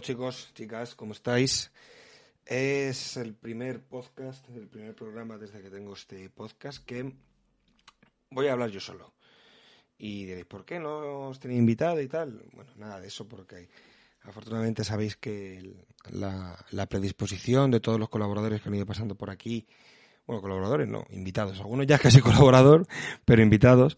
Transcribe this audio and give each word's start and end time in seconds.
chicos, 0.00 0.52
chicas, 0.54 0.94
¿cómo 0.94 1.12
estáis? 1.12 1.72
Es 2.46 3.16
el 3.16 3.34
primer 3.34 3.80
podcast, 3.80 4.48
el 4.50 4.68
primer 4.68 4.94
programa 4.94 5.36
desde 5.38 5.60
que 5.60 5.70
tengo 5.70 5.94
este 5.94 6.30
podcast 6.30 6.84
que 6.84 7.12
voy 8.30 8.46
a 8.46 8.52
hablar 8.52 8.70
yo 8.70 8.80
solo. 8.80 9.12
Y 9.98 10.24
diréis, 10.24 10.46
¿por 10.46 10.64
qué 10.64 10.78
no 10.78 11.28
os 11.28 11.40
tenía 11.40 11.58
invitado 11.58 12.00
y 12.00 12.06
tal? 12.06 12.44
Bueno, 12.52 12.70
nada 12.76 13.00
de 13.00 13.08
eso 13.08 13.26
porque 13.26 13.68
afortunadamente 14.22 14.84
sabéis 14.84 15.16
que 15.16 15.74
la, 16.10 16.86
predisposición 16.88 17.70
de 17.70 17.80
todos 17.80 17.98
los 17.98 18.08
colaboradores 18.08 18.62
que 18.62 18.68
han 18.68 18.76
ido 18.76 18.86
pasando 18.86 19.16
por 19.16 19.30
aquí, 19.30 19.66
bueno, 20.26 20.40
colaboradores 20.40 20.86
no, 20.86 21.06
invitados, 21.10 21.58
algunos 21.58 21.86
ya 21.86 21.98
casi 21.98 22.20
colaborador, 22.22 22.86
pero 23.24 23.42
invitados, 23.42 23.96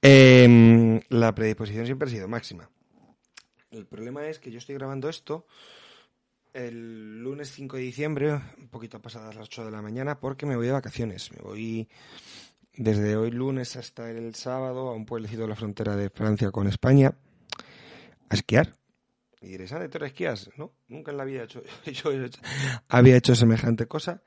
em, 0.00 1.00
la 1.08 1.34
predisposición 1.34 1.86
siempre 1.86 2.08
ha 2.08 2.12
sido 2.12 2.28
máxima. 2.28 2.70
El 3.72 3.86
problema 3.86 4.26
es 4.28 4.38
que 4.38 4.50
yo 4.50 4.58
estoy 4.58 4.74
grabando 4.74 5.08
esto 5.08 5.46
el 6.52 7.22
lunes 7.22 7.50
5 7.52 7.76
de 7.76 7.82
diciembre, 7.82 8.32
un 8.58 8.68
poquito 8.68 9.00
pasadas 9.00 9.34
las 9.34 9.46
8 9.46 9.64
de 9.64 9.70
la 9.70 9.80
mañana, 9.80 10.20
porque 10.20 10.46
me 10.46 10.56
voy 10.56 10.66
de 10.66 10.72
vacaciones. 10.72 11.30
Me 11.32 11.38
voy 11.42 11.88
desde 12.74 13.16
hoy 13.16 13.30
lunes 13.30 13.76
hasta 13.76 14.10
el 14.10 14.34
sábado 14.34 14.88
a 14.88 14.94
un 14.94 15.06
pueblecito 15.06 15.42
de 15.42 15.48
la 15.48 15.56
frontera 15.56 15.96
de 15.96 16.10
Francia 16.10 16.50
con 16.50 16.66
España 16.66 17.14
a 18.28 18.34
esquiar. 18.34 18.74
Y 19.40 19.48
diréis, 19.48 19.72
ah, 19.72 19.88
¿tú 19.88 20.04
esquías? 20.04 20.50
No, 20.56 20.72
nunca 20.88 21.10
en 21.10 21.16
la 21.16 21.24
vida 21.24 21.40
he 21.40 21.44
hecho, 21.44 21.62
yo 21.86 22.10
había 22.88 23.16
hecho 23.16 23.34
semejante 23.34 23.86
cosa. 23.86 24.22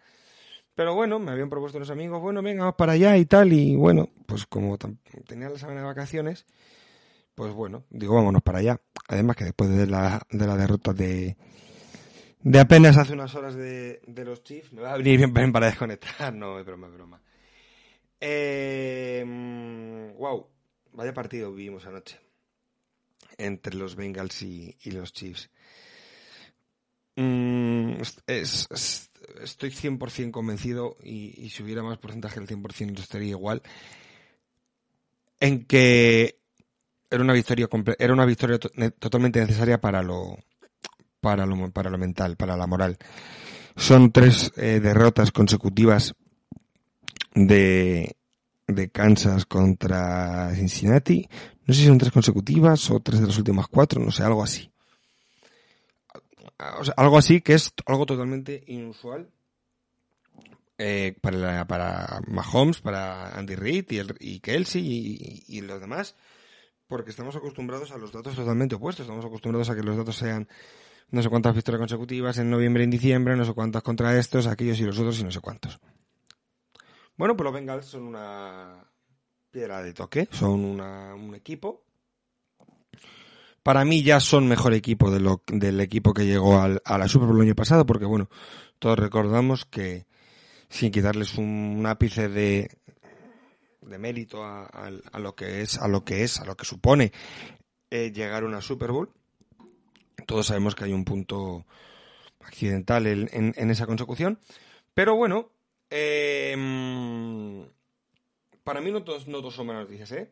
Pero 0.74 0.94
bueno, 0.94 1.20
me 1.20 1.32
habían 1.32 1.50
propuesto 1.50 1.78
unos 1.78 1.90
amigos, 1.90 2.22
bueno, 2.22 2.42
venga, 2.42 2.64
vamos 2.64 2.76
para 2.76 2.94
allá 2.94 3.16
y 3.18 3.26
tal. 3.26 3.54
Y 3.54 3.76
bueno, 3.76 4.10
pues 4.26 4.46
como 4.46 4.78
tenía 5.26 5.50
la 5.50 5.58
semana 5.58 5.82
de 5.82 5.86
vacaciones, 5.86 6.46
pues 7.36 7.54
bueno, 7.54 7.84
digo, 7.90 8.16
vámonos 8.16 8.42
para 8.42 8.60
allá. 8.60 8.82
Además 9.08 9.36
que 9.36 9.44
después 9.44 9.70
de 9.70 9.86
la, 9.86 10.26
de 10.32 10.48
la 10.48 10.56
derrota 10.56 10.94
de, 10.94 11.38
de 12.42 12.60
apenas 12.60 12.98
hace 12.98 13.14
unas 13.14 13.36
horas 13.36 13.56
de, 13.56 14.02
de 14.08 14.26
los 14.26 14.44
Chiefs, 14.44 14.72
me 14.72 14.82
va 14.82 14.94
a 14.94 14.98
venir 14.98 15.30
bien 15.32 15.52
para 15.52 15.68
desconectar. 15.68 16.34
No, 16.34 16.58
es 16.60 16.66
broma, 16.66 16.88
es 16.88 16.94
broma. 16.94 17.22
Eh, 18.20 19.24
wow, 20.18 20.48
vaya 20.94 21.14
partido 21.14 21.54
vivimos 21.54 21.86
anoche 21.86 22.20
entre 23.38 23.76
los 23.76 23.96
Bengals 23.96 24.42
y, 24.42 24.76
los 24.86 25.12
Chiefs. 25.12 25.50
Mm, 27.18 28.02
es, 28.28 28.68
estoy 29.42 29.72
100% 29.72 30.32
convencido 30.32 30.98
y, 31.04 31.46
y, 31.46 31.50
si 31.50 31.64
hubiera 31.64 31.84
más 31.84 31.98
porcentaje 31.98 32.40
del 32.40 32.48
100% 32.48 33.00
estaría 33.00 33.30
igual 33.30 33.62
en 35.40 35.66
que 35.66 36.40
era 37.10 37.24
una 37.24 37.34
victoria 37.34 37.68
era 38.00 38.14
una 38.14 38.26
victoria 38.26 38.60
totalmente 38.60 39.40
necesaria 39.40 39.80
para 39.80 40.02
lo 40.02 40.38
para 41.22 41.46
lo 41.46 41.72
para 41.72 41.90
lo 41.90 41.98
mental, 41.98 42.36
para 42.36 42.58
la 42.58 42.68
moral. 42.68 42.98
Son 43.76 44.12
tres 44.12 44.52
eh, 44.58 44.80
derrotas 44.80 45.32
consecutivas 45.32 46.16
de 47.34 48.16
de 48.68 48.90
Kansas 48.90 49.46
contra 49.46 50.54
Cincinnati. 50.56 51.28
No 51.66 51.74
sé 51.74 51.82
si 51.82 51.88
son 51.88 51.98
tres 51.98 52.12
consecutivas 52.12 52.90
o 52.92 53.00
tres 53.00 53.22
de 53.22 53.28
las 53.28 53.38
últimas 53.38 53.68
cuatro, 53.68 54.02
no 54.04 54.12
sé, 54.12 54.24
algo 54.24 54.44
así. 54.44 54.72
Sea, 56.84 56.94
algo 56.98 57.18
así 57.18 57.42
que 57.42 57.54
es 57.54 57.74
algo 57.86 58.06
totalmente 58.06 58.64
inusual 58.68 59.30
eh, 60.78 61.16
para, 61.22 61.66
para 61.68 62.22
Mahomes, 62.28 62.82
para 62.82 63.38
Andy 63.38 63.56
Reid 63.56 63.92
y, 63.92 63.98
el, 63.98 64.16
y 64.20 64.40
Kelsey 64.40 65.44
y, 65.48 65.62
los 65.62 65.82
demás 65.82 66.16
porque 66.88 67.10
estamos 67.10 67.36
acostumbrados 67.36 67.92
a 67.92 67.98
los 67.98 68.12
datos 68.12 68.36
totalmente 68.36 68.76
opuestos. 68.76 69.06
Estamos 69.06 69.26
acostumbrados 69.26 69.70
a 69.70 69.76
que 69.76 69.84
los 69.84 69.98
datos 69.98 70.16
sean 70.16 70.48
no 71.10 71.22
sé 71.22 71.30
cuántas 71.30 71.56
victorias 71.56 71.80
consecutivas 71.80 72.38
en 72.38 72.50
noviembre 72.50 72.84
y 72.84 72.86
en 72.86 72.92
diciembre, 72.92 73.36
no 73.36 73.46
sé 73.46 73.54
cuántas 73.54 73.84
contra 73.84 74.18
estos, 74.18 74.48
aquellos 74.48 74.80
y 74.80 74.84
los 74.84 74.98
otros 74.98 75.20
y 75.20 75.24
no 75.24 75.32
sé 75.32 75.40
cuántos. 75.40 75.80
Bueno, 77.18 77.36
pues 77.36 77.46
los 77.46 77.54
Bengals 77.54 77.86
son 77.86 78.04
una 78.04 78.86
piedra 79.52 79.82
de 79.82 79.94
toque, 79.94 80.28
son 80.32 80.66
un 80.82 81.36
equipo. 81.36 81.84
Para 83.64 83.84
mí 83.84 84.04
ya 84.04 84.20
son 84.20 84.48
mejor 84.48 84.74
equipo 84.74 85.10
de 85.10 85.20
lo, 85.20 85.42
del 85.48 85.80
equipo 85.80 86.14
que 86.14 86.26
llegó 86.26 86.60
al, 86.60 86.82
a 86.86 86.98
la 86.98 87.08
Super 87.08 87.28
Bowl 87.28 87.38
el 87.38 87.48
año 87.48 87.56
pasado, 87.56 87.86
porque 87.86 88.06
bueno, 88.06 88.30
todos 88.78 89.00
recordamos 89.00 89.66
que 89.66 90.06
sin 90.70 90.92
quitarles 90.92 91.36
un 91.38 91.84
ápice 91.88 92.28
de, 92.28 92.70
de 93.86 93.98
mérito 93.98 94.44
a, 94.44 94.90
lo 95.20 95.36
que 95.36 95.62
es, 95.62 95.78
a 95.80 95.88
lo 95.88 96.04
que 96.04 96.24
es, 96.24 96.40
a 96.40 96.46
lo 96.46 96.56
que 96.56 96.66
supone 96.66 97.12
eh, 97.90 98.12
llegar 98.12 98.44
a 98.44 98.48
una 98.48 98.62
Super 98.62 98.92
Bowl. 98.92 99.10
Todos 100.26 100.48
sabemos 100.48 100.76
que 100.76 100.86
hay 100.86 100.94
un 100.94 101.06
punto 101.06 101.66
accidental 102.42 103.08
en, 103.08 103.70
esa 103.70 103.86
consecución. 103.86 104.40
Pero 104.94 105.16
bueno, 105.16 105.52
em, 105.90 107.66
para 108.64 108.82
mí 108.82 108.92
no 108.92 109.04
todos, 109.04 109.28
no 109.28 109.40
todos 109.40 109.56
son 109.56 109.68
buenas 109.68 109.86
noticias, 109.86 110.12
¿eh? 110.14 110.32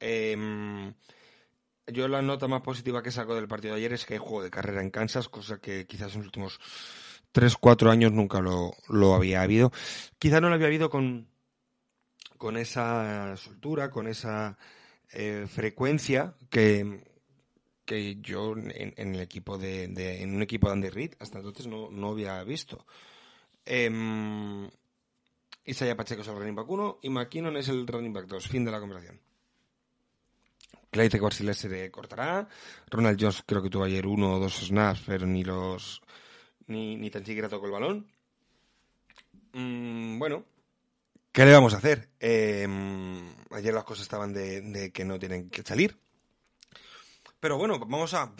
Em, 0.00 0.94
yo 1.86 2.08
la 2.08 2.22
nota 2.22 2.48
más 2.48 2.62
positiva 2.62 3.02
que 3.02 3.10
saco 3.10 3.34
del 3.34 3.48
partido 3.48 3.74
de 3.74 3.80
ayer 3.80 3.92
es 3.92 4.06
que 4.06 4.14
hay 4.14 4.18
juego 4.18 4.42
de 4.42 4.50
carrera 4.50 4.82
en 4.82 4.90
Kansas, 4.90 5.28
cosa 5.28 5.58
que 5.58 5.86
quizás 5.86 6.12
en 6.12 6.20
los 6.20 6.26
últimos 6.26 6.60
3-4 7.32 7.90
años 7.90 8.12
nunca 8.12 8.40
lo, 8.40 8.72
lo 8.88 9.14
había 9.14 9.42
habido. 9.42 9.72
Quizás 10.18 10.40
no 10.40 10.48
lo 10.48 10.54
había 10.54 10.66
habido 10.66 10.90
con, 10.90 11.28
con 12.38 12.56
esa 12.56 13.36
soltura, 13.36 13.90
con 13.90 14.06
esa 14.06 14.56
eh, 15.12 15.46
frecuencia 15.48 16.34
que, 16.48 17.04
que 17.84 18.16
yo 18.20 18.54
en, 18.56 18.94
el 18.96 19.20
equipo 19.20 19.58
de, 19.58 19.84
en 20.22 20.34
un 20.34 20.42
equipo 20.42 20.68
de 20.68 20.72
Andy 20.72 20.88
Reid 20.88 21.14
hasta 21.18 21.38
entonces 21.38 21.66
no, 21.66 21.90
no 21.90 22.10
había 22.10 22.42
visto. 22.44 22.86
Eh, 23.66 23.90
Pacheco 25.96 26.22
es 26.22 26.28
el 26.28 26.36
running 26.36 26.54
back 26.54 26.70
1 26.70 26.98
y 27.02 27.10
McKinnon 27.10 27.56
es 27.56 27.68
el 27.68 27.86
running 27.86 28.12
back 28.12 28.26
2. 28.26 28.48
Fin 28.48 28.64
de 28.64 28.70
la 28.70 28.80
conversación. 28.80 29.20
Clayton 30.90 31.20
Corsiles 31.20 31.58
se 31.58 31.90
cortará. 31.90 32.48
Ronald 32.90 33.18
Jones 33.20 33.42
creo 33.44 33.62
que 33.62 33.68
tuvo 33.68 33.84
ayer 33.84 34.06
uno 34.06 34.34
o 34.34 34.38
dos 34.38 34.54
snaps, 34.66 35.02
pero 35.06 35.26
ni 35.26 35.44
los 35.44 36.00
ni, 36.66 36.96
ni 36.96 37.10
tan 37.10 37.24
siquiera 37.24 37.48
tocó 37.48 37.66
el 37.66 37.72
balón. 37.72 38.06
Mm, 39.52 40.18
bueno, 40.18 40.44
¿Qué 41.38 41.44
le 41.44 41.52
vamos 41.52 41.72
a 41.72 41.76
hacer? 41.76 42.08
Em, 42.18 43.32
ayer 43.52 43.72
las 43.72 43.84
cosas 43.84 44.02
estaban 44.02 44.32
de, 44.32 44.90
que 44.92 45.04
no 45.04 45.20
tienen 45.20 45.48
que 45.48 45.62
salir. 45.62 45.96
Pero 47.38 47.56
bueno, 47.56 47.78
vamos 47.78 48.12
a, 48.12 48.32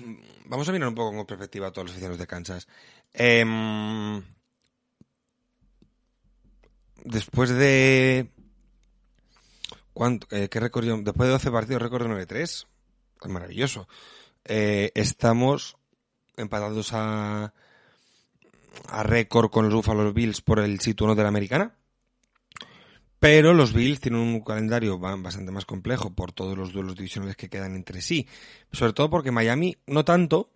vamos 0.47 0.69
a 0.69 0.73
mirar 0.73 0.89
un 0.89 0.97
poco 0.97 1.17
con 1.17 1.25
perspectiva 1.25 1.69
a 1.69 1.71
todos 1.71 1.85
los 1.85 1.93
aficionados 1.93 2.19
de 2.19 2.27
Kansas. 2.27 2.67
Em, 3.13 4.21
después 7.05 7.51
de... 7.51 8.33
¿cuánto, 9.93 10.27
eh, 10.35 10.49
¿Qué 10.49 10.59
récord? 10.59 10.85
Después 11.05 11.29
de 11.29 11.33
12 11.35 11.53
partidos, 11.53 11.83
récord 11.83 12.03
de 12.03 12.27
9-3. 12.27 12.43
Es 12.43 12.67
maravilloso. 13.29 13.87
Eh, 14.45 14.91
estamos 14.97 15.77
empatados 16.37 16.93
a, 16.95 17.55
a 18.89 19.03
récord 19.05 19.51
con 19.51 19.67
los 19.67 19.75
Buffalo 19.75 20.13
Bills 20.13 20.41
por 20.41 20.59
el 20.59 20.81
sitio 20.81 21.05
1 21.05 21.15
de 21.15 21.23
la 21.23 21.29
americana. 21.29 21.78
Pero 23.21 23.53
los 23.53 23.73
Bills 23.73 24.01
tienen 24.01 24.21
un 24.21 24.41
calendario 24.41 24.99
bastante 24.99 25.51
más 25.51 25.65
complejo 25.65 26.11
por 26.11 26.33
todos 26.33 26.57
los 26.57 26.73
duelos 26.73 26.95
divisionales 26.95 27.37
que 27.37 27.49
quedan 27.49 27.75
entre 27.75 28.01
sí. 28.01 28.29
Sobre 28.73 28.93
todo 28.93 29.11
porque 29.11 29.33
Miami, 29.33 29.77
no 29.87 30.05
tanto, 30.05 30.51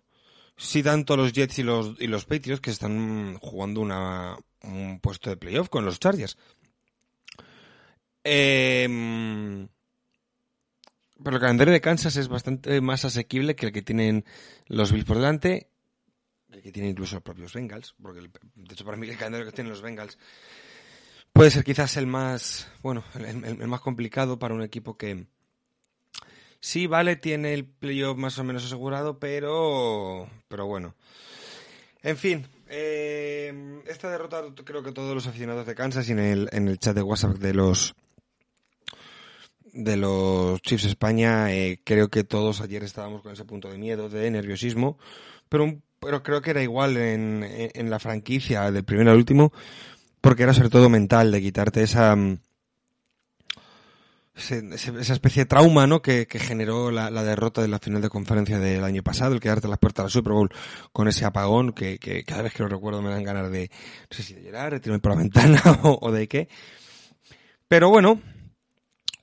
sí 0.55 0.81
tanto 0.81 1.17
los 1.17 1.33
Jets 1.33 1.59
y 1.59 1.63
los, 1.63 1.95
y 1.99 2.07
los 2.07 2.25
Patriots 2.25 2.61
que 2.61 2.71
están 2.71 3.37
jugando 3.39 3.81
una, 3.81 4.37
un 4.61 4.99
puesto 5.01 5.29
de 5.29 5.37
playoff 5.37 5.67
con 5.69 5.83
los 5.83 5.99
Chargers. 5.99 6.37
Em, 8.23 9.67
pero 11.21 11.35
el 11.35 11.41
calendario 11.41 11.73
de 11.73 11.81
Kansas 11.81 12.15
es 12.15 12.29
bastante 12.29 12.79
más 12.79 13.03
asequible 13.03 13.55
que 13.55 13.67
el 13.67 13.71
que 13.73 13.81
tienen 13.81 14.23
los 14.67 14.93
Bills 14.93 15.05
por 15.05 15.17
delante, 15.17 15.67
el 16.49 16.61
que 16.61 16.71
tienen 16.71 16.91
incluso 16.91 17.15
los 17.15 17.23
propios 17.23 17.53
Bengals, 17.53 17.95
porque 18.01 18.21
de 18.21 18.73
hecho 18.73 18.85
para 18.85 18.95
mí 18.95 19.09
el 19.09 19.17
calendario 19.17 19.45
que 19.47 19.51
tienen 19.51 19.71
los 19.71 19.81
Bengals 19.81 20.17
puede 21.33 21.49
ser 21.49 21.63
quizás 21.63 21.97
el 21.97 22.07
más, 22.07 22.71
bueno, 22.81 23.03
el, 23.15 23.67
más 23.67 23.81
complicado 23.81 24.39
para 24.39 24.53
un 24.53 24.61
equipo 24.61 24.97
que 24.97 25.25
sí, 26.59 26.87
vale, 26.87 27.15
tiene 27.15 27.53
el 27.53 27.65
playoff 27.65 28.17
más 28.17 28.37
o 28.39 28.43
menos 28.43 28.63
asegurado, 28.63 29.19
pero, 29.19 30.29
pero 30.47 30.67
bueno. 30.67 30.95
En 32.03 32.17
fin, 32.17 32.45
eh, 32.69 33.81
esta 33.87 34.09
derrota 34.09 34.43
creo 34.63 34.83
que 34.83 34.91
todos 34.91 35.15
los 35.15 35.27
aficionados 35.27 35.65
de 35.65 35.75
Kansas 35.75 36.07
y 36.07 36.11
en 36.11 36.19
el, 36.19 36.49
en 36.51 36.67
el 36.67 36.79
chat 36.79 36.95
de 36.95 37.01
WhatsApp 37.01 37.37
de 37.37 37.53
los 37.53 37.95
de 39.73 39.97
los 39.97 40.61
Chiefs 40.61 40.85
España, 40.85 41.51
eh, 41.51 41.79
creo 41.83 42.09
que 42.09 42.23
todos 42.23 42.61
ayer 42.61 42.83
estábamos 42.83 43.23
con 43.23 43.33
ese 43.33 43.43
punto 43.43 43.69
de 43.69 43.79
miedo, 43.79 44.07
de 44.07 44.29
nerviosismo, 44.29 44.99
pero, 45.49 45.81
pero 45.99 46.21
creo 46.21 46.43
que 46.43 46.51
era 46.51 46.61
igual 46.61 46.95
en, 46.95 47.43
en 47.43 47.89
la 47.89 47.97
franquicia, 47.97 48.69
del 48.69 48.83
primero 48.83 49.09
al 49.09 49.17
último, 49.17 49.51
porque 50.23 50.43
era 50.43 50.53
sobre 50.53 50.69
todo 50.69 50.87
mental, 50.89 51.33
de 51.33 51.41
quitarte 51.41 51.83
esa... 51.83 52.15
Mm, 52.15 52.39
esa 54.35 55.13
especie 55.13 55.43
de 55.43 55.45
trauma 55.45 55.85
¿no? 55.85 56.01
que, 56.01 56.25
generó 56.25 56.89
la, 56.89 57.11
derrota 57.23 57.61
de 57.61 57.67
la 57.67 57.77
final 57.77 58.01
de 58.01 58.09
conferencia 58.09 58.57
del 58.57 58.83
año 58.83 59.03
pasado, 59.03 59.35
el 59.35 59.39
quedarte 59.39 59.67
las 59.67 59.77
puertas 59.77 60.05
la 60.05 60.09
Super 60.09 60.33
Bowl 60.33 60.49
con 60.91 61.07
ese 61.07 61.25
apagón 61.25 61.71
que, 61.71 61.99
cada 62.25 62.41
vez 62.41 62.53
que 62.53 62.63
lo 62.63 62.69
recuerdo 62.69 63.03
me 63.03 63.11
dan 63.11 63.23
ganas 63.23 63.51
de, 63.51 63.69
no 63.69 64.17
sé 64.17 64.23
si 64.23 64.33
de 64.33 64.43
llorar, 64.43 64.73
de 64.73 64.79
tirarme 64.79 65.01
por 65.01 65.11
la 65.11 65.17
ventana 65.21 65.61
o, 65.83 66.11
de 66.11 66.27
qué. 66.27 66.47
Pero 67.67 67.89
bueno, 67.89 68.19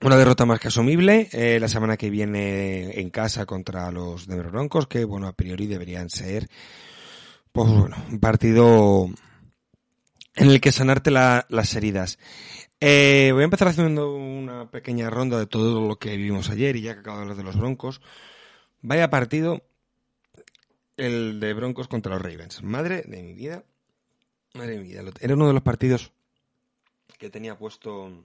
una 0.02 0.16
derrota 0.16 0.44
más 0.44 0.60
que 0.60 0.68
asumible. 0.68 1.28
Eh, 1.32 1.58
la 1.58 1.68
semana 1.68 1.96
que 1.96 2.10
viene 2.10 3.00
en 3.00 3.10
casa 3.10 3.46
contra 3.46 3.90
los 3.90 4.28
Denver 4.28 4.50
Broncos, 4.50 4.86
que 4.86 5.04
bueno, 5.04 5.26
a 5.26 5.32
priori 5.32 5.66
deberían 5.66 6.08
ser, 6.08 6.46
pues 7.52 7.68
bueno, 7.68 7.96
un 8.10 8.20
partido 8.20 9.08
en 10.34 10.50
el 10.50 10.60
que 10.60 10.72
sanarte 10.72 11.10
las 11.10 11.74
heridas. 11.74 12.18
Eh, 12.80 13.30
voy 13.32 13.42
a 13.42 13.44
empezar 13.44 13.68
haciendo 13.68 14.14
una 14.14 14.70
pequeña 14.70 15.10
ronda 15.10 15.38
de 15.38 15.46
todo 15.46 15.86
lo 15.86 15.96
que 15.96 16.16
vivimos 16.16 16.48
ayer 16.48 16.76
y 16.76 16.82
ya 16.82 16.94
que 16.94 17.00
acabo 17.00 17.18
de 17.18 17.22
hablar 17.22 17.36
de 17.36 17.44
los 17.44 17.56
Broncos. 17.56 18.00
Vaya 18.80 19.10
partido 19.10 19.62
el 20.96 21.40
de 21.40 21.52
Broncos 21.52 21.88
contra 21.88 22.14
los 22.14 22.22
Ravens. 22.22 22.62
Madre 22.62 23.02
de 23.06 23.22
mi 23.22 23.34
vida. 23.34 23.64
Madre 24.54 24.72
de 24.72 24.78
mi 24.78 24.84
vida. 24.84 25.02
Era 25.20 25.34
uno 25.34 25.46
de 25.46 25.52
los 25.52 25.62
partidos 25.62 26.12
que 27.18 27.28
tenía 27.28 27.58
puesto 27.58 28.24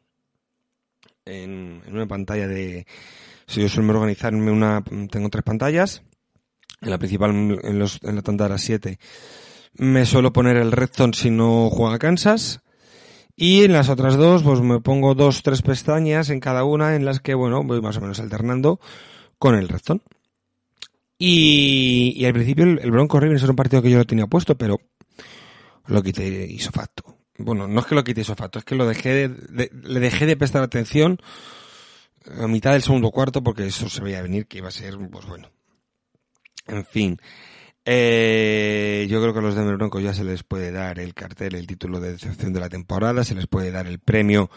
en, 1.26 1.82
una 1.88 2.08
pantalla 2.08 2.48
de... 2.48 2.88
Si 3.48 3.62
yo 3.62 3.68
suelo 3.68 3.94
organizarme 3.94 4.52
una... 4.52 4.84
Tengo 5.12 5.30
tres 5.30 5.44
pantallas. 5.44 6.02
En 6.82 6.90
la 6.90 6.98
principal, 6.98 7.32
en, 7.32 7.80
los, 7.80 8.02
en 8.04 8.16
la 8.16 8.22
tanda 8.22 8.46
de 8.46 8.52
las 8.52 8.62
7, 8.62 9.00
me 9.78 10.06
suelo 10.06 10.34
poner 10.34 10.58
el 10.58 10.72
Redstone 10.72 11.14
si 11.14 11.30
no 11.30 11.70
juega 11.70 12.00
Kansas. 12.00 12.62
Y 13.36 13.64
en 13.64 13.74
las 13.74 13.90
otras 13.90 14.16
dos, 14.16 14.44
pues 14.44 14.62
me 14.62 14.80
pongo 14.80 15.14
dos, 15.14 15.44
tres 15.44 15.62
pestañas 15.62 16.30
en 16.30 16.40
cada 16.40 16.64
una 16.64 16.96
en 16.96 17.04
las 17.04 17.20
que, 17.20 17.34
bueno, 17.34 17.64
voy 17.64 17.82
más 17.82 17.98
o 17.98 18.02
menos 18.02 18.20
alternando 18.20 18.80
con 19.38 19.56
el 19.56 19.68
Redstone. 19.68 20.02
Y, 21.18 22.14
y 22.16 22.26
al 22.26 22.34
principio 22.34 22.66
el, 22.66 22.92
Bronco 22.92 23.20
Ravens 23.20 23.44
era 23.44 23.52
un 23.52 23.58
partido 23.58 23.82
que 23.82 23.90
yo 23.90 23.98
lo 23.98 24.06
tenía 24.06 24.28
puesto, 24.28 24.58
pero 24.58 24.80
lo 25.88 26.02
quité 26.02 26.46
isofacto. 26.46 27.18
Bueno, 27.38 27.68
no 27.68 27.82
es 27.82 27.86
que 27.86 27.96
lo 27.96 28.04
quité 28.04 28.22
isofacto, 28.22 28.60
es 28.60 28.66
que 28.66 28.76
lo 28.76 28.88
dejé 28.88 29.28
de, 29.30 29.70
le 29.84 30.00
dejé 30.00 30.26
de 30.26 30.38
prestar 30.38 30.64
atención 30.64 31.20
a 32.40 32.48
mitad 32.48 32.72
del 32.72 32.82
segundo 32.82 33.12
cuarto 33.12 33.44
porque 33.44 33.68
eso 33.68 33.90
se 33.90 34.02
veía 34.02 34.22
venir 34.22 34.48
que 34.48 34.60
iba 34.60 34.70
a 34.70 34.72
ser, 34.72 34.98
pues 35.12 35.26
bueno. 35.26 35.50
En 36.68 36.86
fin. 36.86 37.20
Eh, 37.88 39.06
yo 39.10 39.22
creo 39.22 39.32
que 39.32 39.40
a 39.40 39.42
los 39.44 39.56
de 39.56 39.76
Broncos 39.76 40.02
ya 40.02 40.14
se 40.14 40.24
les 40.24 40.44
puede 40.44 40.72
dar 40.72 40.98
el 40.98 41.14
cartel, 41.14 41.54
el 41.54 41.68
título 41.68 42.00
de 42.00 42.14
decepción 42.14 42.52
de 42.52 42.60
la 42.60 42.70
temporada, 42.70 43.24
se 43.24 43.36
les 43.36 43.46
puede 43.46 43.72
dar 43.72 43.86
el 43.86 44.00
premio 44.00 44.50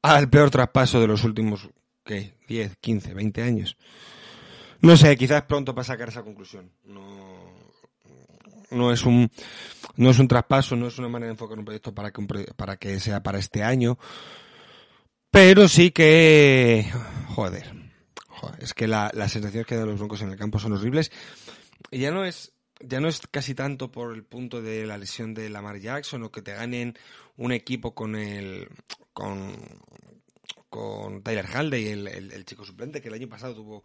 al 0.00 0.30
peor 0.30 0.50
traspaso 0.50 1.00
de 1.00 1.08
los 1.08 1.24
últimos, 1.24 1.68
¿qué? 2.04 2.34
10, 2.46 2.76
15, 2.80 3.14
20 3.14 3.42
años. 3.42 3.76
No 4.80 4.96
sé, 4.96 5.16
quizás 5.16 5.42
pronto 5.42 5.74
para 5.74 5.84
sacar 5.84 6.08
esa 6.08 6.22
conclusión. 6.22 6.70
No, 6.84 7.52
no 8.70 8.92
es 8.92 9.04
un, 9.04 9.28
no 9.96 10.10
es 10.10 10.18
un 10.20 10.28
traspaso, 10.28 10.76
no 10.76 10.86
es 10.86 10.98
una 10.98 11.08
manera 11.08 11.26
de 11.26 11.32
enfocar 11.32 11.58
un 11.58 11.64
proyecto 11.64 11.92
para 11.92 12.12
que, 12.12 12.22
para 12.56 12.76
que 12.76 13.00
sea 13.00 13.22
para 13.24 13.38
este 13.38 13.64
año. 13.64 13.98
Pero 15.32 15.66
sí 15.66 15.90
que, 15.90 16.86
joder, 17.34 17.72
joder 18.28 18.62
es 18.62 18.72
que 18.72 18.86
la, 18.86 19.10
las 19.14 19.32
sensaciones 19.32 19.66
que 19.66 19.76
dan 19.76 19.88
los 19.88 19.98
broncos 19.98 20.22
en 20.22 20.30
el 20.30 20.38
campo 20.38 20.60
son 20.60 20.72
horribles. 20.72 21.10
Y 21.90 21.98
ya 21.98 22.10
no 22.10 22.24
es, 22.24 22.52
ya 22.80 23.00
no 23.00 23.08
es 23.08 23.20
casi 23.30 23.54
tanto 23.54 23.90
por 23.90 24.14
el 24.14 24.24
punto 24.24 24.62
de 24.62 24.86
la 24.86 24.98
lesión 24.98 25.34
de 25.34 25.48
Lamar 25.48 25.78
Jackson 25.78 26.22
o 26.22 26.30
que 26.30 26.42
te 26.42 26.54
ganen 26.54 26.96
un 27.36 27.52
equipo 27.52 27.94
con 27.94 28.14
el 28.16 28.68
con, 29.12 29.56
con 30.68 31.22
Tyler 31.22 31.46
Haldey, 31.46 31.88
el, 31.88 32.06
el, 32.08 32.44
chico 32.44 32.64
suplente 32.64 33.00
que 33.00 33.08
el 33.08 33.14
año 33.14 33.28
pasado 33.28 33.54
tuvo 33.54 33.84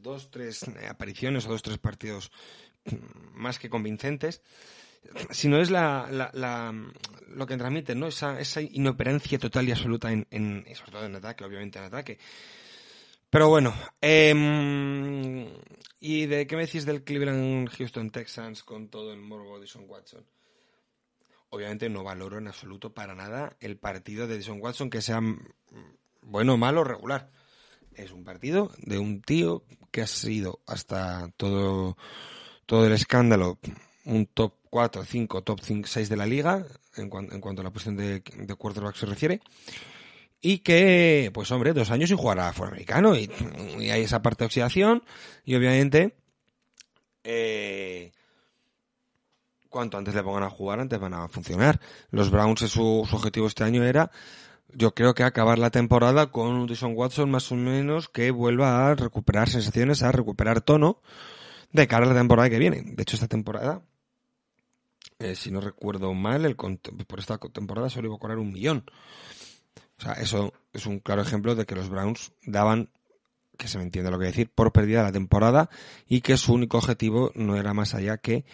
dos, 0.00 0.30
tres 0.30 0.64
apariciones 0.88 1.46
o 1.46 1.50
dos, 1.50 1.62
tres 1.62 1.78
partidos 1.78 2.30
más 3.34 3.58
que 3.58 3.68
convincentes, 3.68 4.42
sino 5.30 5.60
es 5.60 5.70
la, 5.70 6.08
la, 6.32 6.74
lo 7.28 7.46
que 7.46 7.56
transmite, 7.56 7.94
¿no? 7.94 8.08
Esa, 8.08 8.38
esa 8.38 8.60
inoperancia 8.60 9.38
total 9.38 9.68
y 9.68 9.72
absoluta 9.72 10.12
en, 10.12 10.26
en, 10.30 10.64
sobre 10.74 10.92
todo 10.92 11.06
en 11.06 11.16
ataque, 11.16 11.44
obviamente 11.44 11.78
en 11.78 11.84
ataque. 11.84 12.18
Pero 13.30 13.48
bueno, 13.48 13.74
eh, 14.00 15.52
¿y 16.00 16.26
de 16.26 16.46
qué 16.46 16.56
me 16.56 16.64
decís 16.64 16.86
del 16.86 17.04
Cleveland 17.04 17.68
Houston 17.68 18.10
Texans 18.10 18.62
con 18.62 18.88
todo 18.88 19.12
el 19.12 19.20
morbo 19.20 19.60
de 19.60 19.66
Son 19.66 19.84
Watson? 19.86 20.24
Obviamente 21.50 21.90
no 21.90 22.04
valoro 22.04 22.38
en 22.38 22.48
absoluto 22.48 22.94
para 22.94 23.14
nada 23.14 23.56
el 23.60 23.76
partido 23.76 24.26
de 24.26 24.40
Son 24.40 24.60
Watson 24.62 24.88
que 24.88 25.02
sea 25.02 25.20
bueno, 26.22 26.56
malo, 26.56 26.84
regular. 26.84 27.30
Es 27.94 28.12
un 28.12 28.24
partido 28.24 28.70
de 28.78 28.98
un 28.98 29.20
tío 29.20 29.62
que 29.90 30.02
ha 30.02 30.06
sido 30.06 30.60
hasta 30.66 31.30
todo, 31.36 31.98
todo 32.64 32.86
el 32.86 32.92
escándalo 32.92 33.58
un 34.04 34.24
top 34.24 34.54
4, 34.70 35.04
5, 35.04 35.42
top 35.42 35.60
5, 35.62 35.86
6 35.86 36.08
de 36.08 36.16
la 36.16 36.24
liga 36.24 36.64
en, 36.96 37.10
en 37.12 37.40
cuanto 37.40 37.60
a 37.60 37.64
la 37.64 37.70
posición 37.70 37.96
de, 37.96 38.20
de 38.20 38.54
quarterback 38.54 38.96
se 38.96 39.06
refiere 39.06 39.40
y 40.40 40.58
que, 40.58 41.30
pues 41.34 41.50
hombre, 41.50 41.72
dos 41.72 41.90
años 41.90 42.08
sin 42.08 42.18
jugar 42.18 42.38
a 42.38 42.48
afroamericano 42.48 43.16
y, 43.16 43.30
y 43.78 43.90
hay 43.90 44.02
esa 44.02 44.22
parte 44.22 44.44
de 44.44 44.46
oxidación 44.46 45.02
y 45.44 45.56
obviamente 45.56 46.16
eh, 47.24 48.12
cuanto 49.68 49.98
antes 49.98 50.14
le 50.14 50.22
pongan 50.22 50.44
a 50.44 50.50
jugar, 50.50 50.80
antes 50.80 50.98
van 50.98 51.14
a 51.14 51.28
funcionar. 51.28 51.80
Los 52.10 52.30
Browns, 52.30 52.60
su, 52.60 53.06
su 53.08 53.16
objetivo 53.16 53.46
este 53.46 53.64
año 53.64 53.84
era, 53.84 54.10
yo 54.72 54.94
creo 54.94 55.14
que 55.14 55.24
acabar 55.24 55.58
la 55.58 55.70
temporada 55.70 56.30
con 56.30 56.48
un 56.48 56.68
Watson 56.94 57.30
más 57.30 57.50
o 57.52 57.54
menos 57.54 58.08
que 58.08 58.30
vuelva 58.30 58.88
a 58.88 58.94
recuperar 58.94 59.48
sensaciones, 59.48 60.02
a 60.02 60.12
recuperar 60.12 60.60
tono 60.60 61.00
de 61.72 61.86
cara 61.86 62.06
a 62.06 62.08
la 62.08 62.18
temporada 62.18 62.50
que 62.50 62.58
viene. 62.58 62.82
De 62.82 63.02
hecho, 63.02 63.16
esta 63.16 63.28
temporada, 63.28 63.82
eh, 65.18 65.34
si 65.34 65.50
no 65.50 65.60
recuerdo 65.60 66.14
mal, 66.14 66.44
el, 66.44 66.56
por 66.56 67.18
esta 67.18 67.38
temporada 67.38 67.90
solo 67.90 68.08
iba 68.08 68.16
a 68.16 68.18
cobrar 68.18 68.38
un 68.38 68.52
millón. 68.52 68.84
O 69.98 70.02
sea, 70.02 70.12
eso 70.14 70.52
es 70.72 70.86
un 70.86 71.00
claro 71.00 71.22
ejemplo 71.22 71.54
de 71.54 71.66
que 71.66 71.74
los 71.74 71.88
Browns 71.88 72.32
daban, 72.46 72.90
que 73.56 73.68
se 73.68 73.78
me 73.78 73.84
entiende 73.84 74.10
lo 74.10 74.18
que 74.18 74.26
decir, 74.26 74.50
por 74.54 74.72
perdida 74.72 75.02
la 75.02 75.12
temporada 75.12 75.68
y 76.06 76.20
que 76.20 76.36
su 76.36 76.54
único 76.54 76.78
objetivo 76.78 77.32
no 77.34 77.56
era 77.56 77.74
más 77.74 77.94
allá 77.94 78.18
que, 78.18 78.44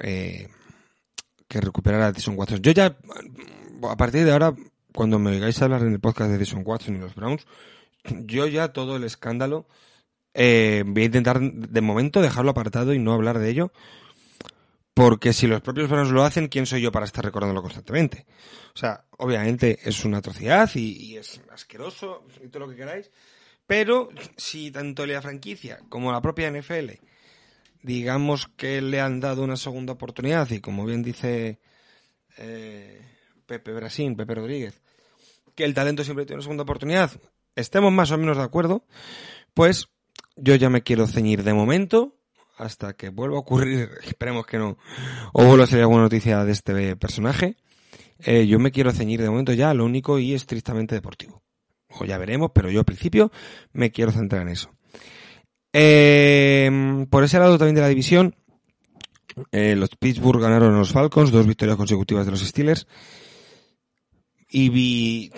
eh, 0.00 0.48
que 1.48 1.60
recuperar 1.60 2.02
a 2.02 2.08
Edison 2.08 2.36
Watson. 2.36 2.60
Yo 2.60 2.72
ya, 2.72 2.96
a 3.88 3.96
partir 3.96 4.24
de 4.24 4.32
ahora, 4.32 4.54
cuando 4.92 5.18
me 5.18 5.30
oigáis 5.30 5.60
hablar 5.62 5.82
en 5.82 5.92
el 5.92 6.00
podcast 6.00 6.30
de 6.30 6.36
Edison 6.36 6.62
Watson 6.64 6.96
y 6.96 6.98
los 6.98 7.14
Browns, 7.14 7.46
yo 8.04 8.46
ya 8.46 8.72
todo 8.72 8.96
el 8.96 9.04
escándalo, 9.04 9.66
eh, 10.34 10.82
voy 10.86 11.02
a 11.02 11.06
intentar 11.06 11.40
de 11.40 11.80
momento 11.80 12.20
dejarlo 12.20 12.50
apartado 12.50 12.92
y 12.92 12.98
no 12.98 13.12
hablar 13.12 13.38
de 13.38 13.50
ello, 13.50 13.72
porque 14.94 15.32
si 15.32 15.48
los 15.48 15.60
propios 15.60 15.90
Browns 15.90 16.12
lo 16.12 16.22
hacen, 16.22 16.46
¿quién 16.46 16.66
soy 16.66 16.80
yo 16.80 16.92
para 16.92 17.04
estar 17.04 17.24
recordándolo 17.24 17.62
constantemente? 17.62 18.26
O 18.74 18.78
sea, 18.78 19.04
obviamente 19.18 19.80
es 19.82 20.04
una 20.04 20.18
atrocidad 20.18 20.70
y, 20.76 21.16
es 21.16 21.40
asqueroso 21.52 22.24
y 22.42 22.48
todo 22.48 22.60
lo 22.60 22.70
que 22.70 22.76
queráis. 22.76 23.10
Pero 23.66 24.10
si 24.36 24.70
tanto 24.70 25.04
la 25.04 25.20
franquicia 25.20 25.80
como 25.88 26.12
la 26.12 26.22
propia 26.22 26.50
NFL, 26.50 26.90
digamos 27.82 28.48
que 28.56 28.80
le 28.80 29.00
han 29.00 29.18
dado 29.18 29.42
una 29.42 29.56
segunda 29.56 29.94
oportunidad 29.94 30.48
y 30.50 30.60
como 30.60 30.86
bien 30.86 31.02
dice 31.02 31.58
eh, 32.36 33.00
Pepe 33.46 33.72
Brasín, 33.72 34.16
Pepe 34.16 34.36
Rodríguez, 34.36 34.80
que 35.56 35.64
el 35.64 35.74
talento 35.74 36.04
siempre 36.04 36.24
tiene 36.24 36.36
una 36.36 36.44
segunda 36.44 36.62
oportunidad, 36.62 37.10
estemos 37.56 37.92
más 37.92 38.10
o 38.12 38.18
menos 38.18 38.36
de 38.36 38.44
acuerdo, 38.44 38.84
pues 39.54 39.88
yo 40.36 40.54
ya 40.54 40.70
me 40.70 40.82
quiero 40.82 41.06
ceñir 41.06 41.42
de 41.42 41.54
momento 41.54 42.16
hasta 42.56 42.94
que 42.94 43.10
vuelva 43.10 43.36
a 43.36 43.40
ocurrir, 43.40 43.90
esperemos 44.04 44.46
que 44.46 44.58
no, 44.58 44.78
o 45.32 45.44
vuelva 45.44 45.64
a 45.64 45.66
salir 45.66 45.82
alguna 45.82 46.02
noticia 46.02 46.44
de 46.44 46.52
este 46.52 46.96
personaje, 46.96 47.56
eh, 48.20 48.46
yo 48.46 48.58
me 48.58 48.70
quiero 48.70 48.92
ceñir 48.92 49.20
de 49.20 49.30
momento 49.30 49.52
ya 49.52 49.70
a 49.70 49.74
lo 49.74 49.84
único 49.84 50.18
y 50.18 50.34
estrictamente 50.34 50.94
deportivo. 50.94 51.42
O 51.88 52.04
ya 52.04 52.18
veremos, 52.18 52.50
pero 52.54 52.70
yo 52.70 52.80
al 52.80 52.84
principio 52.84 53.30
me 53.72 53.90
quiero 53.90 54.10
centrar 54.10 54.42
en 54.42 54.48
eso. 54.48 54.70
Eh, 55.72 57.06
por 57.10 57.24
ese 57.24 57.38
lado 57.38 57.58
también 57.58 57.74
de 57.74 57.80
la 57.80 57.88
división, 57.88 58.34
eh, 59.50 59.74
los 59.76 59.90
Pittsburgh 59.96 60.40
ganaron 60.40 60.74
a 60.74 60.78
los 60.78 60.92
Falcons, 60.92 61.30
dos 61.30 61.46
victorias 61.46 61.76
consecutivas 61.76 62.24
de 62.24 62.32
los 62.32 62.40
Steelers. 62.40 62.86
Y 64.48 64.68
vi, 64.68 65.32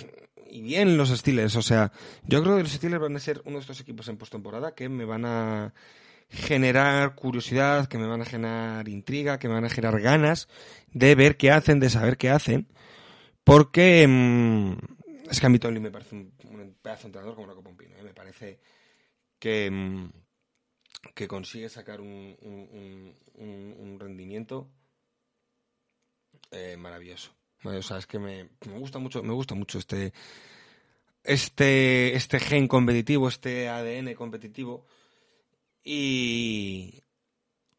y 0.50 0.60
bien 0.60 0.96
los 0.96 1.08
Steelers, 1.08 1.56
o 1.56 1.62
sea, 1.62 1.92
yo 2.24 2.42
creo 2.42 2.56
que 2.56 2.62
los 2.62 2.72
Steelers 2.72 3.02
van 3.02 3.16
a 3.16 3.20
ser 3.20 3.40
uno 3.46 3.56
de 3.56 3.60
estos 3.62 3.80
equipos 3.80 4.08
en 4.08 4.18
postemporada 4.18 4.74
que 4.74 4.88
me 4.88 5.04
van 5.04 5.24
a 5.24 5.72
generar 6.28 7.14
curiosidad, 7.14 7.88
que 7.88 7.98
me 7.98 8.06
van 8.06 8.22
a 8.22 8.24
generar 8.24 8.88
intriga, 8.88 9.38
que 9.38 9.48
me 9.48 9.54
van 9.54 9.64
a 9.64 9.70
generar 9.70 10.00
ganas 10.00 10.48
de 10.92 11.14
ver 11.14 11.36
qué 11.36 11.50
hacen, 11.50 11.80
de 11.80 11.90
saber 11.90 12.16
qué 12.16 12.30
hacen, 12.30 12.68
porque 13.44 14.06
mmm, 14.08 14.72
es 15.30 15.40
que 15.40 15.46
a 15.46 15.48
mí 15.48 15.58
Tony 15.58 15.80
me 15.80 15.90
parece 15.90 16.16
un, 16.16 16.32
pedazo 16.82 17.02
de 17.02 17.06
entrenador 17.08 17.34
como 17.34 17.46
una 17.46 17.54
copa 17.54 17.70
¿eh? 17.82 18.02
me 18.02 18.14
parece 18.14 18.60
que, 19.38 19.70
mm, 19.70 20.10
que 21.14 21.28
consigue 21.28 21.68
sacar 21.68 22.00
un, 22.00 22.36
un, 23.34 23.98
rendimiento 23.98 24.70
eh, 26.50 26.76
maravilloso. 26.76 27.32
O 27.64 27.82
sea, 27.82 27.98
es 27.98 28.06
que 28.06 28.18
me, 28.18 28.50
me, 28.66 28.78
gusta 28.78 28.98
mucho, 28.98 29.22
me 29.22 29.32
gusta 29.32 29.54
mucho 29.54 29.78
este 29.78 30.12
este, 31.26 32.14
este 32.14 32.38
gen 32.38 32.68
competitivo, 32.68 33.28
este 33.28 33.68
ADN 33.68 34.14
competitivo. 34.14 34.86
Y, 35.88 37.00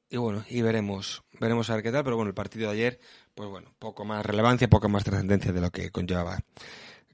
y 0.10 0.16
bueno, 0.16 0.46
y 0.50 0.62
veremos, 0.62 1.24
veremos 1.42 1.70
a 1.70 1.74
ver 1.74 1.84
qué 1.84 1.92
tal, 1.92 2.06
pero 2.06 2.16
bueno, 2.16 2.30
el 2.30 2.36
partido 2.36 2.68
de 2.68 2.74
ayer, 2.74 3.00
pues 3.36 3.50
bueno, 3.50 3.76
poco 3.80 4.06
más 4.06 4.26
relevancia, 4.26 4.70
poco 4.70 4.88
más 4.88 5.04
trascendencia 5.04 5.52
de 5.52 5.60
lo 5.60 5.72
que 5.72 5.92
conllevaba 5.92 6.40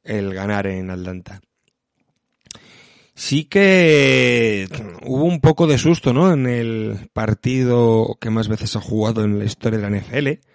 el 0.04 0.36
ganar 0.36 0.68
en 0.68 0.92
Atlanta. 0.92 1.42
Sí 3.16 3.46
que 3.46 4.68
hubo 5.04 5.24
un 5.24 5.42
poco 5.42 5.66
de 5.66 5.80
susto, 5.80 6.14
¿no? 6.14 6.32
En 6.32 6.46
el 6.46 7.10
partido 7.12 8.16
que 8.22 8.30
más 8.30 8.48
veces 8.48 8.76
ha 8.76 8.82
jugado 8.82 9.24
en 9.24 9.40
la 9.40 9.46
historia 9.46 9.80
de 9.80 9.90
la 9.90 10.00
NFL. 10.00 10.48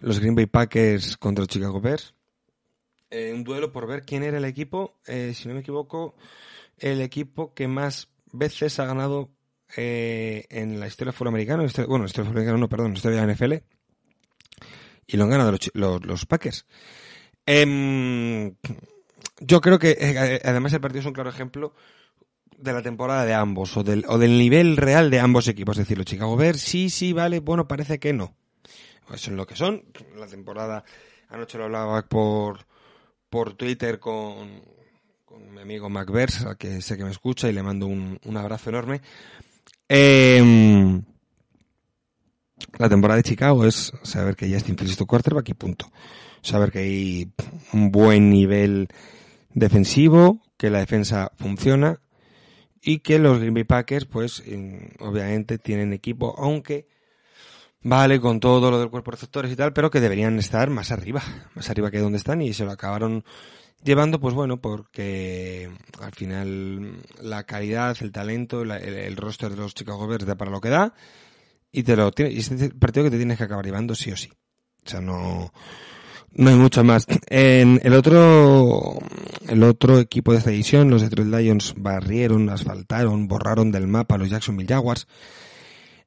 Los 0.00 0.20
Green 0.20 0.34
Bay 0.34 0.46
Packers 0.46 1.16
contra 1.16 1.46
Chicago 1.46 1.80
Bears. 1.80 2.14
Eh, 3.08 3.32
un 3.34 3.42
duelo 3.42 3.72
por 3.72 3.86
ver 3.86 4.04
quién 4.04 4.22
era 4.22 4.36
el 4.36 4.44
equipo, 4.44 4.98
eh, 5.06 5.32
si 5.34 5.48
no 5.48 5.54
me 5.54 5.60
equivoco, 5.60 6.14
el 6.76 7.00
equipo 7.00 7.54
que 7.54 7.68
más 7.68 8.11
veces 8.32 8.78
ha 8.80 8.86
ganado 8.86 9.30
eh, 9.76 10.44
en 10.50 10.80
la 10.80 10.86
historia 10.86 11.10
afroamericana, 11.10 11.64
bueno, 11.86 12.04
la 12.04 12.06
historia 12.06 12.28
afroamericana 12.28 12.58
no, 12.58 12.68
perdón, 12.68 12.92
la 12.92 12.96
historia 12.96 13.20
de 13.20 13.26
la 13.26 13.32
NFL, 13.32 13.54
y 15.06 15.16
lo 15.16 15.24
han 15.24 15.30
ganado 15.30 15.52
los, 15.52 16.04
los, 16.04 16.26
Packers. 16.26 16.66
Em, 17.46 18.54
yo 19.40 19.60
creo 19.60 19.78
que 19.78 19.96
eh, 19.98 20.40
además 20.44 20.72
el 20.72 20.80
partido 20.80 21.00
es 21.00 21.06
un 21.06 21.12
claro 21.12 21.30
ejemplo 21.30 21.74
de 22.56 22.72
la 22.72 22.82
temporada 22.82 23.24
de 23.24 23.34
ambos, 23.34 23.76
o 23.76 23.82
del, 23.82 24.04
o 24.08 24.18
del 24.18 24.38
nivel 24.38 24.76
real 24.76 25.10
de 25.10 25.20
ambos 25.20 25.48
equipos. 25.48 25.76
Es 25.76 25.84
decir, 25.84 25.98
los 25.98 26.06
Chicago 26.06 26.36
Bears, 26.36 26.60
sí, 26.60 26.90
sí, 26.90 27.12
vale, 27.12 27.40
bueno, 27.40 27.66
parece 27.66 27.98
que 27.98 28.12
no. 28.12 28.36
Eso 29.12 29.30
es 29.30 29.36
lo 29.36 29.46
que 29.46 29.56
son. 29.56 29.84
La 30.16 30.26
temporada, 30.26 30.84
anoche 31.28 31.58
lo 31.58 31.64
hablaba 31.64 32.02
por, 32.02 32.66
por 33.28 33.54
Twitter 33.54 33.98
con, 33.98 34.62
con 35.32 35.54
mi 35.54 35.62
amigo 35.62 35.88
MacVers, 35.88 36.44
que 36.58 36.82
sé 36.82 36.98
que 36.98 37.04
me 37.04 37.10
escucha 37.10 37.48
y 37.48 37.54
le 37.54 37.62
mando 37.62 37.86
un, 37.86 38.18
un 38.26 38.36
abrazo 38.36 38.68
enorme. 38.68 39.00
Eh, 39.88 41.00
la 42.78 42.88
temporada 42.90 43.16
de 43.16 43.22
Chicago 43.22 43.64
es 43.64 43.92
saber 44.02 44.36
que 44.36 44.50
ya 44.50 44.58
está 44.58 44.74
tu 44.74 45.06
quarterback 45.06 45.48
y 45.48 45.54
punto. 45.54 45.90
Saber 46.42 46.70
que 46.70 46.80
hay 46.80 47.32
un 47.72 47.90
buen 47.90 48.28
nivel 48.28 48.88
defensivo, 49.54 50.42
que 50.58 50.68
la 50.68 50.80
defensa 50.80 51.32
funciona 51.36 52.00
y 52.82 52.98
que 52.98 53.18
los 53.18 53.38
Green 53.38 53.54
Bay 53.54 53.64
Packers, 53.64 54.04
pues, 54.04 54.42
obviamente 54.98 55.56
tienen 55.56 55.94
equipo, 55.94 56.34
aunque 56.36 56.88
vale 57.80 58.20
con 58.20 58.38
todo 58.38 58.70
lo 58.70 58.78
del 58.78 58.90
cuerpo 58.90 59.12
de 59.12 59.16
receptores 59.16 59.50
y 59.50 59.56
tal, 59.56 59.72
pero 59.72 59.90
que 59.90 60.00
deberían 60.00 60.38
estar 60.38 60.68
más 60.68 60.90
arriba, 60.90 61.22
más 61.54 61.70
arriba 61.70 61.90
que 61.90 62.00
donde 62.00 62.18
están 62.18 62.42
y 62.42 62.52
se 62.52 62.66
lo 62.66 62.72
acabaron 62.72 63.24
llevando, 63.82 64.20
pues 64.20 64.34
bueno, 64.34 64.60
porque 64.60 65.70
al 66.00 66.12
final 66.12 66.98
la 67.20 67.44
calidad, 67.44 67.96
el 68.00 68.12
talento, 68.12 68.62
el, 68.62 69.16
roster 69.16 69.50
de 69.50 69.56
los 69.56 69.74
Chicago 69.74 70.06
Bears 70.06 70.26
da 70.26 70.36
para 70.36 70.50
lo 70.50 70.60
que 70.60 70.68
da 70.68 70.94
y 71.72 71.82
te 71.82 71.96
lo 71.96 72.10
y 72.16 72.38
este 72.38 72.70
partido 72.70 73.04
que 73.04 73.10
te 73.10 73.16
tienes 73.16 73.38
que 73.38 73.44
acabar 73.44 73.64
llevando 73.64 73.94
sí 73.94 74.12
o 74.12 74.16
sí. 74.16 74.30
O 74.84 74.88
sea, 74.88 75.00
no, 75.00 75.52
no 76.34 76.50
hay 76.50 76.56
mucho 76.56 76.82
más. 76.84 77.06
En 77.28 77.80
el 77.82 77.94
otro, 77.94 78.98
el 79.48 79.62
otro 79.62 79.98
equipo 79.98 80.32
de 80.32 80.38
esta 80.38 80.50
edición, 80.50 80.90
los 80.90 81.02
Detroit 81.02 81.32
Lions 81.32 81.74
barrieron, 81.76 82.48
asfaltaron, 82.50 83.28
borraron 83.28 83.70
del 83.70 83.86
mapa 83.86 84.14
a 84.16 84.18
los 84.18 84.30
Jacksonville 84.30 84.68
Jaguars. 84.68 85.06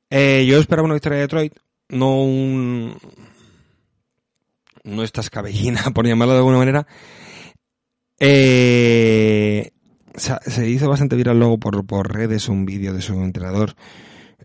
Eh, 0.10 0.46
yo 0.48 0.60
esperaba 0.60 0.86
una 0.86 0.94
victoria 0.94 1.18
de 1.18 1.24
Detroit, 1.24 1.54
no 1.90 2.24
un, 2.24 2.98
no 4.84 5.04
esta 5.04 5.22
escabellina, 5.22 5.84
por 5.94 6.08
llamarlo 6.08 6.34
de 6.34 6.40
alguna 6.40 6.58
manera. 6.58 6.88
Eh, 8.20 9.72
se 10.16 10.70
hizo 10.70 10.90
bastante 10.90 11.16
viral 11.16 11.38
luego 11.38 11.60
por, 11.60 12.14
redes 12.14 12.48
un 12.48 12.66
vídeo 12.66 12.94
de 12.94 13.02
su 13.02 13.14
entrenador 13.16 13.76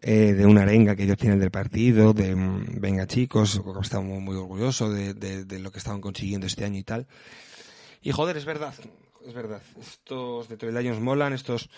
eh, 0.02 0.32
de 0.32 0.46
una 0.46 0.62
arenga 0.62 0.96
que 0.96 1.08
al 1.08 1.16
final 1.16 1.38
del 1.38 1.50
partido, 1.50 2.12
de 2.12 2.34
mm, 2.34 2.80
venga 2.80 3.06
chicos, 3.06 3.60
estamos 3.80 4.20
muy 4.20 4.36
orgullosos 4.36 4.94
de, 4.94 5.14
de, 5.44 5.58
lo 5.60 5.70
que 5.70 5.78
estaban 5.78 6.00
consiguiendo 6.00 6.46
este 6.46 6.64
año 6.64 6.78
y 6.78 6.84
tal. 6.84 7.06
Y 8.02 8.12
joder, 8.12 8.36
es 8.36 8.44
verdad, 8.44 8.74
es 9.26 9.34
verdad. 9.34 9.62
Estos 9.80 10.48
Detroit 10.48 10.76
Lions 10.76 11.00
molan, 11.00 11.32
estos... 11.32 11.68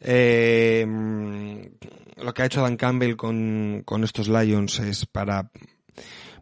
Eh, 0.00 0.84
mm, 0.86 2.22
lo 2.22 2.34
que 2.34 2.42
ha 2.42 2.46
hecho 2.46 2.60
Dan 2.60 2.76
Campbell 2.76 3.16
con, 3.16 3.82
con 3.86 4.04
estos 4.04 4.28
Lions 4.28 4.78
es 4.80 5.06
para, 5.06 5.50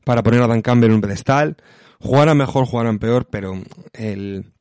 para 0.04 0.24
poner 0.24 0.42
a 0.42 0.48
Dan 0.48 0.62
Campbell 0.62 0.90
en 0.90 0.96
un 0.96 1.00
pedestal. 1.00 1.56
Jugarán 2.00 2.36
mejor, 2.36 2.66
jugarán 2.66 2.98
peor, 2.98 3.26
pero 3.30 3.54
el... 3.92 4.53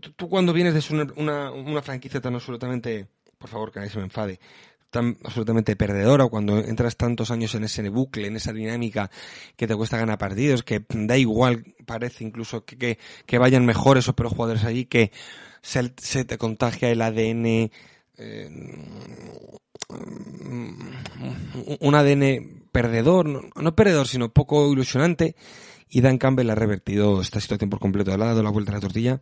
Tú 0.00 0.28
cuando 0.28 0.52
vienes 0.52 0.74
de 0.74 1.12
una, 1.16 1.82
franquicia 1.82 2.20
tan 2.20 2.34
absolutamente 2.34 3.08
por 3.38 3.48
favor, 3.48 3.72
que 3.72 3.78
nadie 3.78 3.90
se 3.90 3.98
me 3.98 4.04
enfade, 4.04 4.40
tan 4.90 5.16
absolutamente 5.24 5.76
perdedora 5.76 6.26
cuando 6.26 6.58
entras 6.58 6.96
tantos 6.96 7.30
años 7.30 7.54
en 7.54 7.64
ese 7.64 7.88
bucle, 7.88 8.26
en 8.26 8.36
esa 8.36 8.52
dinámica 8.52 9.10
que 9.56 9.66
te 9.66 9.76
cuesta 9.76 9.96
ganar 9.96 10.18
partidos, 10.18 10.62
que 10.62 10.84
da 10.88 11.16
igual, 11.16 11.64
parece 11.86 12.24
incluso 12.24 12.64
que, 12.64 12.98
que, 13.26 13.38
vayan 13.38 13.64
mejores 13.64 14.08
o 14.08 14.16
peores 14.16 14.32
jugadores 14.34 14.64
allí, 14.64 14.86
que 14.86 15.12
se, 15.62 15.88
te 16.24 16.38
contagia 16.38 16.90
el 16.90 17.02
ADN, 17.02 17.70
eh, 18.16 18.50
un 21.80 21.94
ADN 21.94 22.64
perdedor, 22.72 23.52
no, 23.62 23.76
perdedor, 23.76 24.08
sino 24.08 24.32
poco 24.32 24.72
ilusionante, 24.72 25.36
y 25.90 26.00
Dan 26.00 26.18
Campbell 26.18 26.50
ha 26.50 26.54
revertido 26.54 27.22
esta 27.22 27.40
situación 27.40 27.70
por 27.70 27.78
completo, 27.78 28.16
le 28.16 28.22
ha 28.22 28.28
dado 28.28 28.42
la 28.42 28.50
vuelta 28.50 28.72
a 28.72 28.74
la 28.74 28.80
tortilla 28.80 29.20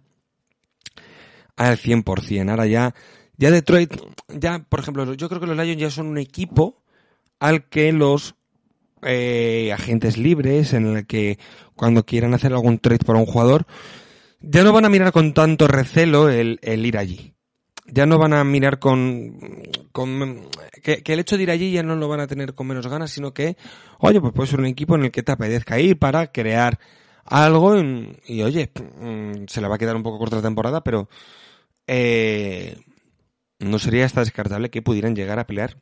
al 1.57 1.79
100%. 1.79 2.51
Ahora 2.51 2.67
ya 2.67 2.95
ya 3.39 3.51
Detroit, 3.51 3.95
ya, 4.29 4.65
por 4.69 4.81
ejemplo, 4.81 5.13
yo 5.15 5.29
creo 5.29 5.41
que 5.41 5.47
los 5.47 5.57
Lions 5.57 5.81
ya 5.81 5.91
son 5.91 6.07
un 6.07 6.19
equipo 6.19 6.83
al 7.39 7.69
que 7.69 7.93
los 7.93 8.35
eh, 9.03 9.73
agentes 9.73 10.17
libres, 10.17 10.73
en 10.73 10.87
el 10.87 11.07
que 11.07 11.39
cuando 11.75 12.07
quieran 12.07 12.33
hacer 12.33 12.53
algún 12.53 12.79
trade 12.79 13.05
para 13.05 13.19
un 13.19 13.27
jugador, 13.27 13.67
ya 14.41 14.65
no 14.65 14.73
van 14.73 14.87
a 14.87 14.89
mirar 14.89 15.13
con 15.13 15.35
tanto 15.35 15.69
recelo 15.69 16.31
el, 16.31 16.59
ir 16.63 16.97
allí. 16.97 17.35
Ya 17.89 18.07
no 18.07 18.19
van 18.19 18.33
a 18.33 18.43
mirar 18.43 18.79
con, 18.79 19.39
con 19.93 20.49
que, 20.83 21.03
el 21.05 21.21
hecho 21.21 21.37
de 21.37 21.45
ir 21.45 21.51
allí 21.51 21.71
ya 21.73 21.83
no 21.83 21.95
lo 21.95 22.09
van 22.09 22.21
a 22.21 22.27
tener 22.27 22.55
con 22.55 22.67
menos 22.67 22.87
ganas, 22.87 23.11
sino 23.11 23.35
que, 23.35 23.57
oye, 23.99 24.21
pues 24.21 24.33
puede 24.33 24.49
ser 24.49 24.61
un 24.61 24.67
equipo 24.67 24.97
en 24.97 25.05
el 25.05 25.11
que 25.11 25.23
te 25.23 25.33
apetezca 25.33 25.79
ir 25.79 25.99
para 25.99 26.33
crear 26.33 26.81
algo 27.27 27.77
y, 28.27 28.43
oye, 28.43 28.71
mm, 28.75 29.47
se 29.49 29.61
le 29.61 29.69
va 29.69 29.77
a 29.77 29.79
quedar 29.79 29.97
un 29.97 30.03
poco 30.03 30.19
corta 30.19 30.37
la 30.37 30.43
temporada, 30.43 30.83
pero 30.83 31.09
eh, 31.87 32.77
no 33.59 33.79
sería 33.79 34.05
hasta 34.05 34.21
descartable 34.21 34.71
que 34.71 34.83
pudieran 34.83 35.15
llegar 35.15 35.39
a 35.39 35.47
pelear, 35.47 35.77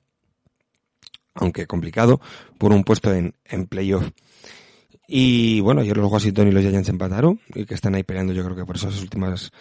aunque 1.35 1.67
complicado, 1.67 2.21
por 2.59 2.73
un 2.73 2.85
puesto 2.85 3.13
en, 3.13 3.35
en 3.45 3.67
playoff. 3.67 4.11
Y 5.07 5.61
bueno, 5.61 5.83
ayer 5.83 5.97
los 5.97 6.11
Washington 6.11 6.49
y 6.49 6.53
los 6.53 6.63
Giants 6.63 6.89
empataron 6.89 7.41
y 7.55 7.67
que 7.67 7.75
están 7.75 7.95
ahí 7.95 8.03
peleando 8.03 8.33
yo 8.33 8.43
creo 8.45 8.57
que 8.57 8.65
por 8.65 8.77
esas 8.77 9.01
últimas 9.03 9.53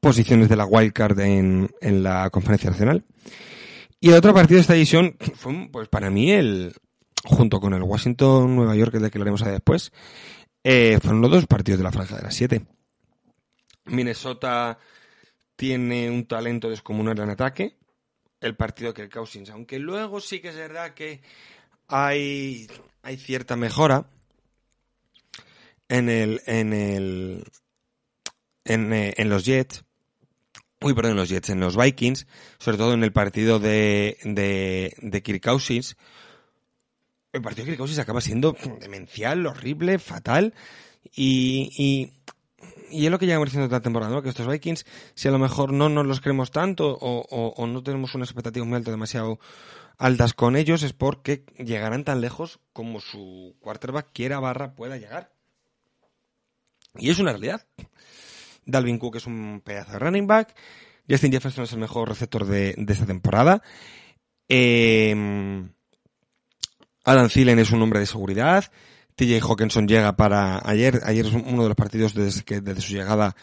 posiciones 0.00 0.48
de 0.48 0.56
la 0.56 0.66
wildcard 0.66 1.18
en, 1.20 1.70
en 1.80 2.02
la 2.02 2.30
conferencia 2.30 2.70
nacional. 2.70 3.04
Y 4.00 4.10
el 4.10 4.16
otro 4.16 4.34
partido 4.34 4.56
de 4.56 4.62
esta 4.62 4.76
edición 4.76 5.16
fue, 5.34 5.68
pues 5.72 5.88
para 5.88 6.10
mí, 6.10 6.30
el, 6.30 6.72
junto 7.24 7.60
con 7.60 7.74
el 7.74 7.82
Washington-Nueva 7.82 8.76
York, 8.76 8.94
el 8.94 9.02
de 9.02 9.10
que 9.10 9.18
hablaremos 9.18 9.44
después, 9.44 9.92
eh, 10.64 10.98
fueron 11.00 11.20
los 11.20 11.30
dos 11.30 11.46
partidos 11.46 11.78
de 11.78 11.84
la 11.84 11.92
franja 11.92 12.16
de 12.16 12.22
las 12.22 12.34
siete. 12.34 12.66
Minnesota 13.86 14.78
tiene 15.56 16.10
un 16.10 16.26
talento 16.26 16.70
descomunal 16.70 17.18
en 17.18 17.30
ataque, 17.30 17.78
el 18.40 18.56
partido 18.56 18.94
que 18.94 19.02
el 19.02 19.10
Cousins, 19.10 19.50
aunque 19.50 19.78
luego 19.78 20.20
sí 20.20 20.40
que 20.40 20.50
es 20.50 20.56
verdad 20.56 20.94
que 20.94 21.22
hay, 21.88 22.68
hay 23.02 23.16
cierta 23.16 23.56
mejora 23.56 24.10
en 25.88 26.08
el, 26.08 26.42
en 26.46 26.72
el, 26.72 27.44
en, 28.64 28.92
eh, 28.92 29.14
en 29.16 29.28
los 29.28 29.44
Jets, 29.44 29.84
uy, 30.80 30.94
perdón, 30.94 31.12
en 31.12 31.16
los 31.16 31.28
Jets, 31.28 31.50
en 31.50 31.60
los 31.60 31.76
Vikings, 31.76 32.26
sobre 32.58 32.76
todo 32.76 32.92
en 32.92 33.02
el 33.02 33.12
partido 33.12 33.58
de, 33.58 34.18
de, 34.22 34.94
de 34.98 35.22
Kirk 35.22 35.42
Cousins, 35.42 35.96
el 37.32 37.42
partido 37.42 37.64
de 37.64 37.70
Kirk 37.72 37.78
Cousins 37.78 37.98
acaba 37.98 38.20
siendo 38.20 38.56
demencial, 38.80 39.46
horrible, 39.46 39.98
fatal, 39.98 40.54
y, 41.14 42.12
y 42.90 43.06
es 43.06 43.10
lo 43.10 43.18
que 43.18 43.26
llevamos 43.26 43.48
diciendo 43.48 43.68
toda 43.68 43.78
la 43.78 43.82
temporada, 43.82 44.12
¿no? 44.12 44.22
Que 44.22 44.30
estos 44.30 44.46
Vikings, 44.46 44.84
si 45.14 45.28
a 45.28 45.30
lo 45.30 45.38
mejor 45.38 45.72
no 45.72 45.88
nos 45.88 46.06
los 46.06 46.20
creemos 46.20 46.50
tanto 46.50 46.96
o, 47.00 47.66
no 47.66 47.82
tenemos 47.82 48.14
unas 48.14 48.28
expectativas 48.28 48.68
muy 48.68 48.76
altas, 48.76 48.92
demasiado 48.92 49.38
altas 49.96 50.32
con 50.32 50.56
ellos, 50.56 50.82
es 50.82 50.92
porque 50.92 51.44
llegarán 51.58 52.04
tan 52.04 52.20
lejos 52.20 52.60
como 52.72 53.00
su 53.00 53.56
quarterback 53.60 54.10
quiera 54.12 54.40
barra 54.40 54.74
pueda 54.74 54.96
llegar. 54.96 55.32
Y 56.94 57.10
es 57.10 57.18
una 57.18 57.32
realidad. 57.32 57.66
Dalvin 58.64 58.98
Cook 58.98 59.16
es 59.16 59.26
un 59.26 59.62
pedazo 59.64 59.92
de 59.92 59.98
running 59.98 60.26
back. 60.26 60.54
Justin 61.08 61.32
Jefferson 61.32 61.64
es 61.64 61.72
el 61.72 61.78
mejor 61.78 62.08
receptor 62.08 62.44
de, 62.44 62.74
esta 62.88 63.06
temporada. 63.06 63.62
Eh, 64.48 65.14
Adam 67.08 67.28
Thielen 67.28 67.58
es 67.58 67.70
un 67.70 67.80
hombre 67.82 68.00
de 68.00 68.06
seguridad 68.06 68.64
TJ 69.18 69.40
Hawkinson 69.42 69.88
llega 69.88 70.16
para 70.16 70.60
ayer. 70.64 71.00
Ayer 71.04 71.26
es 71.26 71.32
uno 71.32 71.62
de 71.62 71.68
los 71.68 71.76
partidos 71.76 72.14
desde, 72.14 72.44
que, 72.44 72.60
desde 72.60 72.80
su 72.80 72.92
llegada 72.94 73.34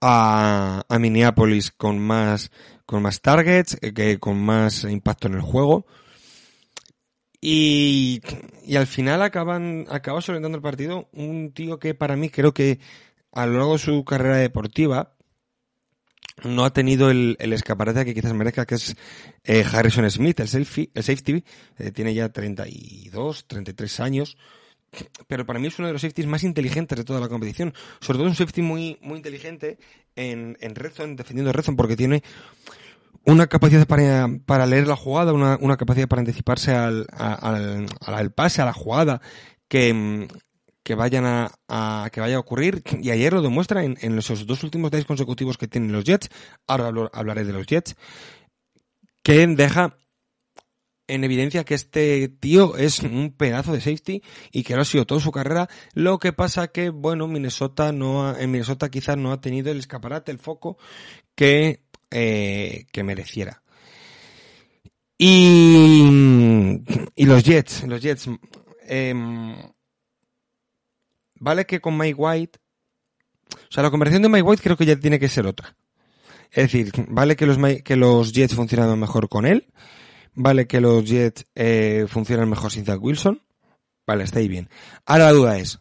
a, 0.00 0.82
a 0.86 0.98
Minneapolis 0.98 1.70
con 1.70 1.98
más, 1.98 2.50
con 2.84 3.02
más 3.02 3.22
targets, 3.22 3.78
eh, 3.80 3.94
que 3.94 4.18
con 4.18 4.38
más 4.42 4.84
impacto 4.84 5.28
en 5.28 5.34
el 5.34 5.40
juego. 5.40 5.86
Y, 7.40 8.20
y 8.66 8.76
al 8.76 8.86
final 8.86 9.22
acaban, 9.22 9.86
acaba 9.88 10.20
solventando 10.20 10.56
el 10.56 10.62
partido 10.62 11.08
un 11.14 11.52
tío 11.54 11.78
que 11.78 11.94
para 11.94 12.14
mí 12.16 12.28
creo 12.28 12.52
que 12.52 12.78
a 13.32 13.46
lo 13.46 13.54
largo 13.54 13.72
de 13.72 13.78
su 13.78 14.04
carrera 14.04 14.36
deportiva 14.36 15.14
no 16.44 16.64
ha 16.64 16.72
tenido 16.72 17.10
el, 17.10 17.36
el 17.40 17.52
escaparate 17.52 18.04
que 18.04 18.14
quizás 18.14 18.32
merezca, 18.32 18.66
que 18.66 18.76
es 18.76 18.96
eh, 19.44 19.64
Harrison 19.70 20.10
Smith, 20.10 20.40
el, 20.40 20.48
selfie, 20.48 20.90
el 20.94 21.02
safety, 21.02 21.44
eh, 21.78 21.90
tiene 21.90 22.14
ya 22.14 22.30
32, 22.30 23.46
33 23.46 24.00
años, 24.00 24.36
pero 25.28 25.46
para 25.46 25.58
mí 25.58 25.68
es 25.68 25.78
uno 25.78 25.88
de 25.88 25.92
los 25.92 26.02
safeties 26.02 26.26
más 26.26 26.42
inteligentes 26.42 26.98
de 26.98 27.04
toda 27.04 27.20
la 27.20 27.28
competición. 27.28 27.72
Sobre 28.00 28.18
todo 28.18 28.28
un 28.28 28.34
safety 28.34 28.62
muy, 28.62 28.98
muy 29.02 29.18
inteligente 29.18 29.78
en, 30.16 30.56
en 30.60 30.74
defendiendo 31.16 31.52
red 31.52 31.64
porque 31.76 31.96
tiene 31.96 32.22
una 33.24 33.46
capacidad 33.46 33.86
para, 33.86 34.28
para 34.46 34.66
leer 34.66 34.88
la 34.88 34.96
jugada, 34.96 35.32
una, 35.32 35.58
una 35.60 35.76
capacidad 35.76 36.08
para 36.08 36.20
anticiparse 36.20 36.72
al, 36.72 37.06
al, 37.12 37.86
al, 38.00 38.32
pase, 38.32 38.62
a 38.62 38.64
la 38.64 38.72
jugada, 38.72 39.20
que, 39.68 40.26
que 40.90 40.96
vayan 40.96 41.24
a, 41.24 42.10
que 42.10 42.20
vaya 42.20 42.34
a 42.34 42.40
ocurrir 42.40 42.82
y 43.00 43.12
ayer 43.12 43.32
lo 43.32 43.42
demuestra 43.42 43.84
en, 43.84 43.96
en 44.00 44.18
esos 44.18 44.44
dos 44.44 44.64
últimos 44.64 44.90
días 44.90 45.04
consecutivos 45.04 45.56
que 45.56 45.68
tienen 45.68 45.92
los 45.92 46.02
Jets 46.02 46.30
ahora 46.66 46.90
hablaré 47.12 47.44
de 47.44 47.52
los 47.52 47.64
Jets 47.64 47.94
que 49.22 49.46
deja 49.46 49.96
en 51.06 51.22
evidencia 51.22 51.62
que 51.62 51.74
este 51.74 52.26
tío 52.26 52.76
es 52.76 52.98
un 53.04 53.36
pedazo 53.38 53.72
de 53.72 53.80
safety 53.80 54.20
y 54.50 54.64
que 54.64 54.74
lo 54.74 54.82
ha 54.82 54.84
sido 54.84 55.06
toda 55.06 55.20
su 55.20 55.32
carrera. 55.32 55.68
Lo 55.92 56.18
que 56.18 56.32
pasa 56.32 56.68
que, 56.68 56.90
bueno, 56.90 57.26
Minnesota 57.26 57.90
no 57.90 58.36
en 58.36 58.50
Minnesota 58.50 58.90
quizás 58.90 59.16
no 59.16 59.32
ha 59.32 59.40
tenido 59.40 59.72
el 59.72 59.78
escaparate, 59.78 60.30
el 60.30 60.38
foco 60.38 60.78
que, 61.34 61.82
eh, 62.12 62.86
que 62.92 63.02
mereciera. 63.02 63.62
Y, 65.18 66.82
y 67.16 67.26
los 67.26 67.42
Jets, 67.42 67.82
los 67.84 68.00
Jets, 68.00 68.28
eh, 68.88 69.14
vale 71.40 71.66
que 71.66 71.80
con 71.80 71.98
Mike 71.98 72.14
White, 72.16 72.60
o 73.52 73.72
sea, 73.72 73.82
la 73.82 73.90
conversación 73.90 74.22
de 74.22 74.28
Mike 74.28 74.42
White 74.42 74.62
creo 74.62 74.76
que 74.76 74.86
ya 74.86 74.94
tiene 74.94 75.18
que 75.18 75.28
ser 75.28 75.46
otra. 75.46 75.76
Es 76.52 76.70
decir, 76.70 76.92
vale 77.08 77.34
que 77.34 77.46
los, 77.46 77.58
que 77.84 77.96
los 77.96 78.32
Jets 78.32 78.54
funcionan 78.54 78.98
mejor 78.98 79.28
con 79.28 79.44
él, 79.44 79.66
Vale 80.34 80.66
que 80.66 80.80
los 80.80 81.04
Jets 81.04 81.46
eh, 81.54 82.06
funcionan 82.08 82.48
mejor 82.48 82.70
sin 82.70 82.84
Zach 82.84 83.02
Wilson. 83.02 83.42
Vale, 84.06 84.24
está 84.24 84.38
ahí 84.38 84.48
bien. 84.48 84.68
Ahora 85.04 85.26
la 85.26 85.32
duda 85.32 85.58
es, 85.58 85.80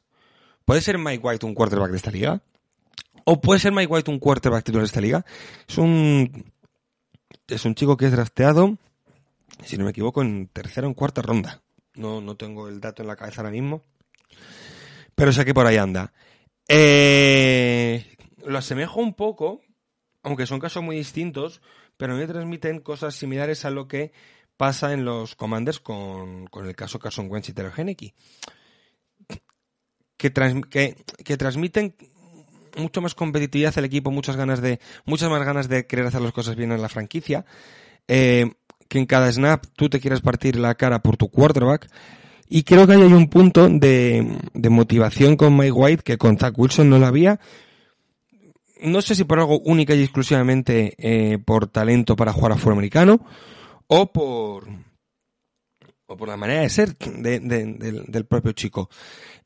¿puede 0.65 0.81
ser 0.81 0.97
Mike 0.97 1.21
White 1.23 1.45
un 1.45 1.53
quarterback 1.53 1.91
de 1.91 1.97
esta 1.97 2.11
liga? 2.11 2.41
¿O 3.25 3.39
puede 3.39 3.59
ser 3.59 3.71
Mike 3.71 3.91
White 3.91 4.11
un 4.11 4.19
quarterback 4.19 4.63
titular 4.63 4.83
de 4.83 4.87
esta 4.87 5.01
liga? 5.01 5.25
Es 5.67 5.77
un, 5.77 6.51
es 7.47 7.65
un 7.65 7.75
chico 7.75 7.95
que 7.95 8.05
es 8.05 8.11
drafteado, 8.11 8.77
si 9.63 9.77
no 9.77 9.85
me 9.85 9.91
equivoco, 9.91 10.21
en 10.21 10.47
tercera 10.47 10.87
o 10.87 10.89
en 10.89 10.93
cuarta 10.95 11.21
ronda. 11.21 11.61
No, 11.95 12.21
no 12.21 12.35
tengo 12.35 12.67
el 12.67 12.81
dato 12.81 13.01
en 13.01 13.07
la 13.07 13.15
cabeza 13.15 13.41
ahora 13.41 13.51
mismo. 13.51 13.81
Pero 15.19 15.33
sé 15.33 15.43
que 15.43 15.53
por 15.53 15.67
ahí 15.67 15.75
anda. 15.75 16.13
Eh, 16.65 18.15
lo 18.45 18.57
asemejo 18.57 19.01
un 19.01 19.13
poco, 19.15 19.59
aunque 20.23 20.45
son 20.45 20.61
casos 20.61 20.81
muy 20.81 20.95
distintos, 20.95 21.61
pero 21.97 22.15
me 22.15 22.25
transmiten 22.25 22.79
cosas 22.79 23.15
similares 23.15 23.65
a 23.65 23.69
lo 23.69 23.85
que 23.85 24.13
pasa 24.55 24.93
en 24.93 25.03
los 25.03 25.35
Commanders 25.35 25.81
con, 25.81 26.47
con 26.47 26.67
el 26.67 26.75
caso 26.77 26.99
Carson 26.99 27.29
Wentz 27.29 27.49
y 27.49 27.53
Taylor 27.53 27.73
Henneke. 27.75 28.13
Que, 30.15 30.31
que, 31.25 31.37
transmiten 31.37 31.95
mucho 32.77 33.01
más 33.01 33.13
competitividad 33.13 33.77
al 33.77 33.85
equipo, 33.85 34.11
muchas 34.11 34.37
ganas 34.37 34.61
de, 34.61 34.79
muchas 35.03 35.29
más 35.29 35.43
ganas 35.43 35.67
de 35.67 35.85
querer 35.85 36.05
hacer 36.05 36.21
las 36.21 36.31
cosas 36.31 36.55
bien 36.55 36.71
en 36.71 36.81
la 36.81 36.87
franquicia. 36.87 37.45
Eh, 38.07 38.53
que 38.87 38.99
en 38.99 39.05
cada 39.05 39.29
snap 39.29 39.65
tú 39.75 39.89
te 39.89 39.99
quieras 39.99 40.21
partir 40.21 40.55
la 40.55 40.75
cara 40.75 41.03
por 41.03 41.17
tu 41.17 41.29
quarterback. 41.29 41.89
Y 42.51 42.63
creo 42.63 42.87
que 42.87 42.93
hay 42.93 43.01
un 43.03 43.29
punto 43.29 43.69
de, 43.69 44.39
de 44.55 44.69
motivación 44.69 45.35
con 45.35 45.55
Mike 45.55 45.71
White 45.71 46.03
que 46.03 46.17
con 46.17 46.37
Zach 46.39 46.57
Wilson 46.57 46.89
no 46.89 46.97
lo 46.97 47.05
había. 47.05 47.39
No 48.81 49.03
sé 49.03 49.13
si 49.13 49.23
por 49.23 49.39
algo 49.39 49.59
única 49.59 49.93
y 49.93 50.01
exclusivamente 50.01 50.95
eh, 50.97 51.37
por 51.37 51.67
talento 51.67 52.15
para 52.15 52.33
jugar 52.33 52.53
afroamericano 52.53 53.23
o 53.85 54.11
por, 54.11 54.67
o 56.07 56.17
por 56.17 56.27
la 56.27 56.37
manera 56.37 56.61
de 56.61 56.69
ser 56.69 56.97
de, 56.97 57.39
del, 57.39 58.25
propio 58.25 58.53
chico. 58.53 58.89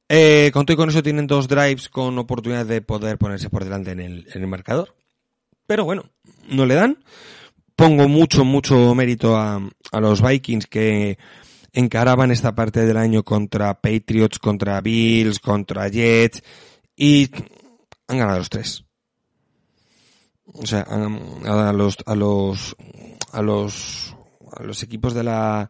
Eh, 0.07 0.49
con 0.53 0.65
todo 0.65 0.75
y 0.75 0.77
con 0.77 0.89
eso 0.89 1.03
tienen 1.03 1.27
dos 1.27 1.49
drives 1.49 1.89
con 1.89 2.17
oportunidad 2.17 2.65
de 2.65 2.81
poder 2.81 3.17
ponerse 3.17 3.49
por 3.49 3.65
delante 3.65 3.91
en 3.91 3.99
el, 3.99 4.27
en 4.33 4.41
el 4.43 4.47
marcador. 4.47 4.95
Pero 5.67 5.83
bueno, 5.83 6.05
no 6.47 6.65
le 6.65 6.75
dan. 6.75 7.03
Pongo 7.75 8.07
mucho, 8.07 8.45
mucho 8.45 8.95
mérito 8.95 9.35
a, 9.35 9.59
a 9.91 9.99
los 9.99 10.21
Vikings 10.21 10.67
que 10.67 11.17
encaraban 11.73 12.31
esta 12.31 12.55
parte 12.55 12.85
del 12.85 12.97
año 12.97 13.23
contra 13.23 13.81
Patriots, 13.81 14.39
contra 14.39 14.79
Bills, 14.81 15.39
contra 15.39 15.87
Jets 15.89 16.43
y 16.95 17.29
han 18.07 18.17
ganado 18.19 18.37
los 18.39 18.49
tres. 18.49 18.85
O 20.45 20.65
sea, 20.65 20.85
a, 20.87 21.69
a 21.69 21.73
los, 21.73 21.97
a 22.05 22.15
los, 22.15 22.75
a 23.31 23.41
los 23.41 24.15
los 24.61 24.83
equipos 24.83 25.13
de 25.13 25.23
la, 25.23 25.69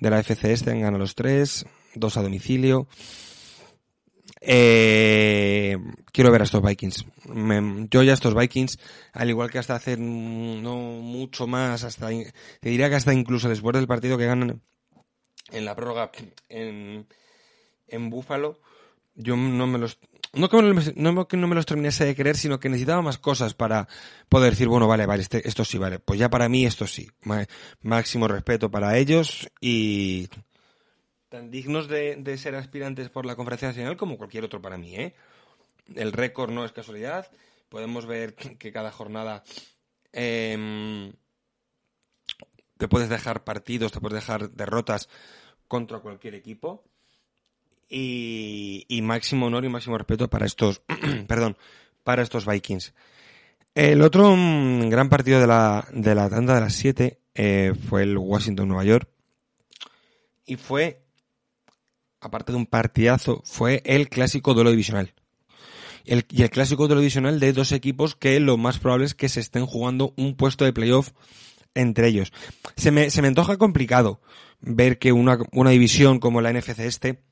de 0.00 0.10
la 0.10 0.22
FCS 0.22 0.64
tengan 0.64 0.94
a 0.94 0.98
los 0.98 1.14
tres, 1.14 1.66
dos 1.94 2.16
a 2.16 2.22
domicilio. 2.22 2.88
Eh, 4.40 5.76
quiero 6.12 6.30
ver 6.30 6.42
a 6.42 6.44
estos 6.44 6.62
Vikings. 6.62 7.06
yo 7.90 8.02
ya 8.02 8.12
estos 8.12 8.34
Vikings, 8.34 8.78
al 9.12 9.30
igual 9.30 9.50
que 9.50 9.58
hasta 9.58 9.74
hace 9.74 9.96
no 9.96 10.76
mucho 10.76 11.46
más, 11.46 11.84
hasta 11.84 12.08
te 12.08 12.68
diría 12.68 12.88
que 12.88 12.96
hasta 12.96 13.12
incluso 13.12 13.48
después 13.48 13.74
del 13.74 13.88
partido 13.88 14.18
que 14.18 14.26
ganan 14.26 14.62
en 15.50 15.64
la 15.64 15.74
prórroga 15.74 16.10
en, 16.48 17.06
en 17.88 18.10
Búfalo, 18.10 18.60
yo 19.14 19.36
no 19.36 19.66
me 19.66 19.78
los 19.78 19.98
no 20.36 20.48
que, 21.28 21.36
no 21.36 21.48
me 21.48 21.54
los 21.54 21.66
terminase 21.66 22.04
de 22.04 22.14
creer, 22.14 22.36
sino 22.36 22.60
que 22.60 22.68
necesitaba 22.68 23.00
más 23.00 23.18
cosas 23.18 23.54
para 23.54 23.88
poder 24.28 24.50
decir, 24.50 24.68
bueno, 24.68 24.86
vale, 24.86 25.06
vale, 25.06 25.22
este, 25.22 25.46
esto 25.48 25.64
sí, 25.64 25.78
vale. 25.78 25.98
Pues 25.98 26.20
ya 26.20 26.28
para 26.28 26.48
mí 26.48 26.66
esto 26.66 26.86
sí. 26.86 27.08
Máximo 27.80 28.28
respeto 28.28 28.70
para 28.70 28.98
ellos 28.98 29.50
y 29.60 30.28
tan 31.28 31.50
dignos 31.50 31.88
de, 31.88 32.36
ser 32.36 32.54
aspirantes 32.54 33.08
por 33.08 33.24
la 33.24 33.34
conferencia 33.34 33.68
nacional 33.68 33.96
como 33.96 34.18
cualquier 34.18 34.44
otro 34.44 34.60
para 34.60 34.76
mí, 34.76 34.94
¿eh? 34.96 35.14
El 35.94 36.12
récord 36.12 36.50
no 36.50 36.64
es 36.64 36.72
casualidad. 36.72 37.30
Podemos 37.68 38.06
ver 38.06 38.34
que 38.34 38.72
cada 38.72 38.92
jornada 38.92 39.42
eh, 40.12 41.12
te 42.78 42.88
puedes 42.88 43.08
dejar 43.08 43.44
partidos, 43.44 43.92
te 43.92 44.00
puedes 44.00 44.16
dejar 44.16 44.50
derrotas 44.50 45.08
contra 45.68 45.98
cualquier 45.98 46.34
equipo 46.34 46.84
y, 47.88 49.00
máximo 49.02 49.46
honor 49.46 49.64
y 49.64 49.68
máximo 49.68 49.98
respeto 49.98 50.28
para 50.28 50.46
estos, 50.46 50.82
perdón, 51.28 51.56
para 52.04 52.22
estos 52.22 52.46
Vikings. 52.46 52.94
El 53.74 54.02
otro 54.02 54.34
mm, 54.34 54.88
gran 54.88 55.08
partido 55.08 55.40
de 55.40 55.46
la, 55.46 55.86
de 55.92 56.14
la 56.14 56.28
tanda 56.28 56.54
de 56.54 56.60
las 56.60 56.74
7 56.74 57.20
eh, 57.34 57.72
fue 57.88 58.02
el 58.02 58.16
Washington-Nueva 58.16 58.84
York. 58.84 59.08
Y 60.46 60.56
fue, 60.56 61.04
aparte 62.20 62.52
de 62.52 62.58
un 62.58 62.66
partidazo, 62.66 63.42
fue 63.44 63.82
el 63.84 64.08
clásico 64.08 64.54
duelo 64.54 64.70
divisional. 64.70 65.12
Y 66.04 66.42
el 66.42 66.50
clásico 66.50 66.86
duelo 66.86 67.00
divisional 67.00 67.40
de 67.40 67.52
dos 67.52 67.72
equipos 67.72 68.14
que 68.14 68.38
lo 68.38 68.56
más 68.56 68.78
probable 68.78 69.06
es 69.06 69.14
que 69.16 69.28
se 69.28 69.40
estén 69.40 69.66
jugando 69.66 70.14
un 70.16 70.36
puesto 70.36 70.64
de 70.64 70.72
playoff 70.72 71.10
entre 71.76 72.08
ellos. 72.08 72.32
Se 72.76 72.90
me, 72.90 73.10
se 73.10 73.22
me 73.22 73.28
antoja 73.28 73.56
complicado 73.56 74.20
ver 74.60 74.98
que 74.98 75.12
una, 75.12 75.38
una 75.52 75.70
división 75.70 76.18
como 76.18 76.40
la 76.40 76.52
NFC 76.52 76.80
este 76.80 77.22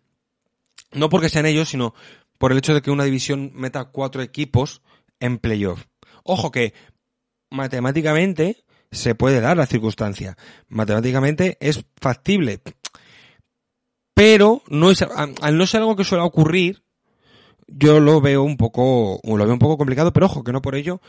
no 0.93 1.09
porque 1.09 1.29
sean 1.29 1.47
ellos, 1.47 1.69
sino 1.69 1.95
por 2.39 2.53
el 2.53 2.59
hecho 2.59 2.75
de 2.75 2.83
que 2.83 2.91
una 2.91 3.05
división 3.05 3.53
meta 3.55 3.87
cuatro 3.87 4.23
equipos 4.23 4.83
en 5.21 5.39
playoff. 5.39 5.87
Ojo 6.23 6.51
que 6.51 6.75
matemáticamente 7.51 8.65
se 8.91 9.15
puede 9.15 9.41
dar 9.41 9.57
la 9.57 9.67
circunstancia. 9.67 10.37
Matemáticamente 10.69 11.59
es 11.61 11.85
factible. 12.01 12.61
Pero 14.15 14.63
no 14.69 14.91
es, 14.91 15.03
al 15.03 15.59
no 15.59 15.67
ser 15.67 15.81
algo 15.81 15.97
que 15.97 16.05
suele 16.05 16.25
ocurrir, 16.25 16.85
yo 17.67 17.99
lo 17.99 18.21
veo 18.21 18.43
un 18.43 18.57
poco, 18.57 19.21
lo 19.25 19.45
veo 19.45 19.53
un 19.53 19.59
poco 19.59 19.77
complicado, 19.77 20.13
pero 20.13 20.27
ojo 20.27 20.45
que 20.45 20.53
no 20.53 20.63
por 20.63 20.77
ello, 20.77 21.01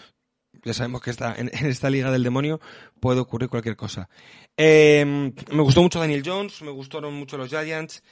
ya 0.66 0.74
sabemos 0.74 1.02
que 1.02 1.12
está 1.12 1.36
en, 1.38 1.50
esta 1.68 1.90
liga 1.90 2.12
del 2.12 2.24
demonio 2.24 2.60
puede 3.00 3.22
ocurrir 3.22 3.50
cualquier 3.50 3.78
cosa. 3.78 4.10
Eh, 4.58 5.06
me 5.06 5.62
gustó 5.62 5.82
mucho 5.82 6.00
Daniel 6.00 6.24
Jones, 6.26 6.62
me 6.64 6.72
gustaron 6.72 7.14
mucho 7.14 7.38
los 7.38 7.50
Giants. 7.50 8.04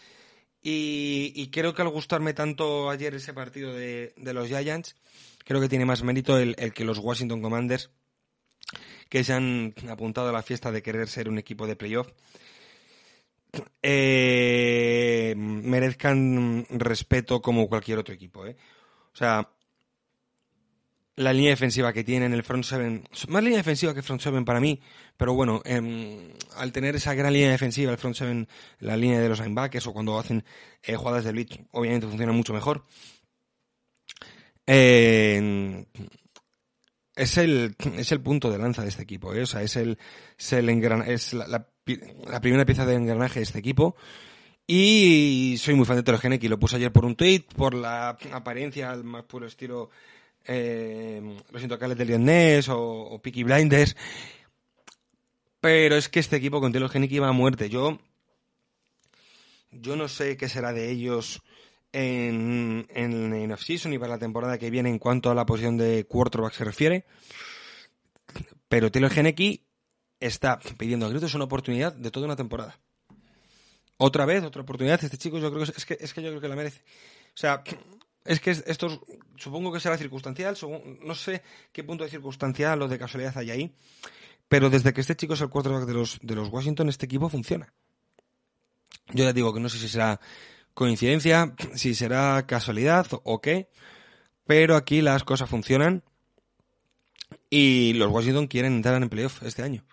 Y, 0.66 1.50
creo 1.52 1.74
que 1.74 1.82
al 1.82 1.90
gustarme 1.90 2.34
tanto 2.34 2.90
ayer 2.90 3.14
ese 3.16 3.34
partido 3.34 3.74
de, 3.74 4.14
los 4.16 4.48
Giants, 4.48 4.96
creo 5.44 5.60
que 5.60 5.68
tiene 5.68 5.84
más 5.84 6.04
mérito 6.04 6.38
el, 6.38 6.56
que 6.74 6.86
los 6.86 7.00
Washington 7.00 7.42
Commanders, 7.42 7.92
que 9.10 9.26
se 9.26 9.34
han 9.34 9.74
apuntado 9.90 10.30
a 10.30 10.32
la 10.32 10.42
fiesta 10.42 10.72
de 10.72 10.82
querer 10.82 11.10
ser 11.10 11.28
un 11.28 11.38
equipo 11.38 11.68
de 11.68 11.76
playoff, 11.76 12.08
eh, 13.82 15.34
merezcan 15.36 16.66
respeto 16.70 17.42
como 17.42 17.68
cualquier 17.68 17.98
otro 17.98 18.16
equipo. 18.16 18.46
¿eh? 18.46 18.56
O 19.14 19.18
sea, 19.18 19.50
la 21.16 21.34
línea 21.34 21.52
defensiva 21.52 21.94
que 21.94 22.04
tienen, 22.04 22.34
el 22.34 22.44
front 22.44 22.64
seven, 22.64 23.08
más 23.28 23.44
línea 23.44 23.58
defensiva 23.58 23.94
que 23.94 24.02
front 24.02 24.22
seven 24.22 24.46
para 24.46 24.60
mí, 24.60 24.82
pero 25.18 25.34
bueno, 25.34 25.62
em, 25.66 26.34
al 26.56 26.72
tener 26.72 26.96
esa 26.96 27.14
gran 27.14 27.34
línea 27.34 27.52
defensiva, 27.52 27.92
el 27.92 27.98
front 27.98 28.16
seven, 28.16 28.48
la 28.80 28.98
línea 28.98 29.20
de 29.20 29.30
los 29.30 29.40
linebackers 29.40 29.88
o 29.88 29.94
cuando 29.94 30.18
hacen 30.18 30.44
eh, 30.82 30.96
jugadas 30.96 31.24
de 31.24 31.32
blitz, 31.32 31.60
obviamente 31.72 32.08
funciona 32.08 32.32
mucho 32.32 32.54
mejor. 32.54 32.84
Eh, 34.66 35.86
es 37.16 37.38
el, 37.38 37.76
es 37.98 38.12
el 38.12 38.22
punto 38.22 38.50
de 38.52 38.58
lanza 38.58 38.82
de 38.82 38.90
este 38.90 39.04
equipo, 39.04 39.34
¿eh? 39.34 39.44
o 39.44 39.46
sea, 39.46 39.62
es 39.62 39.76
el, 39.76 39.98
es, 40.38 40.54
el 40.54 40.70
es 41.08 41.34
la, 41.34 41.48
la, 41.48 42.42
primera 42.42 42.66
pieza 42.66 42.86
de 42.86 42.96
engranaje 42.96 43.40
de 43.40 43.44
este 43.44 43.60
equipo. 43.60 43.96
Y 44.66 45.58
soy 45.60 45.76
muy 45.76 45.86
fan 45.86 45.98
de 45.98 46.04
Telegenic 46.04 46.42
y 46.44 46.48
lo 46.48 46.58
puse 46.58 46.78
ayer 46.78 46.92
por 46.92 47.04
un 47.04 47.16
tweet, 47.16 47.44
por 47.56 47.74
la 47.74 48.18
apariencia, 48.32 48.92
al 48.92 49.04
más 49.04 49.24
puro 49.24 49.46
estilo 49.46 49.90
eh, 50.46 51.22
los 51.52 51.64
intocales 51.64 51.98
del 51.98 52.08
Lioness 52.08 52.70
o, 52.70 52.80
o 52.80 53.22
Peaky 53.22 53.44
Blinders. 53.44 53.96
Pero 55.60 55.96
es 55.96 56.10
que 56.10 56.20
este 56.20 56.36
equipo 56.36 56.60
con 56.60 56.74
Telegenic 56.74 57.12
iba 57.12 57.30
a 57.30 57.32
muerte. 57.32 57.70
Yo, 57.70 58.00
yo 59.72 59.96
no 59.96 60.08
sé 60.10 60.36
qué 60.36 60.50
será 60.50 60.74
de 60.74 60.92
ellos 60.92 61.42
en, 61.94 62.86
en, 62.90 63.34
en 63.34 63.52
off-season 63.52 63.94
y 63.94 63.98
para 63.98 64.14
la 64.14 64.20
temporada 64.20 64.58
que 64.58 64.70
viene 64.70 64.90
en 64.90 65.00
cuanto 65.00 65.32
a 65.32 65.36
la 65.36 65.46
posición 65.46 65.78
de 65.78 66.06
quarterback 66.06 66.54
se 66.54 66.66
refiere. 66.66 67.06
Pero 68.68 68.92
Taylor 68.92 69.12
Geneki 69.12 69.66
está 70.20 70.60
pidiendo 70.78 71.06
a 71.06 71.10
gritos 71.10 71.34
una 71.36 71.46
oportunidad 71.46 71.94
de 71.94 72.12
toda 72.12 72.26
una 72.26 72.36
temporada. 72.36 72.80
Otra 73.98 74.26
vez, 74.26 74.44
otra 74.44 74.64
oportunidad. 74.64 75.02
Este 75.02 75.18
chico 75.18 75.38
yo 75.38 75.52
creo 75.52 75.64
es 75.64 75.86
que, 75.86 75.98
es 76.00 76.14
que 76.14 76.22
yo 76.22 76.30
creo 76.30 76.42
que 76.42 76.48
la 76.48 76.56
merece. 76.56 76.82
O 77.28 77.38
sea, 77.38 77.64
es 78.26 78.40
que 78.40 78.52
esto 78.52 79.06
supongo 79.36 79.72
que 79.72 79.80
será 79.80 79.98
circunstancial, 79.98 80.56
no 81.02 81.16
sé 81.16 81.42
qué 81.72 81.84
punto 81.84 82.04
de 82.04 82.10
circunstancial 82.10 82.82
o 82.82 82.88
de 82.88 83.00
casualidad 83.00 83.38
hay 83.38 83.52
ahí, 83.52 83.76
pero 84.48 84.70
desde 84.70 84.94
que 84.94 85.02
este 85.02 85.16
chico 85.16 85.34
es 85.34 85.42
el 85.42 85.50
quarterback 85.50 85.86
de 85.86 85.94
los, 85.94 86.20
de 86.22 86.36
los 86.36 86.50
Washington, 86.50 86.90
este 86.90 87.06
equipo 87.06 87.30
funciona. 87.30 87.74
Yo 89.14 89.24
ya 89.24 89.34
digo 89.34 89.54
que 89.54 89.60
no 89.60 89.70
sé 89.70 89.78
si 89.78 89.90
será 89.90 90.20
coincidencia, 90.74 91.54
si 91.76 91.94
será 91.96 92.46
casualidad 92.48 93.08
o 93.24 93.42
qué, 93.42 93.70
pero 94.46 94.76
aquí 94.76 95.02
las 95.02 95.24
cosas 95.24 95.50
funcionan 95.50 96.04
y 97.50 97.94
los 97.94 98.12
Washington 98.12 98.48
quieren 98.48 98.74
entrar 98.74 99.02
en 99.02 99.10
playoff 99.10 99.44
este 99.44 99.64
año. 99.64 99.86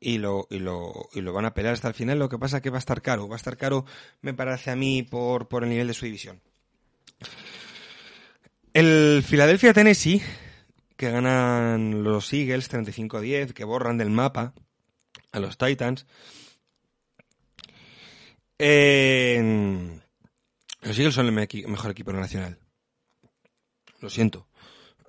Y 0.00 0.18
lo, 0.18 0.46
y, 0.50 0.58
lo, 0.58 1.08
y 1.14 1.22
lo 1.22 1.32
van 1.32 1.46
a 1.46 1.54
pelear 1.54 1.74
hasta 1.74 1.88
el 1.88 1.94
final. 1.94 2.18
Lo 2.18 2.28
que 2.28 2.38
pasa 2.38 2.58
es 2.58 2.62
que 2.62 2.68
va 2.68 2.76
a 2.76 2.78
estar 2.78 3.00
caro. 3.00 3.26
Va 3.26 3.36
a 3.36 3.38
estar 3.38 3.56
caro, 3.56 3.86
me 4.20 4.34
parece 4.34 4.70
a 4.70 4.76
mí, 4.76 5.02
por, 5.02 5.48
por 5.48 5.62
el 5.62 5.70
nivel 5.70 5.86
de 5.86 5.94
su 5.94 6.04
división. 6.04 6.42
El 8.74 9.22
Philadelphia 9.22 9.72
Tennessee, 9.72 10.20
que 10.96 11.08
ganan 11.08 12.02
los 12.02 12.32
Eagles 12.32 12.68
35-10, 12.68 13.52
que 13.52 13.62
borran 13.62 13.98
del 13.98 14.10
mapa 14.10 14.52
a 15.30 15.38
los 15.38 15.56
Titans. 15.56 16.06
Los 18.58 18.66
Eagles 20.98 21.14
son 21.14 21.26
el 21.26 21.68
mejor 21.68 21.92
equipo 21.92 22.12
nacional. 22.12 22.58
Lo 24.00 24.10
siento. 24.10 24.48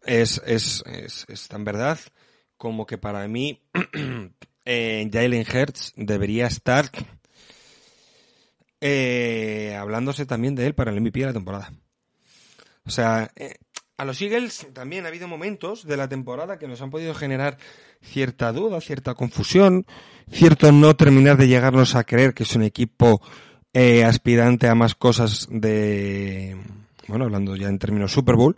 Es, 0.06 0.40
es, 0.46 0.84
es, 0.86 1.26
es 1.28 1.48
tan 1.48 1.64
verdad 1.64 1.98
como 2.58 2.86
que 2.86 3.00
para 3.00 3.28
mí 3.28 3.64
eh, 4.66 5.10
Jalen 5.12 5.46
Hurts 5.52 5.94
debería 5.96 6.46
estar 6.46 6.92
eh, 8.80 9.76
hablándose 9.76 10.28
también 10.28 10.54
de 10.54 10.68
él 10.68 10.76
para 10.76 10.92
el 10.92 11.02
MVP 11.02 11.22
de 11.22 11.26
la 11.26 11.34
temporada. 11.34 11.74
O 12.86 12.90
sea, 12.90 13.32
eh, 13.36 13.56
a 13.98 14.06
los 14.06 14.22
Eagles 14.22 14.68
también 14.74 15.06
ha 15.06 15.08
habido 15.08 15.28
momentos 15.28 15.86
de 15.86 15.98
la 15.98 16.10
temporada 16.10 16.60
que 16.60 16.68
nos 16.68 16.82
han 16.82 16.92
podido 16.92 17.14
generar 17.14 17.58
cierta 18.02 18.52
duda, 18.52 18.82
cierta 18.82 19.14
confusión, 19.14 19.86
cierto 20.30 20.72
no 20.72 20.96
terminar 20.96 21.38
de 21.38 21.48
llegarnos 21.48 21.96
a 21.96 22.04
creer 22.04 22.34
que 22.34 22.44
es 22.44 22.56
un 22.56 22.64
equipo 22.64 23.22
eh, 23.74 24.04
aspirante 24.04 24.68
a 24.68 24.76
más 24.76 24.96
cosas 24.96 25.48
de, 25.50 26.58
bueno, 27.08 27.26
hablando 27.26 27.56
ya 27.56 27.68
en 27.68 27.80
términos 27.80 28.12
Super 28.12 28.36
Bowl, 28.36 28.58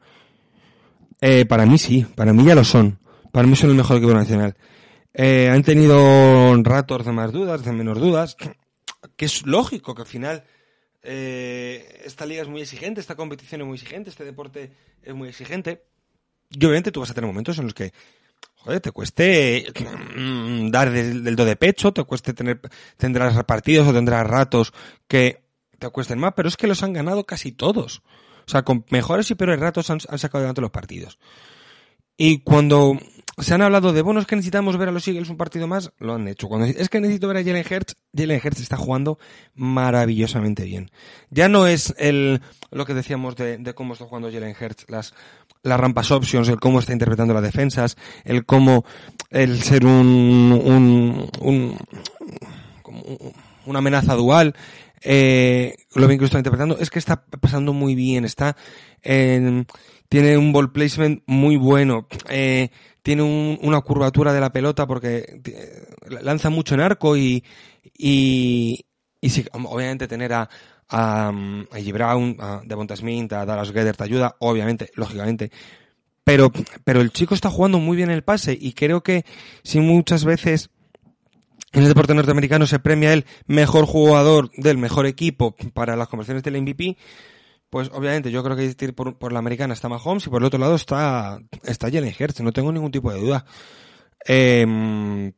eh, 1.21 1.45
para 1.45 1.65
mí 1.65 1.77
sí, 1.77 2.05
para 2.15 2.33
mí 2.33 2.43
ya 2.43 2.55
lo 2.55 2.63
son. 2.63 2.99
Para 3.31 3.47
mí 3.47 3.55
son 3.55 3.69
el 3.69 3.75
mejor 3.75 3.97
equipo 3.97 4.13
nacional. 4.13 4.55
Eh, 5.13 5.49
han 5.49 5.63
tenido 5.63 6.55
ratos 6.63 7.05
de 7.05 7.11
más 7.11 7.31
dudas, 7.31 7.63
de 7.63 7.71
menos 7.71 7.99
dudas, 7.99 8.35
que 9.15 9.25
es 9.25 9.45
lógico 9.45 9.95
que 9.95 10.01
al 10.01 10.07
final 10.07 10.43
eh, 11.09 12.01
esta 12.03 12.25
liga 12.25 12.41
es 12.41 12.49
muy 12.49 12.61
exigente, 12.61 12.99
esta 12.99 13.15
competición 13.15 13.61
es 13.61 13.67
muy 13.67 13.75
exigente, 13.75 14.09
este 14.09 14.25
deporte 14.25 14.71
es 15.01 15.15
muy 15.15 15.29
exigente. 15.29 15.83
Y 16.49 16.57
obviamente 16.65 16.91
tú 16.91 16.99
vas 16.99 17.09
a 17.09 17.13
tener 17.13 17.27
momentos 17.27 17.57
en 17.57 17.63
los 17.63 17.73
que 17.73 17.93
joder, 18.55 18.81
te 18.81 18.91
cueste 18.91 19.65
mm, 20.17 20.69
dar 20.69 20.91
del, 20.91 21.35
do 21.37 21.45
de 21.45 21.55
pecho, 21.55 21.93
te 21.93 22.03
cueste 22.03 22.33
tener, 22.33 22.59
tendrás 22.97 23.41
partidos 23.45 23.87
o 23.87 23.93
tendrás 23.93 24.27
ratos 24.27 24.73
que 25.07 25.43
te 25.79 25.89
cuesten 25.89 26.19
más, 26.19 26.33
pero 26.35 26.49
es 26.49 26.57
que 26.57 26.67
los 26.67 26.83
han 26.83 26.91
ganado 26.91 27.23
casi 27.25 27.53
todos. 27.53 28.01
O 28.45 28.49
sea, 28.51 28.63
con 28.63 28.85
mejores 28.89 29.31
y 29.31 29.35
peores 29.35 29.59
ratos 29.59 29.89
han, 29.89 29.99
han 30.09 30.19
sacado 30.19 30.39
adelante 30.39 30.61
los 30.61 30.71
partidos. 30.71 31.19
Y 32.17 32.39
cuando 32.39 32.97
se 33.39 33.53
han 33.53 33.61
hablado 33.61 33.93
de, 33.93 34.01
bueno, 34.01 34.19
es 34.19 34.25
que 34.25 34.35
necesitamos 34.35 34.77
ver 34.77 34.89
a 34.89 34.91
los 34.91 35.07
Eagles 35.07 35.29
un 35.29 35.37
partido 35.37 35.67
más, 35.67 35.91
lo 35.99 36.15
han 36.15 36.27
hecho. 36.27 36.47
Cuando 36.47 36.65
es 36.65 36.89
que 36.89 36.99
necesito 36.99 37.27
ver 37.27 37.37
a 37.37 37.43
Jalen 37.43 37.65
Hurts, 37.69 37.95
Jalen 38.15 38.41
Hurts 38.43 38.61
está 38.61 38.77
jugando 38.77 39.19
maravillosamente 39.53 40.63
bien. 40.63 40.89
Ya 41.29 41.47
no 41.47 41.67
es 41.67 41.93
el, 41.99 42.41
lo 42.71 42.85
que 42.85 42.95
decíamos 42.95 43.35
de, 43.35 43.73
cómo 43.75 43.93
está 43.93 44.05
jugando 44.05 44.31
Jalen 44.31 44.55
Hurts, 44.59 44.85
las, 44.89 45.13
las 45.61 45.79
rampas 45.79 46.09
options, 46.09 46.49
el 46.49 46.59
cómo 46.59 46.79
está 46.79 46.93
interpretando 46.93 47.35
las 47.35 47.43
defensas, 47.43 47.95
el 48.23 48.43
cómo, 48.45 48.85
el 49.29 49.61
ser 49.61 49.85
un, 49.85 50.59
un, 50.65 51.29
un, 51.39 51.77
una 53.67 53.79
amenaza 53.79 54.15
dual, 54.15 54.55
eh, 55.01 55.75
lo 55.95 56.07
bien 56.07 56.17
que 56.17 56.23
lo 56.23 56.25
está 56.25 56.39
interpretando, 56.39 56.77
es 56.79 56.89
que 56.89 56.99
está 56.99 57.25
pasando 57.25 57.73
muy 57.73 57.95
bien, 57.95 58.25
está, 58.25 58.55
en, 59.01 59.67
tiene 60.09 60.37
un 60.37 60.51
ball 60.53 60.71
placement 60.71 61.23
muy 61.27 61.55
bueno, 61.55 62.07
eh, 62.29 62.69
tiene 63.03 63.23
un, 63.23 63.59
una 63.61 63.81
curvatura 63.81 64.33
de 64.33 64.41
la 64.41 64.51
pelota 64.51 64.87
porque 64.87 65.41
lanza 66.21 66.49
mucho 66.49 66.75
en 66.75 66.81
arco 66.81 67.15
y, 67.15 67.43
y, 67.97 68.85
y 69.21 69.29
sí, 69.29 69.45
obviamente 69.51 70.07
tener 70.07 70.33
a, 70.33 70.49
a, 70.89 71.29
a 71.29 71.31
G. 71.31 71.93
Brown, 71.93 72.37
a 72.39 72.61
Devonta 72.65 72.95
a 72.95 73.45
Dallas 73.45 73.71
Gedder 73.71 73.95
te 73.95 74.03
ayuda, 74.03 74.35
obviamente, 74.39 74.91
lógicamente. 74.95 75.51
Pero, 76.23 76.51
pero 76.83 76.99
el 76.99 77.11
chico 77.11 77.35
está 77.35 77.49
jugando 77.49 77.79
muy 77.79 77.95
bien 77.95 78.09
el 78.09 78.23
pase 78.23 78.57
y 78.59 78.73
creo 78.73 79.01
que 79.01 79.23
si 79.63 79.79
muchas 79.79 80.25
veces 80.25 80.69
en 81.73 81.83
el 81.83 81.89
deporte 81.89 82.13
norteamericano 82.13 82.65
se 82.65 82.79
premia 82.79 83.13
el 83.13 83.25
mejor 83.45 83.85
jugador 83.85 84.49
del 84.55 84.77
mejor 84.77 85.05
equipo 85.05 85.55
para 85.73 85.95
las 85.95 86.07
conversiones 86.07 86.43
del 86.43 86.61
MVP, 86.61 86.97
pues 87.69 87.89
obviamente 87.93 88.31
yo 88.31 88.43
creo 88.43 88.55
que 88.55 88.93
por, 88.93 89.17
por 89.17 89.33
la 89.33 89.39
americana 89.39 89.73
está 89.73 89.89
Mahomes 89.89 90.25
y 90.27 90.29
por 90.29 90.41
el 90.41 90.45
otro 90.45 90.59
lado 90.59 90.75
está, 90.75 91.39
está 91.63 91.91
Jalen 91.91 92.15
Hurts, 92.17 92.41
no 92.41 92.53
tengo 92.53 92.71
ningún 92.71 92.91
tipo 92.91 93.11
de 93.11 93.19
duda. 93.19 93.45
Eh, 94.25 95.33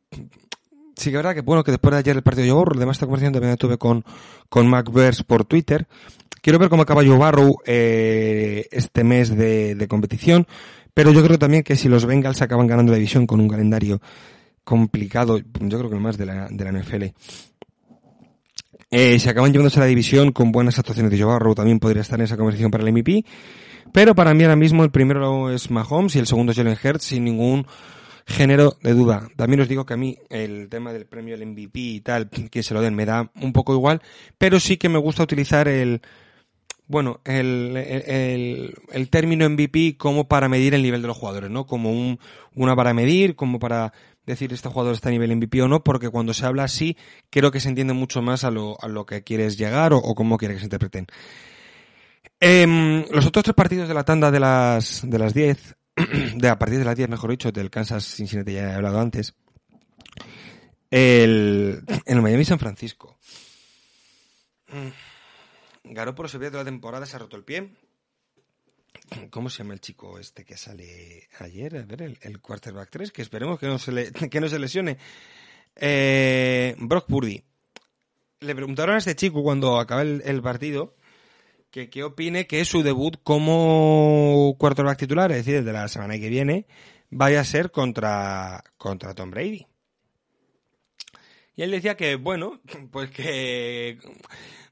sí 0.96 1.10
que 1.10 1.16
verdad 1.16 1.34
que 1.34 1.42
bueno 1.42 1.64
que 1.64 1.70
después 1.70 1.92
de 1.92 1.98
ayer 1.98 2.16
el 2.16 2.22
partido 2.22 2.44
de 2.44 2.52
Joe 2.52 2.64
además 2.76 2.96
esta 2.96 3.06
conversación 3.06 3.32
también 3.32 3.56
tuve 3.56 3.78
con, 3.78 4.04
con 4.48 4.70
por 5.26 5.44
Twitter. 5.44 5.88
Quiero 6.42 6.58
ver 6.58 6.68
cómo 6.68 6.82
acaba 6.82 7.04
Joe 7.04 7.18
Barrow 7.18 7.58
eh, 7.66 8.66
este 8.70 9.04
mes 9.04 9.36
de, 9.36 9.74
de 9.74 9.88
competición, 9.88 10.46
pero 10.94 11.12
yo 11.12 11.22
creo 11.22 11.38
también 11.38 11.62
que 11.62 11.76
si 11.76 11.88
los 11.88 12.06
Bengals 12.06 12.40
acaban 12.40 12.66
ganando 12.66 12.92
la 12.92 12.98
división 12.98 13.26
con 13.26 13.40
un 13.40 13.48
calendario 13.48 14.00
complicado, 14.70 15.36
yo 15.36 15.78
creo 15.78 15.90
que 15.90 15.96
el 15.96 16.00
más 16.00 16.16
de 16.16 16.26
la, 16.26 16.46
de 16.48 16.64
la 16.64 16.70
NFL, 16.70 17.02
eh, 18.92 19.18
si 19.18 19.28
acaban 19.28 19.50
llevándose 19.50 19.80
a 19.80 19.82
la 19.82 19.86
división 19.86 20.30
con 20.30 20.52
buenas 20.52 20.78
actuaciones 20.78 21.10
de 21.10 21.20
Joe 21.20 21.54
también 21.56 21.80
podría 21.80 22.02
estar 22.02 22.20
en 22.20 22.26
esa 22.26 22.36
conversación 22.36 22.70
para 22.70 22.84
el 22.84 22.92
MVP. 22.92 23.24
Pero 23.92 24.14
para 24.14 24.32
mí 24.32 24.44
ahora 24.44 24.54
mismo 24.54 24.84
el 24.84 24.92
primero 24.92 25.50
es 25.50 25.72
Mahomes 25.72 26.14
y 26.14 26.20
el 26.20 26.28
segundo 26.28 26.52
es 26.52 26.58
Jalen 26.58 26.78
Hurts 26.80 27.02
sin 27.02 27.24
ningún 27.24 27.66
género 28.28 28.76
de 28.80 28.94
duda. 28.94 29.28
También 29.34 29.60
os 29.60 29.68
digo 29.68 29.84
que 29.84 29.94
a 29.94 29.96
mí 29.96 30.16
el 30.28 30.68
tema 30.68 30.92
del 30.92 31.06
premio 31.06 31.36
del 31.36 31.48
MVP 31.48 31.80
y 31.80 32.00
tal, 32.00 32.30
que 32.30 32.62
se 32.62 32.72
lo 32.72 32.80
den, 32.80 32.94
me 32.94 33.06
da 33.06 33.28
un 33.42 33.52
poco 33.52 33.74
igual, 33.74 34.00
pero 34.38 34.60
sí 34.60 34.76
que 34.76 34.88
me 34.88 34.98
gusta 34.98 35.24
utilizar 35.24 35.66
el, 35.66 36.00
bueno, 36.90 37.20
el, 37.24 37.76
el, 37.76 39.10
término 39.10 39.48
MVP 39.48 39.96
como 39.96 40.26
para 40.26 40.48
medir 40.48 40.74
el 40.74 40.82
nivel 40.82 41.02
de 41.02 41.06
los 41.06 41.16
jugadores, 41.16 41.48
¿no? 41.48 41.64
Como 41.64 41.92
un, 41.92 42.18
una 42.56 42.74
para 42.74 42.92
medir, 42.92 43.36
como 43.36 43.60
para 43.60 43.92
decir 44.32 44.52
este 44.52 44.68
jugador 44.68 44.94
está 44.94 45.08
a 45.08 45.12
nivel 45.12 45.36
MVP 45.36 45.62
o 45.62 45.68
no, 45.68 45.82
porque 45.82 46.08
cuando 46.08 46.34
se 46.34 46.46
habla 46.46 46.64
así, 46.64 46.96
creo 47.30 47.50
que 47.50 47.60
se 47.60 47.68
entiende 47.68 47.92
mucho 47.92 48.22
más 48.22 48.44
a 48.44 48.50
lo, 48.50 48.76
a 48.80 48.88
lo 48.88 49.06
que 49.06 49.22
quieres 49.22 49.58
llegar 49.58 49.92
o, 49.92 50.02
cómo 50.14 50.38
quieres 50.38 50.56
que 50.56 50.60
se 50.60 50.66
interpreten. 50.66 51.06
Eh, 52.40 53.06
los 53.10 53.26
otros 53.26 53.44
tres 53.44 53.54
partidos 53.54 53.88
de 53.88 53.94
la 53.94 54.04
tanda 54.04 54.30
de 54.30 54.40
las, 54.40 55.02
de 55.04 55.18
las 55.18 55.34
10, 55.34 55.76
de 56.36 56.48
a 56.48 56.58
partir 56.58 56.78
de 56.78 56.84
las 56.84 56.96
10, 56.96 57.08
mejor 57.08 57.30
dicho, 57.30 57.52
del 57.52 57.70
Kansas 57.70 58.04
Cincinnati 58.04 58.52
ya 58.52 58.70
he 58.70 58.74
hablado 58.74 59.00
antes, 59.00 59.34
el, 60.90 61.82
en 62.06 62.16
el 62.16 62.22
Miami 62.22 62.44
San 62.44 62.58
Francisco. 62.58 63.18
Mm. 64.68 65.92
Garoppolo 65.92 66.28
se 66.28 66.38
pierde 66.38 66.58
la 66.58 66.64
temporada, 66.64 67.06
se 67.06 67.16
ha 67.16 67.18
roto 67.18 67.36
el 67.36 67.44
pie. 67.44 67.72
¿Cómo 69.30 69.50
se 69.50 69.58
llama 69.58 69.74
el 69.74 69.80
chico 69.80 70.18
este 70.18 70.44
que 70.44 70.56
sale 70.56 71.28
ayer? 71.38 71.76
A 71.76 71.82
ver, 71.82 72.18
el, 72.20 72.40
quarterback 72.40 72.90
3, 72.90 73.12
que 73.12 73.22
esperemos 73.22 73.58
que 73.58 73.66
no 73.66 73.78
se, 73.78 73.92
le, 73.92 74.12
que 74.30 74.40
no 74.40 74.48
se 74.48 74.58
lesione. 74.58 74.98
Eh, 75.76 76.74
Brock 76.78 77.06
Purdy. 77.06 77.42
Le 78.40 78.54
preguntaron 78.54 78.94
a 78.94 78.98
este 78.98 79.14
chico 79.16 79.42
cuando 79.42 79.78
acaba 79.78 80.02
el, 80.02 80.42
partido 80.42 80.94
que 81.70 82.02
opine 82.02 82.46
que 82.46 82.64
su 82.64 82.82
debut 82.82 83.18
como 83.22 84.56
quarterback 84.58 84.98
titular, 84.98 85.30
es 85.30 85.44
decir, 85.44 85.62
de 85.62 85.72
la 85.72 85.86
semana 85.88 86.18
que 86.18 86.30
viene, 86.30 86.66
vaya 87.10 87.40
a 87.40 87.44
ser 87.44 87.70
contra, 87.70 88.64
contra 88.78 89.14
Tom 89.14 89.30
Brady. 89.30 89.66
Y 91.60 91.62
él 91.62 91.72
decía 91.72 91.94
que, 91.94 92.14
bueno, 92.16 92.58
pues 92.90 93.10
que... 93.10 93.98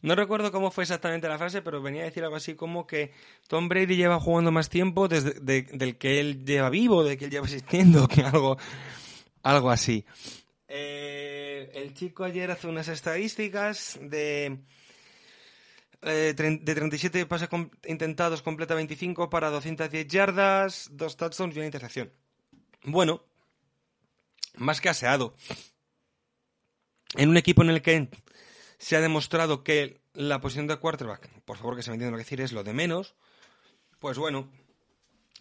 No 0.01 0.15
recuerdo 0.15 0.51
cómo 0.51 0.71
fue 0.71 0.85
exactamente 0.85 1.29
la 1.29 1.37
frase, 1.37 1.61
pero 1.61 1.83
venía 1.83 2.01
a 2.01 2.05
decir 2.07 2.25
algo 2.25 2.37
así 2.37 2.55
como 2.55 2.87
que 2.87 3.13
Tom 3.47 3.69
Brady 3.69 3.95
lleva 3.97 4.19
jugando 4.19 4.51
más 4.53 4.71
tiempo 4.71 5.07
desde 5.07 5.35
del 5.35 5.99
que 5.99 6.19
él 6.19 6.47
lleva 6.47 6.71
vivo, 6.71 7.05
de 7.05 7.19
que 7.19 7.27
él 7.27 7.31
lleva 7.31 7.45
existiendo, 7.45 8.09
que 8.15 8.23
algo, 8.23 8.57
algo 9.43 9.71
así. 9.71 10.07
Eh, 10.67 11.71
el 11.75 11.93
chico 11.93 12.25
ayer 12.25 12.51
hace 12.51 12.67
unas 12.69 12.89
estadísticas 12.89 13.99
de... 14.01 14.57
Eh, 16.01 16.33
de 16.35 16.75
37 16.75 17.27
pases 17.27 17.51
intentados 17.85 18.41
completa 18.41 18.75
25 18.75 19.29
para 19.29 19.51
210 19.51 20.09
yardas, 20.09 20.89
dos 20.93 21.19
touchdowns 21.19 21.55
y 21.55 21.59
una 21.59 21.67
intercepción. 21.67 22.11
Bueno, 22.85 23.25
más 24.57 24.81
que 24.81 24.89
aseado. 24.89 25.35
En 27.15 27.29
un 27.31 27.37
equipo 27.37 27.63
en 27.63 27.71
el 27.71 27.83
que 27.83 28.09
se 28.79 28.97
ha 28.97 29.01
demostrado 29.01 29.65
que 29.65 30.01
la 30.15 30.41
posición 30.41 30.67
de 30.67 30.77
quarterback, 30.77 31.29
por 31.45 31.57
favor 31.57 31.77
que 31.77 31.83
se 31.83 31.91
me 31.91 31.95
entienda 31.95 32.13
lo 32.13 32.19
que 32.19 32.25
decir, 32.25 32.41
es 32.41 32.53
lo 32.53 32.65
de 32.65 32.73
menos, 32.73 33.15
pues 33.99 34.19
bueno, 34.19 34.51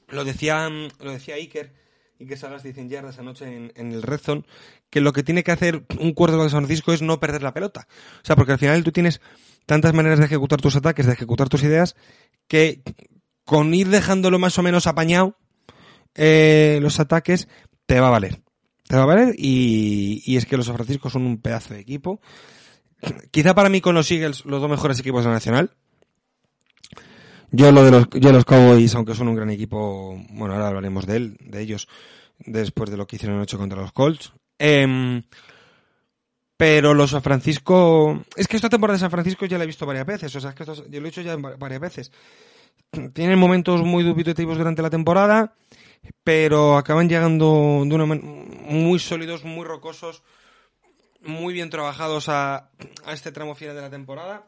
lo 0.08 0.23
decía, 0.23 0.69
lo 0.69 1.12
decía 1.12 1.36
Iker, 1.36 1.73
y 2.19 2.25
que 2.25 2.38
Salas 2.38 2.63
dicen 2.63 2.89
yardas 2.89 3.19
anoche 3.19 3.45
en, 3.45 3.71
en, 3.75 3.91
el 3.91 4.01
Red 4.01 4.19
Zone, 4.19 4.43
que 4.89 5.01
lo 5.01 5.13
que 5.13 5.23
tiene 5.23 5.43
que 5.43 5.51
hacer 5.51 5.86
un 5.99 6.13
quarterback 6.13 6.45
de 6.45 6.51
San 6.51 6.62
Francisco 6.62 6.93
es 6.93 7.01
no 7.01 7.19
perder 7.19 7.43
la 7.43 7.53
pelota. 7.53 7.88
O 8.23 8.25
sea, 8.25 8.36
porque 8.36 8.53
al 8.53 8.60
final 8.60 8.84
tú 8.84 8.91
tienes 8.91 9.21
tantas 9.67 9.93
maneras 9.93 10.17
de 10.17 10.25
ejecutar 10.25 10.60
tus 10.60 10.75
ataques, 10.75 11.06
de 11.06 11.13
ejecutar 11.13 11.49
tus 11.49 11.62
ideas, 11.63 11.95
que 12.47 12.82
con 13.43 13.73
ir 13.73 13.89
dejándolo 13.89 14.39
más 14.39 14.58
o 14.58 14.63
menos 14.63 14.88
apañado, 14.88 15.38
eh, 16.15 16.80
los 16.82 16.99
ataques, 16.99 17.47
te 17.86 17.99
va 17.99 18.08
a 18.08 18.12
valer. 18.12 18.41
Te 18.88 18.95
va 18.95 19.04
a 19.04 19.06
valer 19.06 19.36
y, 19.38 20.38
es 20.38 20.45
que 20.45 20.58
los 20.58 20.65
San 20.65 20.76
Francisco 20.76 21.10
son 21.10 21.26
un 21.26 21.41
pedazo 21.41 21.73
de 21.73 21.82
equipo. 21.82 22.21
Quizá 23.32 23.54
para 23.54 23.69
mí 23.69 23.82
con 23.82 23.95
los 23.95 24.10
Eagles 24.10 24.45
los 24.45 24.62
dos 24.62 24.69
mejores 24.69 25.00
equipos 25.00 25.23
de 25.23 25.28
la 25.28 25.36
Nacional. 25.36 25.71
Yo 27.52 27.71
lo 27.71 27.84
de 27.84 27.91
los, 27.91 28.10
yo 28.12 28.32
los 28.32 28.45
Cowboys, 28.45 28.95
aunque 28.95 29.15
son 29.15 29.30
un 29.30 29.36
gran 29.36 29.50
equipo, 29.50 30.21
bueno, 30.32 30.54
ahora 30.54 30.67
hablaremos 30.67 31.06
de 31.06 31.15
él, 31.15 31.38
de 31.39 31.62
ellos, 31.62 31.88
después 32.39 32.89
de 32.89 32.97
lo 32.97 33.08
que 33.08 33.15
hicieron 33.15 33.38
anoche 33.38 33.58
contra 33.58 33.82
los 33.82 33.93
Colts. 33.93 34.34
Em, 34.60 35.23
pero 36.58 36.93
los 36.93 37.12
San 37.12 37.21
Francisco, 37.21 38.26
es 38.36 38.47
que 38.47 38.58
esta 38.58 38.67
temporada 38.67 38.97
de 38.97 39.02
San 39.02 39.12
Francisco 39.12 39.45
ya 39.45 39.58
la 39.58 39.63
he 39.63 39.67
visto 39.67 39.86
varias 39.86 40.06
veces, 40.06 40.36
o 40.36 40.41
sea, 40.41 40.50
es 40.50 40.56
que 40.56 40.63
esto, 40.63 40.89
yo 40.89 41.00
lo 41.00 41.06
he 41.06 41.10
hecho 41.10 41.21
ya 41.21 41.38
varias 41.38 41.80
veces. 41.80 42.12
Tienen 43.13 43.39
momentos 43.39 43.82
muy 43.82 44.04
dubitativos 44.04 44.58
durante 44.58 44.82
la 44.82 44.89
temporada 44.89 45.54
pero 46.23 46.77
acaban 46.77 47.09
llegando 47.09 47.83
de 47.85 47.95
una 47.95 48.05
muy 48.05 48.99
sólidos, 48.99 49.43
muy 49.43 49.65
rocosos, 49.65 50.23
muy 51.21 51.53
bien 51.53 51.69
trabajados 51.69 52.29
a, 52.29 52.71
este 53.07 53.31
tramo 53.31 53.55
final 53.55 53.75
de 53.75 53.81
la 53.81 53.89
temporada. 53.89 54.47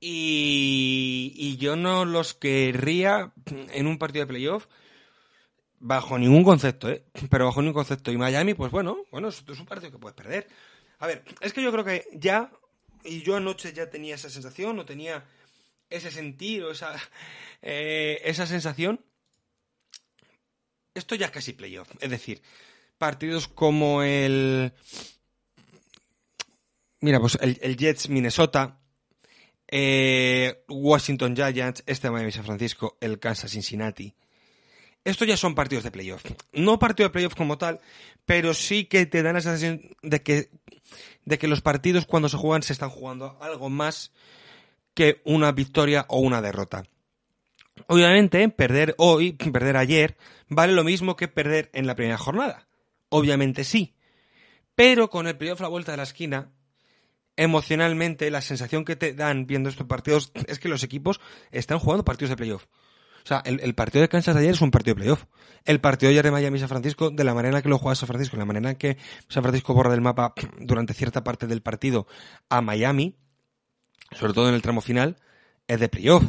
Y, 0.00 1.32
y, 1.36 1.56
yo 1.58 1.76
no 1.76 2.04
los 2.04 2.34
querría 2.34 3.32
en 3.72 3.86
un 3.86 3.98
partido 3.98 4.24
de 4.24 4.32
playoff 4.32 4.66
bajo 5.78 6.18
ningún 6.18 6.42
concepto, 6.42 6.88
¿eh? 6.88 7.04
Pero 7.30 7.46
bajo 7.46 7.60
ningún 7.60 7.74
concepto. 7.74 8.10
Y 8.10 8.16
Miami, 8.16 8.54
pues 8.54 8.72
bueno, 8.72 9.04
bueno, 9.10 9.28
es, 9.28 9.44
es 9.46 9.60
un 9.60 9.66
partido 9.66 9.92
que 9.92 9.98
puedes 9.98 10.16
perder. 10.16 10.48
A 10.98 11.06
ver, 11.06 11.24
es 11.40 11.52
que 11.52 11.62
yo 11.62 11.72
creo 11.72 11.84
que 11.84 12.06
ya, 12.14 12.50
y 13.04 13.22
yo 13.22 13.36
anoche 13.36 13.72
ya 13.72 13.90
tenía 13.90 14.14
esa 14.14 14.30
sensación, 14.30 14.78
o 14.78 14.84
tenía 14.84 15.24
ese 15.90 16.10
sentido, 16.10 16.70
esa, 16.70 16.94
eh, 17.62 18.20
esa 18.24 18.46
sensación, 18.46 19.04
esto 20.94 21.14
ya 21.14 21.26
es 21.26 21.32
casi 21.32 21.52
playoff. 21.52 21.90
Es 22.00 22.10
decir, 22.10 22.42
partidos 22.98 23.48
como 23.48 24.02
el. 24.02 24.72
Mira, 27.00 27.18
pues 27.18 27.36
el, 27.40 27.76
Jets 27.76 28.08
Minnesota, 28.08 28.78
eh, 29.66 30.62
Washington 30.68 31.34
Giants, 31.34 31.82
este 31.86 32.10
Miami 32.10 32.30
San 32.30 32.44
Francisco, 32.44 32.96
el 33.00 33.18
Kansas 33.18 33.50
Cincinnati. 33.50 34.14
Estos 35.04 35.26
ya 35.26 35.36
son 35.36 35.56
partidos 35.56 35.82
de 35.82 35.90
playoff. 35.90 36.24
No 36.52 36.78
partido 36.78 37.08
de 37.08 37.12
playoff 37.12 37.34
como 37.34 37.58
tal, 37.58 37.80
pero 38.24 38.54
sí 38.54 38.84
que 38.84 39.04
te 39.06 39.24
dan 39.24 39.34
la 39.34 39.40
sensación 39.40 39.80
de 40.02 40.22
que, 40.22 40.50
de 41.24 41.38
que 41.38 41.48
los 41.48 41.60
partidos 41.60 42.06
cuando 42.06 42.28
se 42.28 42.36
juegan 42.36 42.62
se 42.62 42.72
están 42.72 42.90
jugando 42.90 43.36
algo 43.40 43.68
más 43.68 44.12
que 44.94 45.20
una 45.24 45.50
victoria 45.50 46.06
o 46.08 46.20
una 46.20 46.40
derrota. 46.40 46.84
Obviamente, 47.86 48.48
perder 48.48 48.94
hoy, 48.98 49.32
perder 49.52 49.76
ayer, 49.76 50.16
vale 50.48 50.72
lo 50.72 50.84
mismo 50.84 51.16
que 51.16 51.28
perder 51.28 51.70
en 51.72 51.86
la 51.86 51.94
primera 51.94 52.18
jornada. 52.18 52.68
Obviamente 53.08 53.64
sí. 53.64 53.94
Pero 54.74 55.10
con 55.10 55.26
el 55.26 55.36
playoff 55.36 55.60
a 55.60 55.64
la 55.64 55.68
vuelta 55.68 55.92
de 55.92 55.98
la 55.98 56.02
esquina, 56.04 56.50
emocionalmente, 57.36 58.30
la 58.30 58.40
sensación 58.40 58.84
que 58.84 58.96
te 58.96 59.14
dan 59.14 59.46
viendo 59.46 59.68
estos 59.68 59.86
partidos 59.86 60.32
es 60.46 60.58
que 60.58 60.68
los 60.68 60.82
equipos 60.82 61.20
están 61.50 61.78
jugando 61.78 62.04
partidos 62.04 62.30
de 62.30 62.36
playoff. 62.36 62.66
O 63.24 63.26
sea, 63.26 63.40
el, 63.44 63.74
partido 63.74 64.02
de 64.02 64.08
Kansas 64.08 64.34
ayer 64.34 64.50
es 64.50 64.60
un 64.60 64.72
partido 64.72 64.96
de 64.96 65.02
playoff. 65.02 65.24
El 65.64 65.80
partido 65.80 66.08
de 66.08 66.14
ayer 66.14 66.24
de 66.24 66.32
Miami 66.32 66.58
San 66.58 66.68
Francisco, 66.68 67.10
de 67.10 67.22
la 67.22 67.34
manera 67.34 67.56
en 67.56 67.62
que 67.62 67.68
lo 67.68 67.78
juega 67.78 67.94
San 67.94 68.08
Francisco, 68.08 68.36
de 68.36 68.40
la 68.40 68.46
manera 68.46 68.70
en 68.70 68.76
que 68.76 68.96
San 69.28 69.44
Francisco 69.44 69.74
borra 69.74 69.92
del 69.92 70.00
mapa 70.00 70.34
durante 70.58 70.94
cierta 70.94 71.22
parte 71.22 71.46
del 71.46 71.62
partido 71.62 72.06
a 72.48 72.62
Miami, 72.62 73.16
sobre 74.10 74.32
todo 74.32 74.48
en 74.48 74.54
el 74.54 74.62
tramo 74.62 74.80
final, 74.80 75.18
es 75.68 75.78
de 75.78 75.88
playoff 75.88 76.24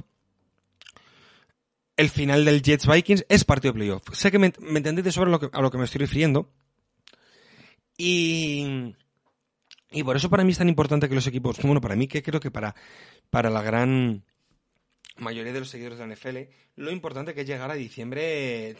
el 1.98 2.10
final 2.10 2.46
del 2.46 2.62
Jets 2.62 2.88
Vikings 2.88 3.26
es 3.30 3.44
partido 3.44 3.74
de 3.74 3.80
playoff. 3.80 4.04
Sé 4.14 4.32
que 4.32 4.40
me, 4.40 4.48
entendéis 4.48 5.06
de 5.06 5.12
sobre 5.12 5.32
lo 5.32 5.40
que, 5.40 5.50
a 5.52 5.62
lo 5.62 5.72
que 5.72 5.78
me 5.78 5.86
estoy 5.86 6.00
refiriendo. 6.00 6.50
Y, 7.98 8.96
y 9.92 10.04
por 10.04 10.16
eso 10.16 10.30
para 10.30 10.44
mí 10.44 10.52
es 10.52 10.58
tan 10.58 10.70
importante 10.70 11.08
que 11.08 11.16
los 11.16 11.28
equipos, 11.28 11.58
bueno, 11.62 11.82
para 11.82 11.96
mí 11.96 12.08
que 12.08 12.24
creo 12.24 12.40
que 12.40 12.52
para, 12.52 12.76
para 13.30 13.50
la 13.50 13.62
gran 13.62 14.24
mayoría 15.18 15.54
de 15.54 15.60
los 15.60 15.70
seguidores 15.70 16.00
de 16.00 16.08
la 16.08 16.16
NFL, 16.16 16.38
lo 16.76 16.92
importante 16.92 17.34
que 17.34 17.42
es 17.42 17.48
llegar 17.48 17.70
a 17.70 17.76
diciembre 17.76 18.76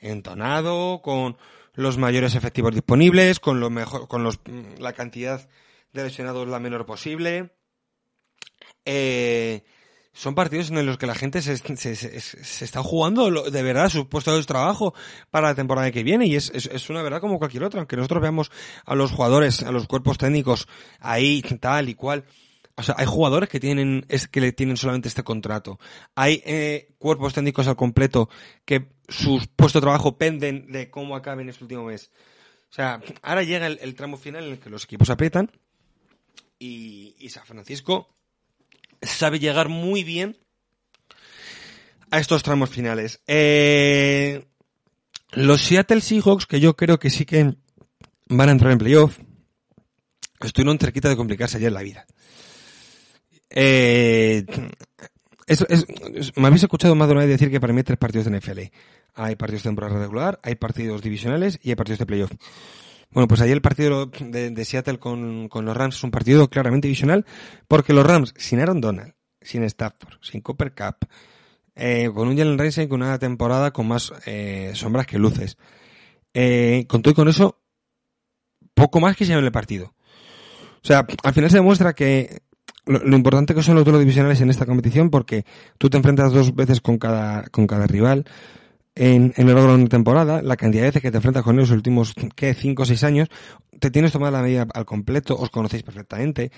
entonado, 0.00 1.00
con 1.02 1.38
los 1.74 1.96
mayores 1.98 2.34
efectivos 2.34 2.74
disponibles, 2.74 3.40
con 3.40 3.60
lo 3.60 3.70
mejor, 3.70 4.08
con 4.08 4.22
los, 4.22 4.40
la 4.78 4.92
cantidad 4.92 5.48
de 5.92 6.04
lesionados 6.04 6.48
la 6.48 6.60
menor 6.60 6.84
posible. 6.84 7.50
Eh, 8.84 9.64
son 10.16 10.34
partidos 10.34 10.70
en 10.70 10.86
los 10.86 10.96
que 10.96 11.06
la 11.06 11.14
gente 11.14 11.42
se, 11.42 11.52
está 11.52 12.82
jugando 12.82 13.50
de 13.50 13.62
verdad 13.62 13.90
sus 13.90 14.06
puestos 14.06 14.38
de 14.38 14.44
trabajo 14.44 14.94
para 15.30 15.48
la 15.48 15.54
temporada 15.54 15.90
que 15.90 16.02
viene 16.02 16.26
y 16.26 16.36
es, 16.36 16.50
es, 16.54 16.88
una 16.88 17.02
verdad 17.02 17.20
como 17.20 17.38
cualquier 17.38 17.64
otra, 17.64 17.80
aunque 17.80 17.96
nosotros 17.96 18.22
veamos 18.22 18.50
a 18.86 18.94
los 18.94 19.12
jugadores, 19.12 19.62
a 19.62 19.70
los 19.72 19.86
cuerpos 19.86 20.16
técnicos 20.16 20.68
ahí 21.00 21.42
tal 21.60 21.90
y 21.90 21.94
cual. 21.94 22.24
O 22.76 22.82
sea, 22.82 22.94
hay 22.98 23.04
jugadores 23.04 23.50
que 23.50 23.60
tienen, 23.60 24.06
es 24.08 24.26
que 24.26 24.40
le 24.40 24.52
tienen 24.52 24.78
solamente 24.78 25.08
este 25.08 25.22
contrato. 25.22 25.78
Hay 26.14 26.42
eh, 26.46 26.94
cuerpos 26.98 27.34
técnicos 27.34 27.68
al 27.68 27.76
completo 27.76 28.30
que 28.64 28.88
sus 29.08 29.46
puestos 29.48 29.80
de 29.80 29.84
trabajo 29.84 30.16
penden 30.16 30.72
de 30.72 30.90
cómo 30.90 31.14
acaben 31.14 31.50
este 31.50 31.64
último 31.64 31.84
mes. 31.84 32.10
O 32.70 32.72
sea, 32.72 33.02
ahora 33.22 33.42
llega 33.42 33.66
el, 33.66 33.94
tramo 33.94 34.16
final 34.16 34.44
en 34.44 34.52
el 34.52 34.58
que 34.58 34.70
los 34.70 34.84
equipos 34.84 35.10
aprietan 35.10 35.50
y 36.58 37.28
San 37.28 37.44
Francisco 37.44 38.15
sabe 39.02 39.38
llegar 39.38 39.68
muy 39.68 40.04
bien 40.04 40.36
a 42.10 42.18
estos 42.18 42.42
tramos 42.42 42.70
finales. 42.70 43.20
Eh, 43.26 44.44
los 45.32 45.60
Seattle 45.62 46.00
Seahawks, 46.00 46.46
que 46.46 46.60
yo 46.60 46.76
creo 46.76 46.98
que 46.98 47.10
sí 47.10 47.24
que 47.24 47.54
van 48.28 48.48
a 48.48 48.52
entrar 48.52 48.72
en 48.72 48.78
playoff, 48.78 49.18
estuvieron 50.40 50.78
cerquita 50.78 51.08
de 51.08 51.16
complicarse 51.16 51.58
ayer 51.58 51.72
la 51.72 51.82
vida. 51.82 52.06
Eh, 53.50 54.44
me 56.36 56.46
habéis 56.46 56.62
escuchado 56.62 56.94
más 56.94 57.08
de 57.08 57.12
una 57.12 57.22
vez 57.22 57.30
decir 57.30 57.50
que 57.50 57.60
para 57.60 57.72
mí 57.72 57.80
hay 57.80 57.84
tres 57.84 57.98
partidos 57.98 58.26
de 58.26 58.38
NFL. 58.38 58.60
Hay 59.14 59.36
partidos 59.36 59.62
de 59.62 59.68
temporada 59.68 59.98
regular, 59.98 60.40
hay 60.42 60.56
partidos 60.56 61.02
divisionales 61.02 61.58
y 61.62 61.70
hay 61.70 61.76
partidos 61.76 62.00
de 62.00 62.06
playoff. 62.06 62.32
Bueno, 63.10 63.28
pues 63.28 63.40
ayer 63.40 63.54
el 63.54 63.62
partido 63.62 64.06
de, 64.06 64.64
Seattle 64.64 64.98
con, 64.98 65.48
los 65.50 65.76
Rams 65.76 65.96
es 65.96 66.04
un 66.04 66.10
partido 66.10 66.48
claramente 66.48 66.88
divisional, 66.88 67.24
porque 67.68 67.92
los 67.92 68.06
Rams, 68.06 68.34
sin 68.36 68.60
Aaron 68.60 68.80
Donald, 68.80 69.14
sin 69.40 69.62
Stafford, 69.64 70.18
sin 70.20 70.40
Cooper 70.40 70.74
Cup, 70.74 71.08
eh, 71.74 72.10
con 72.14 72.28
un 72.28 72.36
Jalen 72.36 72.58
Ramsey 72.58 72.88
con 72.88 73.02
una 73.02 73.18
temporada 73.18 73.70
con 73.70 73.86
más 73.86 74.12
eh, 74.24 74.72
sombras 74.74 75.06
que 75.06 75.18
luces. 75.18 75.58
Eh, 76.32 76.84
con 76.88 77.02
todo 77.02 77.12
y 77.12 77.14
con 77.14 77.28
eso, 77.28 77.60
poco 78.74 79.00
más 79.00 79.16
que 79.16 79.24
se 79.24 79.32
el 79.32 79.52
partido. 79.52 79.94
O 80.82 80.86
sea, 80.86 81.06
al 81.22 81.32
final 81.32 81.50
se 81.50 81.56
demuestra 81.56 81.94
que 81.94 82.42
lo, 82.86 83.16
importante 83.16 83.54
que 83.54 83.62
son 83.62 83.74
los 83.74 83.84
duelos 83.84 84.00
divisionales 84.00 84.40
en 84.40 84.50
esta 84.50 84.66
competición 84.66 85.10
porque 85.10 85.44
tú 85.78 85.90
te 85.90 85.96
enfrentas 85.96 86.32
dos 86.32 86.54
veces 86.54 86.80
con 86.80 86.98
cada, 86.98 87.44
con 87.48 87.66
cada 87.66 87.86
rival 87.86 88.24
en, 88.96 89.34
en 89.36 89.48
el 89.48 89.58
orden 89.58 89.84
de 89.84 89.90
temporada, 89.90 90.40
la 90.42 90.56
cantidad 90.56 90.82
de 90.82 90.88
veces 90.88 91.02
que 91.02 91.10
te 91.10 91.18
enfrentas 91.18 91.44
con 91.44 91.56
ellos 91.56 91.68
los 91.68 91.76
últimos, 91.76 92.14
¿qué? 92.34 92.54
Cinco 92.54 92.82
o 92.82 92.86
seis 92.86 93.04
años, 93.04 93.28
te 93.78 93.90
tienes 93.90 94.10
tomada 94.10 94.38
la 94.38 94.42
medida 94.42 94.66
al 94.72 94.86
completo, 94.86 95.36
os 95.36 95.50
conocéis 95.50 95.82
perfectamente. 95.82 96.50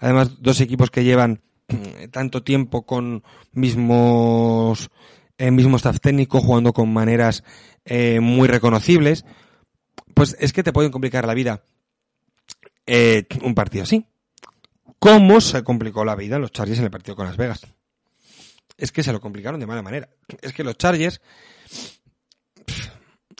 Además, 0.00 0.42
dos 0.42 0.60
equipos 0.60 0.90
que 0.90 1.04
llevan 1.04 1.40
mm, 1.68 2.10
tanto 2.10 2.42
tiempo 2.42 2.84
con 2.84 3.22
mismos, 3.52 4.90
eh, 5.38 5.52
mismo 5.52 5.76
staff 5.76 6.00
técnico, 6.00 6.40
jugando 6.40 6.72
con 6.72 6.92
maneras 6.92 7.44
eh, 7.84 8.18
muy 8.18 8.48
reconocibles, 8.48 9.24
pues 10.14 10.36
es 10.40 10.52
que 10.52 10.64
te 10.64 10.72
pueden 10.72 10.90
complicar 10.90 11.26
la 11.26 11.34
vida 11.34 11.62
eh, 12.86 13.26
un 13.42 13.54
partido 13.54 13.84
así. 13.84 14.04
¿Cómo 14.98 15.40
se 15.40 15.62
complicó 15.62 16.04
la 16.04 16.16
vida 16.16 16.40
los 16.40 16.50
Chargers 16.50 16.80
en 16.80 16.86
el 16.86 16.90
partido 16.90 17.14
con 17.14 17.26
Las 17.26 17.36
Vegas? 17.36 17.66
Es 18.76 18.92
que 18.92 19.02
se 19.02 19.12
lo 19.12 19.20
complicaron 19.20 19.60
de 19.60 19.66
mala 19.66 19.82
manera. 19.82 20.08
Es 20.42 20.52
que 20.52 20.64
los 20.64 20.76
Chargers 20.76 21.20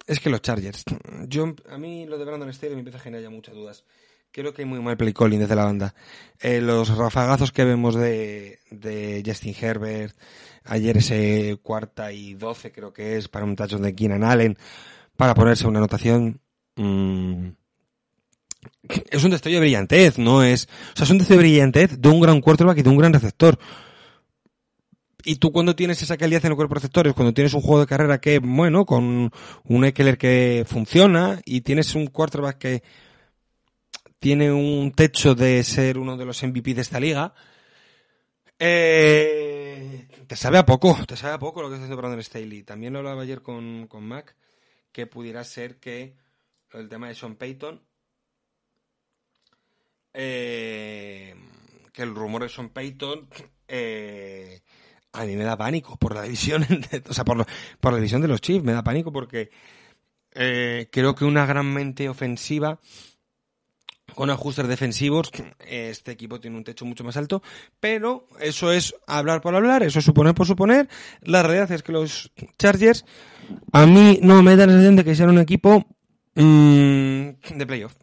es 0.07 0.21
que 0.21 0.31
los 0.31 0.43
Chargers. 0.43 0.85
Yo, 1.29 1.55
a 1.71 1.79
mí 1.79 2.07
lo 2.07 2.19
de 2.19 2.25
Brandon 2.25 2.53
Staley 2.53 2.75
me 2.75 2.81
empieza 2.81 2.99
a 2.99 3.03
generar 3.03 3.23
ya 3.23 3.31
muchas 3.31 3.55
dudas. 3.55 3.85
Creo 4.31 4.53
que 4.53 4.63
hay 4.63 4.69
muy 4.69 4.81
mal 4.81 4.97
play 4.97 5.13
calling 5.13 5.39
desde 5.39 5.55
la 5.55 5.65
banda. 5.65 5.95
Eh, 6.41 6.61
los 6.61 6.97
rafagazos 6.97 7.53
que 7.53 7.65
vemos 7.65 7.95
de, 7.95 9.23
Justin 9.25 9.55
Herbert, 9.59 10.17
ayer 10.65 10.97
ese 10.97 11.59
cuarta 11.63 12.13
y 12.13 12.35
doce 12.35 12.73
creo 12.73 12.93
que 12.93 13.17
es 13.17 13.29
para 13.29 13.45
un 13.45 13.55
touchdown 13.55 13.83
de 13.83 13.95
Keenan 13.95 14.25
Allen, 14.25 14.59
para 15.17 15.35
ponerse 15.35 15.69
una 15.69 15.79
anotación, 15.79 16.41
mmm, 16.75 17.51
es 19.09 19.23
un 19.23 19.31
destello 19.31 19.57
de 19.57 19.61
brillantez, 19.61 20.19
no 20.19 20.43
es, 20.43 20.69
o 20.95 20.97
sea, 20.97 21.05
es 21.05 21.11
un 21.11 21.19
destello 21.19 21.41
de 21.41 21.47
brillantez 21.47 22.01
de 22.01 22.09
un 22.09 22.21
gran 22.21 22.41
quarterback 22.41 22.79
y 22.79 22.83
de 22.83 22.91
un 22.91 22.97
gran 22.97 23.13
receptor. 23.13 23.57
Y 25.25 25.37
tú 25.37 25.53
cuando 25.53 25.75
tienes 25.75 26.03
esa 26.03 26.17
calidad 26.17 26.45
en 26.45 26.53
el 26.53 26.57
cuerpo 26.57 26.75
receptores, 26.75 27.15
cuando 27.15 27.33
tienes 27.33 27.55
un 27.55 27.63
juego 27.63 27.81
de 27.81 27.87
carrera 27.87 28.21
que, 28.21 28.39
bueno, 28.41 28.85
con 28.85 29.33
un 29.65 29.85
Eckler 29.85 30.19
que 30.19 30.65
funciona 30.67 31.41
y 31.45 31.63
tienes 31.63 31.95
un 31.95 32.09
quarterback 32.09 32.59
que 32.59 32.83
tiene 34.19 34.53
un 34.53 34.93
techo 34.93 35.35
de 35.35 35.63
ser 35.65 35.99
uno 35.99 36.17
de 36.17 36.27
los 36.27 36.43
MVP 36.43 36.75
de 36.75 36.83
esta 36.83 37.01
liga, 37.01 37.35
eh, 38.59 40.09
te 40.27 40.37
sabe 40.37 40.59
a 40.59 40.67
poco, 40.67 40.97
te 41.07 41.17
sabe 41.17 41.35
a 41.35 41.39
poco 41.39 41.63
lo 41.63 41.69
que 41.69 41.75
está 41.75 41.85
haciendo 41.85 41.97
Brandon 41.97 42.23
Staley. 42.23 42.63
También 42.63 42.93
lo 42.93 43.01
hablaba 43.01 43.23
ayer 43.23 43.43
con, 43.43 43.87
con 43.89 44.07
Mac, 44.07 44.37
que 44.93 45.07
pudiera 45.07 45.43
ser 45.45 45.79
que 45.79 46.17
el 46.73 46.89
tema 46.89 47.09
de 47.09 47.15
Sean 47.15 47.37
Payton, 47.37 47.83
eh, 50.13 51.35
que 51.93 52.03
el 52.03 52.15
rumor 52.15 52.43
de 52.43 52.49
Sean 52.49 52.69
Payton 52.69 53.29
eh, 53.69 54.61
a 55.15 55.25
mí 55.25 55.37
me 55.37 55.45
da 55.45 55.57
pánico 55.57 55.97
por 55.97 56.15
la 56.15 56.23
división, 56.23 56.67
o 57.09 57.15
sea, 57.15 57.25
por, 57.25 57.47
por, 57.81 57.93
la 57.93 57.99
división 57.99 58.21
de 58.21 58.29
los 58.29 58.41
Chiefs, 58.41 58.65
me 58.65 58.73
da 58.73 58.85
pánico 58.85 59.13
porque 59.13 59.51
eh, 60.35 60.89
creo 60.91 61.15
que 61.15 61.25
una 61.25 61.47
gran 61.47 61.73
mente 61.73 62.09
ofensiva 62.09 62.79
con 64.15 64.31
ajustes 64.31 64.69
defensivos, 64.69 65.31
este 65.67 66.13
equipo 66.13 66.39
tiene 66.39 66.57
un 66.57 66.65
techo 66.65 66.85
mucho 66.85 67.05
más 67.05 67.17
alto, 67.17 67.43
pero 67.81 68.27
eso 68.39 68.71
es 68.73 68.95
hablar 69.07 69.41
por 69.41 69.55
hablar, 69.55 69.83
eso 69.83 69.99
es 69.99 70.05
suponer 70.05 70.35
por 70.35 70.47
suponer. 70.47 70.89
La 71.23 71.43
realidad 71.43 71.73
es 71.73 71.83
que 71.83 71.93
los 71.93 72.31
Chargers 72.59 73.05
a 73.73 73.87
mí 73.87 74.21
no 74.23 74.43
me 74.43 74.57
da 74.57 74.67
la 74.67 74.73
sensación 74.73 74.97
de 74.97 75.05
que 75.05 75.15
sean 75.17 75.31
un 75.31 75.39
equipo 75.39 75.87
mmm, 76.35 77.29
de 77.57 77.67
playoff. 77.67 77.95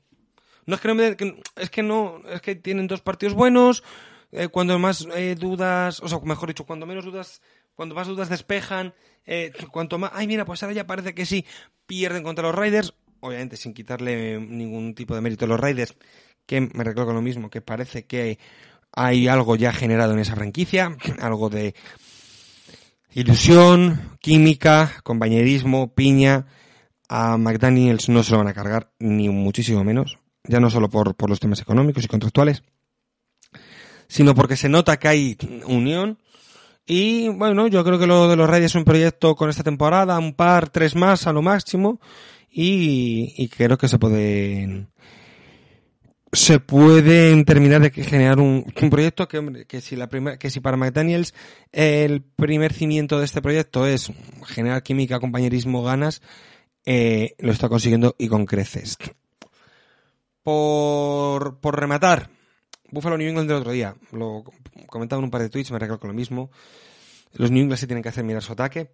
No 0.66 0.76
es 0.76 0.82
que 0.82 0.88
no 0.88 0.96
me, 0.96 1.18
es 1.56 1.70
que 1.70 1.84
no, 1.84 2.22
es 2.30 2.42
que 2.42 2.56
tienen 2.56 2.88
dos 2.88 3.02
partidos 3.02 3.34
buenos, 3.34 3.84
eh, 4.32 4.48
cuando 4.48 4.80
más 4.80 5.08
eh, 5.16 5.36
dudas, 5.36 6.00
o 6.02 6.08
sea, 6.08 6.20
mejor 6.20 6.50
dicho, 6.50 6.66
cuando 6.66 6.86
menos 6.86 7.04
dudas, 7.06 7.42
cuando 7.76 7.96
más 7.96 8.08
dudas 8.08 8.30
despejan, 8.30 8.94
eh, 9.26 9.52
cuanto 9.72 9.98
más, 9.98 10.12
ay 10.14 10.28
mira, 10.28 10.46
pues 10.46 10.64
ahora 10.64 10.76
ya 10.76 10.88
parece 10.88 11.14
que 11.14 11.26
sí, 11.26 11.46
pierden 11.86 12.24
contra 12.24 12.44
los 12.44 12.56
Raiders, 12.56 12.94
obviamente 13.20 13.58
sin 13.58 13.74
quitarle 13.74 14.40
ningún 14.40 14.96
tipo 14.96 15.16
de 15.16 15.22
mérito 15.22 15.46
a 15.46 15.48
los 15.50 15.60
Raiders, 15.60 15.96
que 16.46 16.62
me 16.62 16.84
recuerdo 16.84 17.14
lo 17.14 17.22
mismo, 17.22 17.50
que 17.50 17.62
parece 17.62 18.06
que 18.06 18.40
hay 18.94 19.28
algo 19.28 19.56
ya 19.56 19.74
generado 19.74 20.14
en 20.14 20.20
esa 20.20 20.36
franquicia, 20.36 20.96
algo 21.20 21.50
de 21.50 21.76
ilusión, 23.14 24.18
química, 24.22 24.94
compañerismo, 25.04 25.94
piña, 25.94 26.46
a 27.10 27.38
McDaniels 27.38 28.08
no 28.08 28.24
se 28.24 28.32
lo 28.32 28.38
van 28.38 28.48
a 28.48 28.54
cargar, 28.54 28.94
ni 29.00 29.28
muchísimo 29.28 29.84
menos, 29.84 30.18
ya 30.46 30.62
no 30.62 30.70
solo 30.70 30.90
por, 30.90 31.16
por 31.16 31.30
los 31.30 31.42
temas 31.42 31.60
económicos 31.60 32.06
y 32.06 32.08
contractuales, 32.08 32.64
sino 34.12 34.36
porque 34.36 34.58
se 34.58 34.68
nota 34.68 35.00
que 35.00 35.08
hay 35.08 35.38
unión. 35.66 36.20
Y 36.86 37.30
bueno, 37.30 37.68
yo 37.68 37.82
creo 37.86 37.98
que 37.98 38.08
lo 38.08 38.28
de 38.28 38.36
los 38.36 38.50
Reyes 38.50 38.72
es 38.72 38.76
un 38.76 38.84
proyecto 38.84 39.36
con 39.36 39.50
esta 39.50 39.64
temporada, 39.64 40.20
un 40.20 40.34
par, 40.34 40.70
tres 40.70 40.96
más 40.98 41.28
a 41.28 41.34
lo 41.34 41.42
máximo. 41.42 42.02
Y, 42.50 43.48
creo 43.48 43.78
que 43.78 43.88
se 43.88 43.98
pueden 43.98 44.90
se 46.34 46.60
pueden 46.60 47.46
terminar 47.46 47.82
de 47.82 47.90
generar 47.92 48.40
un, 48.40 48.66
proyecto 48.90 49.30
que, 49.30 49.66
que 49.66 49.80
si 49.80 49.96
la 49.96 50.08
primera, 50.08 50.38
que 50.38 50.50
si 50.50 50.60
para 50.60 50.78
McDaniels 50.78 51.34
el 51.72 52.22
primer 52.22 52.74
cimiento 52.74 53.20
de 53.20 53.26
este 53.26 53.42
proyecto 53.42 53.86
es 53.86 54.12
generar 54.46 54.84
química, 54.84 55.20
compañerismo, 55.22 55.84
ganas, 55.84 56.22
eh, 56.86 57.36
lo 57.40 57.54
está 57.54 57.70
consiguiendo 57.70 58.16
y 58.18 58.28
con 58.28 58.46
creces. 58.46 58.98
Por, 60.44 61.60
por 61.60 61.80
rematar, 61.80 62.30
Buffalo 62.92 63.18
New 63.18 63.28
England 63.28 63.48
del 63.48 63.58
otro 63.58 63.72
día, 63.72 63.96
lo 64.12 64.44
comentaba 64.88 65.20
en 65.20 65.26
un 65.26 65.32
par 65.32 65.42
de 65.42 65.50
tweets, 65.50 65.72
me 65.72 65.80
recalco 65.80 66.08
lo 66.08 66.14
mismo. 66.14 66.52
Los 67.34 67.50
New 67.50 67.64
England 67.64 67.80
se 67.80 67.88
tienen 67.88 68.04
que 68.04 68.10
hacer 68.10 68.24
mirar 68.24 68.44
su 68.44 68.52
ataque. 68.54 68.92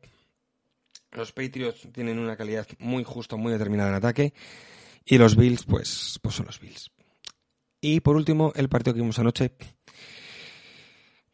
Los 1.11 1.31
Patriots 1.31 1.87
tienen 1.91 2.19
una 2.19 2.37
calidad 2.37 2.67
muy 2.79 3.03
justa, 3.03 3.35
muy 3.35 3.51
determinada 3.51 3.89
en 3.89 3.95
ataque. 3.95 4.33
Y 5.03 5.17
los 5.17 5.35
Bills, 5.35 5.65
pues, 5.65 6.19
pues 6.21 6.35
son 6.35 6.45
los 6.45 6.59
Bills. 6.59 6.91
Y 7.81 8.01
por 8.01 8.15
último, 8.15 8.51
el 8.55 8.69
partido 8.69 8.93
que 8.93 9.01
vimos 9.01 9.17
anoche. 9.19 9.53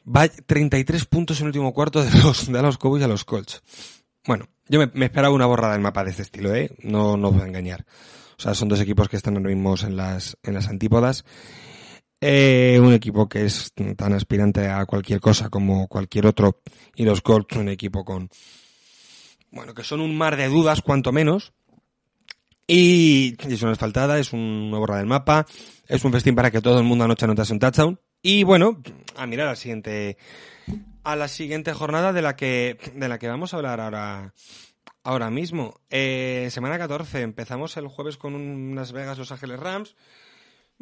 Va 0.06 0.28
33 0.28 1.06
puntos 1.06 1.40
en 1.40 1.46
el 1.46 1.48
último 1.50 1.74
cuarto 1.74 2.04
de 2.04 2.12
los, 2.20 2.48
de 2.52 2.62
los 2.62 2.78
Cowboys 2.78 3.04
a 3.04 3.08
los 3.08 3.26
Colts. 3.26 3.62
Bueno, 4.26 4.48
yo 4.70 4.80
me, 4.80 5.06
esperaba 5.06 5.34
una 5.34 5.46
borrada 5.46 5.74
del 5.74 5.82
mapa 5.82 6.04
de 6.04 6.12
este 6.12 6.22
estilo, 6.22 6.54
¿eh? 6.56 6.72
No, 6.82 7.18
no 7.18 7.30
os 7.30 7.34
voy 7.34 7.44
a 7.44 7.48
engañar. 7.48 7.86
O 8.38 8.42
sea, 8.42 8.54
son 8.54 8.70
dos 8.70 8.80
equipos 8.80 9.10
que 9.10 9.18
están 9.18 9.36
ahora 9.36 9.50
mismo 9.50 9.76
en 9.82 9.98
las, 9.98 10.38
en 10.44 10.54
las 10.54 10.68
antípodas 10.68 11.26
eh, 12.26 12.80
un 12.80 12.94
equipo 12.94 13.28
que 13.28 13.46
es 13.46 13.74
tan 13.98 14.14
aspirante 14.14 14.70
a 14.70 14.86
cualquier 14.86 15.20
cosa 15.20 15.50
como 15.50 15.88
cualquier 15.88 16.26
otro. 16.26 16.62
Y 16.96 17.04
los 17.04 17.22
Colts, 17.22 17.58
un 17.58 17.68
equipo 17.70 18.06
con, 18.06 18.30
bueno, 19.54 19.76
que 19.76 19.84
son 19.84 20.02
un 20.02 20.18
mar 20.18 20.36
de 20.36 20.48
dudas, 20.48 20.82
cuanto 20.82 21.12
menos. 21.12 21.54
Y, 22.66 23.36
es 23.48 23.62
una 23.62 23.74
asfaltada, 23.74 24.18
es 24.18 24.34
una 24.34 24.78
borra 24.80 24.98
del 24.98 25.06
mapa, 25.06 25.46
es 25.88 26.04
un 26.04 26.12
festín 26.12 26.34
para 26.34 26.50
que 26.50 26.62
todo 26.62 26.80
el 26.80 26.86
mundo 26.86 27.04
anoche 27.04 27.26
anotase 27.26 27.54
un 27.54 27.60
touchdown. 27.60 28.00
Y 28.22 28.44
bueno, 28.44 28.82
a 29.16 29.28
mirar 29.28 29.48
a 29.48 29.52
la 29.52 29.56
siguiente, 29.56 30.18
a 31.04 31.16
la 31.16 31.28
siguiente 31.28 31.74
jornada 31.74 32.14
de 32.14 32.22
la 32.24 32.36
que, 32.36 32.80
de 32.96 33.08
la 33.08 33.20
que 33.20 33.28
vamos 33.28 33.54
a 33.54 33.58
hablar 33.58 33.80
ahora, 33.80 34.34
ahora 35.04 35.30
mismo. 35.30 35.82
Eh, 35.92 36.48
semana 36.50 36.80
14, 36.80 37.22
empezamos 37.22 37.78
el 37.78 37.88
jueves 37.88 38.18
con 38.18 38.34
unas 38.34 38.92
Vegas 38.92 39.20
Los 39.20 39.32
Ángeles 39.32 39.60
Rams. 39.60 39.96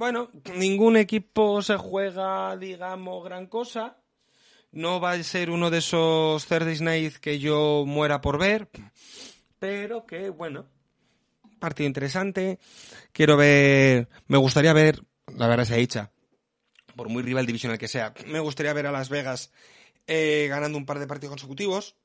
Bueno, 0.01 0.31
ningún 0.55 0.97
equipo 0.97 1.61
se 1.61 1.77
juega, 1.77 2.57
digamos, 2.57 3.23
gran 3.23 3.45
cosa. 3.45 3.97
No 4.71 4.99
va 4.99 5.11
a 5.11 5.21
ser 5.21 5.51
uno 5.51 5.69
de 5.69 5.77
esos 5.77 6.43
Thursday 6.47 6.79
Night 6.79 7.17
que 7.17 7.37
yo 7.37 7.83
muera 7.85 8.19
por 8.19 8.39
ver, 8.39 8.67
pero 9.59 10.07
que, 10.07 10.31
bueno, 10.31 10.65
partido 11.59 11.85
interesante. 11.85 12.57
Quiero 13.11 13.37
ver, 13.37 14.09
me 14.25 14.39
gustaría 14.39 14.73
ver, 14.73 15.03
la 15.37 15.47
verdad 15.47 15.65
se 15.65 15.75
ha 15.75 15.77
dicho, 15.77 16.09
por 16.95 17.07
muy 17.07 17.21
rival 17.21 17.45
divisional 17.45 17.77
que 17.77 17.87
sea, 17.87 18.11
me 18.25 18.39
gustaría 18.39 18.73
ver 18.73 18.87
a 18.87 18.91
Las 18.91 19.09
Vegas 19.09 19.53
eh, 20.07 20.47
ganando 20.49 20.79
un 20.79 20.87
par 20.87 20.97
de 20.97 21.05
partidos 21.05 21.33
consecutivos, 21.33 21.95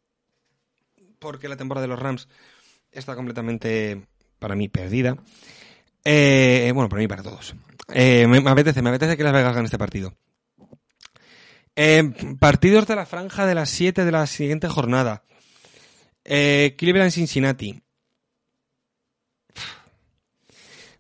porque 1.19 1.49
la 1.49 1.57
temporada 1.57 1.87
de 1.87 1.93
los 1.95 1.99
Rams 1.99 2.29
está 2.93 3.17
completamente, 3.17 4.07
para 4.39 4.55
mí, 4.55 4.69
perdida. 4.69 5.17
Eh, 6.05 6.71
bueno, 6.75 6.91
para 6.91 7.01
mí, 7.01 7.09
para 7.09 7.23
todos. 7.23 7.57
Eh, 7.89 8.27
me, 8.27 8.39
apetece, 8.51 8.83
me 8.83 8.91
apetece 8.91 9.17
que 9.17 9.23
Las 9.23 9.33
Vegas 9.33 9.55
gane 9.55 9.67
este 9.67 9.79
partido. 9.79 10.15
Eh, 11.77 12.03
partidos 12.41 12.87
de 12.87 12.97
la 12.97 13.07
franja 13.07 13.47
de 13.47 13.55
las 13.55 13.71
7 13.71 14.05
de 14.05 14.13
la 14.13 14.27
siguiente 14.27 14.69
jornada. 14.69 15.25
Eh, 16.25 16.75
Cleveland 16.77 17.13
Cincinnati. 17.13 17.83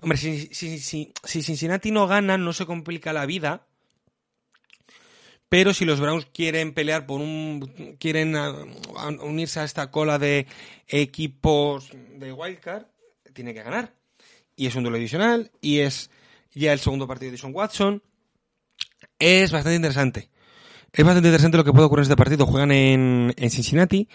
Hombre, 0.01 0.18
si, 0.18 1.12
Cincinnati 1.24 1.91
no 1.91 2.07
gana, 2.07 2.39
no 2.39 2.53
se 2.53 2.66
complica 2.66 3.12
la 3.12 3.26
vida. 3.26 3.66
Pero 5.49 5.72
si 5.72 5.84
los 5.84 6.01
Browns 6.01 6.26
quieren 6.26 6.74
pelear 6.74 7.07
por 7.07 7.20
un. 7.20 7.97
quieren 7.99 8.37
unirse 9.20 9.61
a 9.61 9.64
esta 9.64 9.91
cola 9.91 10.18
de 10.18 10.47
equipos 10.89 11.91
de 12.14 12.32
Wildcard, 12.32 12.84
tiene 13.32 13.55
que 13.55 13.62
ganar. 13.62 13.95
Y 14.57 14.66
es 14.66 14.74
un 14.74 14.82
duelo 14.82 14.99
adicional, 14.99 15.51
y 15.61 15.80
es 15.80 16.11
ya 16.57 16.72
el 16.72 16.80
segundo 16.80 17.07
partido 17.07 17.32
de 17.32 17.38
Sean 17.38 17.54
Watson. 17.54 18.02
es 19.18 19.52
bastante 19.52 19.76
interesante. 19.76 20.30
Es 20.92 21.04
bastante 21.04 21.28
interesante 21.28 21.59
lo 21.59 21.64
que 21.64 21.72
puede 21.72 21.84
ocurrir 21.84 22.00
en 22.00 22.11
este 22.11 22.16
partido. 22.16 22.46
Juegan 22.46 22.72
en, 22.72 23.34
en 23.36 23.50
Cincinnati. 23.50 24.09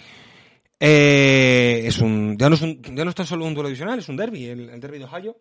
Eh, 0.79 1.83
es 1.85 1.99
un, 1.99 2.37
ya 2.39 2.49
no 2.49 2.55
es 2.55 2.61
ya 2.61 3.03
no 3.03 3.09
está 3.11 3.23
solo 3.23 3.45
un 3.45 3.53
duelo 3.53 3.69
divisional, 3.69 3.99
es 3.99 4.09
un 4.09 4.17
derby, 4.17 4.45
el, 4.45 4.69
el 4.69 4.79
derby 4.79 4.97
de 4.97 5.05
Ohio. 5.05 5.37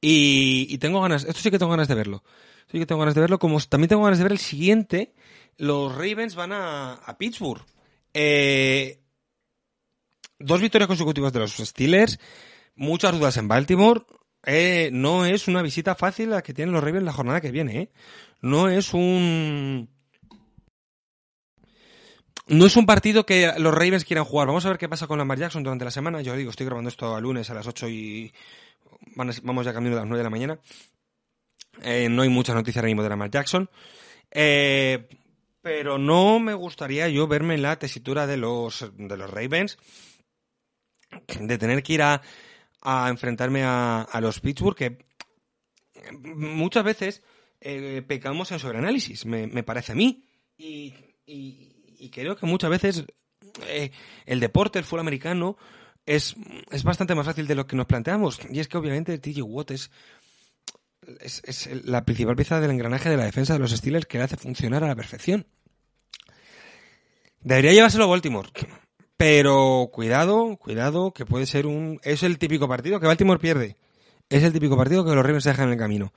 Y, 0.00 0.66
y, 0.68 0.78
tengo 0.78 1.00
ganas, 1.00 1.24
esto 1.24 1.40
sí 1.40 1.50
que 1.50 1.58
tengo 1.58 1.70
ganas 1.70 1.86
de 1.86 1.94
verlo. 1.94 2.24
Sí 2.70 2.78
que 2.78 2.86
tengo 2.86 2.98
ganas 2.98 3.14
de 3.14 3.20
verlo, 3.20 3.38
como 3.38 3.60
también 3.60 3.88
tengo 3.88 4.02
ganas 4.02 4.18
de 4.18 4.24
ver 4.24 4.32
el 4.32 4.38
siguiente. 4.38 5.14
Los 5.56 5.92
Ravens 5.92 6.34
van 6.34 6.52
a, 6.52 6.94
a 6.94 7.16
Pittsburgh. 7.16 7.64
Eh, 8.12 9.00
dos 10.40 10.60
victorias 10.60 10.88
consecutivas 10.88 11.32
de 11.32 11.38
los 11.38 11.56
Steelers, 11.56 12.18
muchas 12.74 13.12
dudas 13.16 13.36
en 13.36 13.46
Baltimore. 13.46 14.02
Eh, 14.46 14.90
no 14.92 15.24
es 15.24 15.48
una 15.48 15.62
visita 15.62 15.94
fácil 15.94 16.30
la 16.30 16.42
que 16.42 16.52
tienen 16.52 16.74
los 16.74 16.84
Ravens 16.84 17.04
la 17.04 17.12
jornada 17.12 17.40
que 17.40 17.50
viene. 17.50 17.80
¿eh? 17.80 17.90
No 18.42 18.68
es 18.68 18.92
un 18.92 19.88
no 22.46 22.66
es 22.66 22.76
un 22.76 22.84
partido 22.84 23.24
que 23.24 23.52
los 23.58 23.72
Ravens 23.72 24.04
quieran 24.04 24.24
jugar. 24.24 24.46
Vamos 24.46 24.66
a 24.66 24.68
ver 24.68 24.78
qué 24.78 24.88
pasa 24.88 25.06
con 25.06 25.18
Lamar 25.18 25.38
Jackson 25.38 25.62
durante 25.62 25.84
la 25.84 25.90
semana. 25.90 26.20
Yo 26.20 26.36
digo, 26.36 26.50
estoy 26.50 26.66
grabando 26.66 26.90
esto 26.90 27.14
a 27.14 27.20
lunes 27.20 27.48
a 27.48 27.54
las 27.54 27.66
8 27.66 27.88
y 27.88 28.32
vamos 29.16 29.64
ya 29.64 29.72
camino 29.72 29.94
de 29.94 30.02
las 30.02 30.08
9 30.08 30.18
de 30.18 30.24
la 30.24 30.30
mañana. 30.30 30.58
Eh, 31.82 32.08
no 32.10 32.22
hay 32.22 32.28
muchas 32.28 32.54
noticias 32.54 32.76
ahora 32.76 32.88
mismo 32.88 33.02
de 33.02 33.08
Lamar 33.08 33.30
Jackson. 33.30 33.70
Eh, 34.30 35.08
pero 35.62 35.96
no 35.96 36.38
me 36.38 36.52
gustaría 36.52 37.08
yo 37.08 37.26
verme 37.26 37.54
en 37.54 37.62
la 37.62 37.78
tesitura 37.78 38.26
de 38.26 38.36
los, 38.36 38.92
de 38.94 39.16
los 39.16 39.30
Ravens. 39.30 39.78
De 41.40 41.56
tener 41.56 41.82
que 41.82 41.94
ir 41.94 42.02
a, 42.02 42.20
a 42.84 43.08
enfrentarme 43.08 43.64
a, 43.64 44.02
a, 44.02 44.20
los 44.20 44.40
Pittsburgh, 44.40 44.76
que 44.76 44.98
muchas 46.12 46.84
veces 46.84 47.22
eh, 47.60 48.02
pecamos 48.06 48.52
en 48.52 48.58
sobreanálisis, 48.58 49.24
me, 49.24 49.46
me 49.46 49.62
parece 49.62 49.92
a 49.92 49.94
mí. 49.94 50.24
Y, 50.58 50.94
creo 52.12 52.36
que 52.36 52.46
muchas 52.46 52.70
veces 52.70 53.04
eh, 53.66 53.90
el 54.26 54.38
deporte, 54.38 54.78
el 54.78 54.84
fútbol 54.84 55.00
americano, 55.00 55.56
es, 56.04 56.36
es 56.70 56.84
bastante 56.84 57.14
más 57.14 57.24
fácil 57.24 57.46
de 57.46 57.54
lo 57.54 57.66
que 57.66 57.76
nos 57.76 57.86
planteamos. 57.86 58.38
Y 58.50 58.60
es 58.60 58.68
que 58.68 58.76
obviamente 58.76 59.18
TJ 59.18 59.42
Watt 59.42 59.70
es, 59.70 59.90
es, 61.20 61.42
es, 61.44 61.84
la 61.86 62.04
principal 62.04 62.36
pieza 62.36 62.60
del 62.60 62.70
engranaje 62.70 63.08
de 63.08 63.16
la 63.16 63.24
defensa 63.24 63.54
de 63.54 63.60
los 63.60 63.70
Steelers 63.70 64.06
que 64.06 64.18
le 64.18 64.24
hace 64.24 64.36
funcionar 64.36 64.84
a 64.84 64.88
la 64.88 64.94
perfección. 64.94 65.46
Debería 67.40 67.72
llevárselo 67.72 68.04
a 68.04 68.08
Baltimore. 68.08 68.50
Pero 69.16 69.90
cuidado, 69.92 70.56
cuidado, 70.56 71.12
que 71.12 71.24
puede 71.24 71.46
ser 71.46 71.66
un... 71.66 72.00
Es 72.02 72.22
el 72.22 72.38
típico 72.38 72.68
partido 72.68 72.98
que 72.98 73.06
Baltimore 73.06 73.38
pierde. 73.38 73.76
Es 74.28 74.42
el 74.42 74.52
típico 74.52 74.76
partido 74.76 75.04
que 75.04 75.14
los 75.14 75.24
Ravens 75.24 75.44
dejan 75.44 75.66
en 75.66 75.72
el 75.72 75.78
camino. 75.78 76.12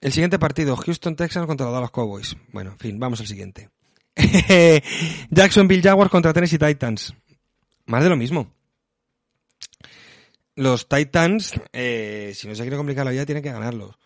El 0.00 0.12
siguiente 0.12 0.38
partido, 0.38 0.76
Houston 0.76 1.16
Texans 1.16 1.46
contra 1.46 1.66
los 1.66 1.74
Dallas 1.74 1.90
Cowboys. 1.90 2.36
Bueno, 2.52 2.70
en 2.72 2.78
fin, 2.78 2.98
vamos 2.98 3.20
al 3.20 3.26
siguiente. 3.26 3.68
Jacksonville 5.30 5.82
Jaguars 5.82 6.10
contra 6.10 6.32
Tennessee 6.32 6.58
Titans. 6.58 7.14
Más 7.86 8.02
de 8.02 8.08
lo 8.08 8.16
mismo. 8.16 8.52
Los 10.54 10.88
Titans, 10.88 11.60
eh, 11.72 12.32
si 12.34 12.48
no 12.48 12.54
se 12.54 12.62
quiere 12.62 12.76
complicar 12.76 13.04
la 13.04 13.10
vida, 13.10 13.26
tienen 13.26 13.42
que 13.42 13.52
ganarlos. 13.52 13.96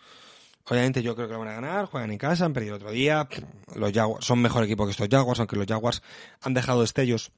Obviamente 0.65 1.03
yo 1.03 1.15
creo 1.17 1.27
que 1.27 1.33
lo 1.35 1.41
van 1.41 1.49
a 1.49 1.55
ganar, 1.55 1.87
juegan 1.87 2.13
en 2.13 2.19
casa, 2.19 2.45
han 2.45 2.53
perdido 2.53 2.77
otro 2.77 2.91
día. 2.91 3.29
Los 3.75 3.93
son 4.25 4.41
mejor 4.41 4.65
equipo 4.65 4.85
que 4.85 4.93
estos 4.93 5.09
Jaguars, 5.11 5.41
aunque 5.41 5.57
los 5.57 5.67
Jaguars 5.67 6.03
han 6.41 6.55
dejado 6.55 6.83
destellos 6.83 7.33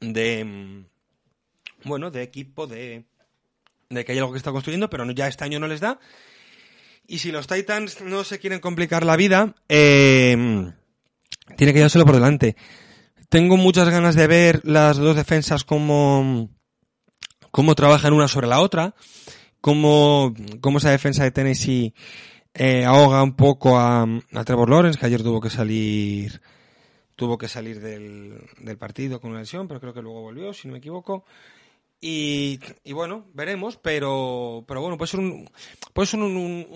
de 0.00 0.44
mm, 0.44 0.86
bueno, 1.84 2.10
de 2.10 2.22
equipo 2.22 2.66
de 2.66 3.04
de 3.90 4.04
que 4.04 4.12
hay 4.12 4.18
algo 4.18 4.32
que 4.32 4.38
está 4.38 4.52
construyendo, 4.52 4.88
pero 4.88 5.10
ya 5.10 5.26
este 5.26 5.44
año 5.44 5.58
no 5.58 5.66
les 5.66 5.80
da. 5.80 5.98
Y 7.06 7.18
si 7.18 7.32
los 7.32 7.48
Titans 7.48 8.00
no 8.02 8.22
se 8.22 8.38
quieren 8.38 8.60
complicar 8.60 9.04
la 9.04 9.16
vida, 9.16 9.56
eh, 9.68 10.36
tiene 11.56 11.72
que 11.72 11.78
llevárselo 11.78 12.06
por 12.06 12.14
delante. 12.14 12.56
Tengo 13.28 13.56
muchas 13.56 13.88
ganas 13.88 14.14
de 14.14 14.26
ver 14.28 14.60
las 14.64 14.96
dos 14.96 15.16
defensas 15.16 15.64
cómo, 15.64 16.50
cómo 17.50 17.74
trabajan 17.74 18.12
una 18.12 18.28
sobre 18.28 18.46
la 18.46 18.60
otra, 18.60 18.94
cómo, 19.60 20.34
cómo 20.60 20.78
esa 20.78 20.90
defensa 20.90 21.24
de 21.24 21.32
Tennessee 21.32 21.94
eh, 22.54 22.84
ahoga 22.84 23.22
un 23.22 23.34
poco 23.34 23.78
a, 23.78 24.02
a, 24.02 24.44
Trevor 24.44 24.70
Lawrence, 24.70 24.98
que 24.98 25.06
ayer 25.06 25.22
tuvo 25.22 25.40
que 25.40 25.50
salir 25.50 26.40
tuvo 27.20 27.36
que 27.36 27.48
salir 27.48 27.82
del, 27.82 28.40
del 28.60 28.78
partido 28.78 29.20
con 29.20 29.32
una 29.32 29.40
lesión, 29.40 29.68
pero 29.68 29.78
creo 29.78 29.92
que 29.92 30.00
luego 30.00 30.22
volvió, 30.22 30.54
si 30.54 30.66
no 30.66 30.72
me 30.72 30.78
equivoco. 30.78 31.26
Y, 32.00 32.58
bueno, 32.94 33.26
veremos, 33.34 33.76
pero, 33.76 34.64
pero 34.66 34.80
bueno, 34.80 34.96
puede 34.96 35.10
ser 35.10 35.20
un, 35.20 35.46
puede 35.92 36.06
ser 36.06 36.20
un, 36.20 36.66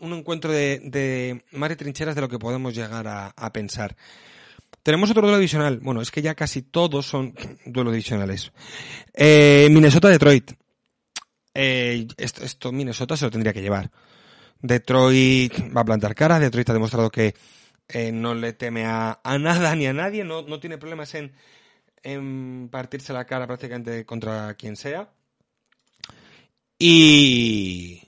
un, 0.00 0.12
encuentro 0.12 0.52
de, 0.52 0.78
de 0.84 1.42
más 1.50 1.70
de 1.70 1.74
trincheras 1.74 2.14
de 2.14 2.20
lo 2.20 2.28
que 2.28 2.38
podemos 2.38 2.76
llegar 2.76 3.08
a, 3.08 3.30
a, 3.30 3.52
pensar. 3.52 3.96
Tenemos 4.84 5.10
otro 5.10 5.22
duelo 5.22 5.38
divisional. 5.38 5.80
Bueno, 5.80 6.00
es 6.00 6.12
que 6.12 6.22
ya 6.22 6.36
casi 6.36 6.62
todos 6.62 7.04
son 7.04 7.34
duelos 7.66 7.92
divisionales. 7.92 8.52
Eh, 9.14 9.66
Minnesota-Detroit. 9.68 10.52
Eh, 11.54 12.06
esto, 12.16 12.44
esto 12.44 12.70
Minnesota 12.70 13.16
se 13.16 13.24
lo 13.24 13.32
tendría 13.32 13.52
que 13.52 13.62
llevar. 13.62 13.90
Detroit 14.62 15.54
va 15.76 15.80
a 15.80 15.84
plantar 15.84 16.14
cara. 16.14 16.38
Detroit 16.38 16.70
ha 16.70 16.74
demostrado 16.74 17.10
que 17.10 17.34
eh, 17.88 18.12
no 18.12 18.34
le 18.34 18.52
teme 18.52 18.84
a, 18.84 19.20
a 19.22 19.38
nada 19.38 19.74
ni 19.74 19.86
a 19.86 19.92
nadie. 19.92 20.24
No, 20.24 20.42
no 20.42 20.60
tiene 20.60 20.78
problemas 20.78 21.14
en, 21.14 21.32
en 22.02 22.68
partirse 22.70 23.12
la 23.12 23.24
cara 23.24 23.46
prácticamente 23.46 24.04
contra 24.04 24.54
quien 24.54 24.76
sea. 24.76 25.10
Y. 26.78 28.02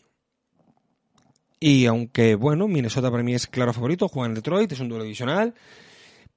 Y 1.62 1.86
aunque, 1.86 2.36
bueno, 2.36 2.68
Minnesota 2.68 3.10
para 3.10 3.22
mí 3.22 3.34
es 3.34 3.46
claro 3.46 3.74
favorito, 3.74 4.08
juega 4.08 4.28
en 4.28 4.34
Detroit, 4.34 4.72
es 4.72 4.80
un 4.80 4.88
duelo 4.88 5.04
divisional. 5.04 5.54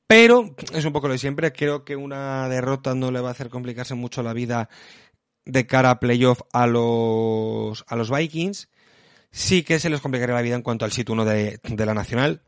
Pero 0.06 0.54
es 0.74 0.84
un 0.84 0.94
poco 0.94 1.08
lo 1.08 1.14
de 1.14 1.20
siempre. 1.20 1.54
Creo 1.54 1.86
que 1.86 1.96
una 1.96 2.50
derrota 2.50 2.94
no 2.94 3.10
le 3.12 3.22
va 3.22 3.30
a 3.30 3.32
hacer 3.32 3.50
complicarse 3.50 3.96
mucho 3.96 4.22
la 4.22 4.34
vida 4.34 4.70
de 5.46 5.66
cara 5.66 5.92
a 5.92 6.00
playoff 6.00 6.42
a 6.52 6.68
los, 6.68 7.86
a 7.88 7.96
los 7.96 8.12
Vikings. 8.12 8.70
Sí 9.32 9.64
que 9.64 9.80
se 9.80 9.90
les 9.90 10.02
complicaría 10.02 10.36
la 10.36 10.42
vida 10.42 10.56
en 10.56 10.62
cuanto 10.62 10.86
al 10.86 10.92
sitio 10.92 11.14
1 11.14 11.26
de, 11.26 11.60
de 11.64 11.86
la 11.86 11.94
Nacional 11.94 12.42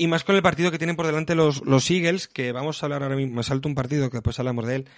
y 0.00 0.06
más 0.06 0.24
con 0.24 0.34
el 0.34 0.40
partido 0.40 0.70
que 0.70 0.78
tienen 0.78 0.96
por 0.96 1.04
delante 1.04 1.34
los, 1.34 1.62
los 1.66 1.90
Eagles, 1.90 2.26
que 2.26 2.52
vamos 2.52 2.82
a 2.82 2.86
hablar 2.86 3.02
ahora 3.02 3.16
mismo, 3.16 3.36
me 3.36 3.42
salto 3.42 3.68
un 3.68 3.74
partido 3.74 4.08
que 4.08 4.16
después 4.16 4.38
hablamos 4.38 4.66
de 4.66 4.76
él, 4.76 4.88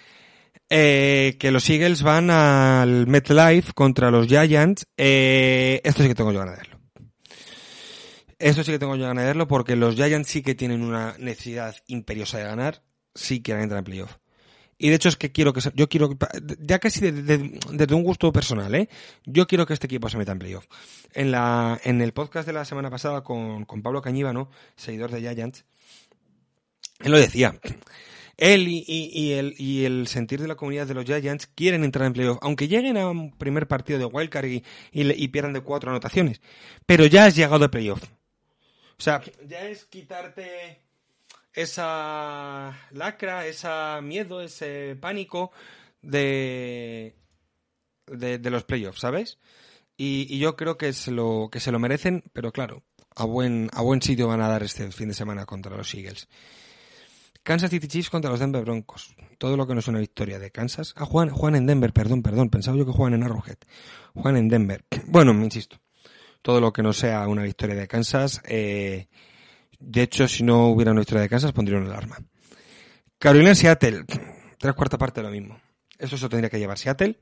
eh, 0.69 1.35
que 1.39 1.51
los 1.51 1.69
Eagles 1.69 2.03
van 2.03 2.29
al 2.29 3.05
MetLife 3.05 3.73
contra 3.73 4.11
los 4.11 4.27
Giants, 4.27 4.87
eh, 4.95 5.81
esto 5.83 6.03
sí 6.03 6.07
que 6.07 6.15
tengo 6.15 6.31
yo 6.31 6.39
ganas 6.39 6.55
de 6.55 6.61
verlo. 6.61 6.79
Esto 8.39 8.63
sí 8.63 8.71
que 8.71 8.79
tengo 8.79 8.95
yo 8.95 9.05
ganas 9.05 9.23
de 9.23 9.27
verlo 9.27 9.45
porque 9.45 9.75
los 9.75 9.95
Giants 9.95 10.29
sí 10.29 10.41
que 10.41 10.55
tienen 10.55 10.81
una 10.81 11.17
necesidad 11.19 11.75
imperiosa 11.87 12.37
de 12.37 12.45
ganar, 12.45 12.81
sí 13.13 13.41
quieren 13.41 13.63
entrar 13.63 13.79
en 13.79 13.83
playoff. 13.83 14.15
Y 14.77 14.89
de 14.89 14.95
hecho 14.95 15.09
es 15.09 15.15
que 15.15 15.31
quiero 15.31 15.53
que 15.53 15.61
yo 15.75 15.87
quiero 15.87 16.17
ya 16.59 16.79
casi 16.79 16.99
desde 16.99 17.37
de, 17.37 17.59
de, 17.71 17.85
de 17.85 17.93
un 17.93 18.03
gusto 18.03 18.31
personal, 18.33 18.73
¿eh? 18.75 18.89
Yo 19.25 19.47
quiero 19.47 19.65
que 19.65 19.73
este 19.73 19.87
equipo 19.87 20.09
se 20.09 20.17
meta 20.17 20.31
en 20.31 20.39
playoff. 20.39 20.65
En 21.13 21.31
la 21.31 21.79
en 21.83 22.01
el 22.01 22.13
podcast 22.13 22.47
de 22.47 22.53
la 22.53 22.65
semana 22.65 22.89
pasada 22.89 23.23
con, 23.23 23.65
con 23.65 23.81
Pablo 23.81 24.01
Cañíbano, 24.01 24.49
seguidor 24.75 25.11
de 25.11 25.21
Giants, 25.21 25.65
él 26.99 27.11
lo 27.11 27.17
decía. 27.17 27.59
Él 28.35 28.67
y, 28.67 29.33
el, 29.33 29.53
y 29.59 29.85
el 29.85 30.07
sentir 30.07 30.41
de 30.41 30.47
la 30.47 30.55
comunidad 30.55 30.87
de 30.87 30.95
los 30.95 31.05
Giants 31.05 31.47
quieren 31.47 31.83
entrar 31.83 32.07
en 32.07 32.13
playoff, 32.13 32.39
aunque 32.41 32.67
lleguen 32.67 32.97
a 32.97 33.09
un 33.09 33.31
primer 33.31 33.67
partido 33.67 33.99
de 33.99 34.05
wildcard 34.05 34.45
y, 34.45 34.63
y, 34.91 35.23
y 35.23 35.27
pierdan 35.27 35.53
de 35.53 35.61
cuatro 35.61 35.91
anotaciones. 35.91 36.41
Pero 36.87 37.05
ya 37.05 37.25
has 37.25 37.35
llegado 37.35 37.63
a 37.63 37.71
playoff. 37.71 38.03
O 38.97 39.01
sea, 39.03 39.21
ya 39.47 39.67
es 39.67 39.85
quitarte 39.85 40.82
esa 41.53 42.77
lacra, 42.91 43.45
ese 43.45 43.67
miedo, 44.01 44.41
ese 44.41 44.97
pánico 44.99 45.51
de, 46.01 47.15
de, 48.07 48.49
los 48.49 48.63
playoffs, 48.63 48.99
¿sabes? 48.99 49.39
Y, 49.95 50.37
yo 50.39 50.55
creo 50.55 50.77
que 50.77 50.91
se 50.93 51.11
lo 51.11 51.49
que 51.51 51.59
se 51.59 51.71
lo 51.71 51.79
merecen, 51.79 52.23
pero 52.33 52.51
claro, 52.51 52.83
a 53.15 53.25
buen 53.25 53.69
a 53.73 53.81
buen 53.81 54.01
sitio 54.01 54.27
van 54.27 54.41
a 54.41 54.49
dar 54.49 54.63
este 54.63 54.91
fin 54.91 55.09
de 55.09 55.13
semana 55.13 55.45
contra 55.45 55.77
los 55.77 55.93
Eagles. 55.93 56.27
Kansas 57.43 57.71
City 57.71 57.87
Chiefs 57.87 58.09
contra 58.09 58.31
los 58.31 58.39
Denver 58.39 58.63
Broncos. 58.63 59.15
Todo 59.37 59.57
lo 59.57 59.67
que 59.67 59.73
no 59.73 59.81
es 59.81 59.87
una 59.89 59.99
victoria 59.99 60.39
de 60.39 60.49
Kansas. 60.49 60.93
Ah, 60.95 61.05
juegan, 61.05 61.33
juegan 61.33 61.57
en 61.57 61.65
Denver, 61.65 61.91
perdón, 61.91 62.23
perdón. 62.23 62.49
Pensaba 62.49 62.77
yo 62.77 62.85
que 62.85 62.93
juegan 62.93 63.15
en 63.15 63.23
Arrowhead. 63.23 63.57
Juegan 64.13 64.37
en 64.37 64.47
Denver. 64.47 64.85
Bueno, 65.07 65.33
me 65.33 65.43
insisto. 65.43 65.77
Todo 66.41 66.61
lo 66.61 66.71
que 66.71 66.83
no 66.83 66.93
sea 66.93 67.27
una 67.27 67.43
victoria 67.43 67.75
de 67.75 67.87
Kansas, 67.87 68.41
eh, 68.45 69.07
de 69.85 70.01
hecho, 70.01 70.27
si 70.27 70.43
no 70.43 70.67
hubiera 70.67 70.91
una 70.91 71.01
historia 71.01 71.21
de 71.21 71.29
Kansas, 71.29 71.51
pondría 71.51 71.77
una 71.77 71.89
alarma. 71.89 72.17
Carolina 73.19 73.49
en 73.49 73.55
Seattle. 73.55 74.05
Tres 74.57 74.73
cuarta 74.75 74.97
parte 74.97 75.21
de 75.21 75.27
lo 75.27 75.31
mismo. 75.31 75.59
Eso 75.97 76.17
se 76.17 76.29
tendría 76.29 76.49
que 76.49 76.59
llevar 76.59 76.77
Seattle. 76.77 77.19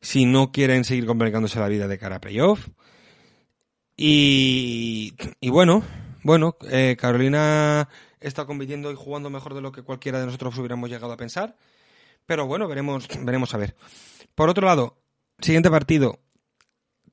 Si 0.00 0.26
no 0.26 0.52
quieren 0.52 0.84
seguir 0.84 1.06
complicándose 1.06 1.58
la 1.58 1.68
vida 1.68 1.88
de 1.88 1.98
cara 1.98 2.16
a 2.16 2.20
playoff. 2.20 2.68
Y, 3.96 5.14
y 5.40 5.50
bueno, 5.50 5.82
bueno, 6.22 6.56
eh, 6.70 6.96
Carolina 6.98 7.88
está 8.20 8.44
compitiendo 8.44 8.90
y 8.90 8.96
jugando 8.96 9.30
mejor 9.30 9.54
de 9.54 9.60
lo 9.60 9.72
que 9.72 9.82
cualquiera 9.82 10.20
de 10.20 10.26
nosotros 10.26 10.56
hubiéramos 10.58 10.90
llegado 10.90 11.12
a 11.12 11.16
pensar. 11.16 11.56
Pero 12.26 12.46
bueno, 12.46 12.68
veremos, 12.68 13.08
veremos 13.20 13.54
a 13.54 13.58
ver. 13.58 13.76
Por 14.34 14.48
otro 14.48 14.66
lado, 14.66 14.98
siguiente 15.40 15.70
partido. 15.70 16.20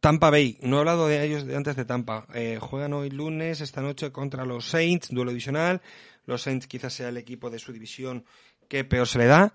Tampa 0.02 0.32
Bay, 0.32 0.58
no 0.62 0.78
he 0.78 0.80
hablado 0.80 1.08
de 1.08 1.24
ellos 1.24 1.46
antes 1.56 1.76
de 1.76 1.86
Tampa. 1.86 2.26
Eh, 2.34 2.58
juegan 2.60 2.94
hoy 2.94 3.12
lunes, 3.12 3.62
esta 3.62 3.82
noche, 3.82 4.12
contra 4.12 4.46
los 4.46 4.68
Saints, 4.68 5.10
duelo 5.12 5.30
divisional. 5.30 5.82
Los 6.26 6.42
Saints 6.42 6.66
quizás 6.66 6.94
sea 6.94 7.10
el 7.10 7.18
equipo 7.18 7.52
de 7.52 7.60
su 7.60 7.72
división 7.72 8.26
que 8.68 8.84
peor 8.84 9.08
se 9.08 9.20
le 9.20 9.28
da. 9.28 9.54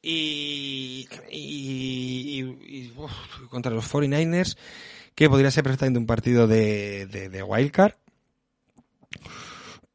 Y, 0.00 1.08
y, 1.28 2.40
y, 2.66 2.92
contra 3.50 3.72
los 3.72 3.92
49ers, 3.92 4.56
que 5.16 5.28
podría 5.28 5.50
ser 5.50 5.64
perfectamente 5.64 5.98
un 5.98 6.06
partido 6.06 6.46
de, 6.46 7.06
de, 7.06 7.28
de 7.28 7.42
wildcard. 7.42 7.94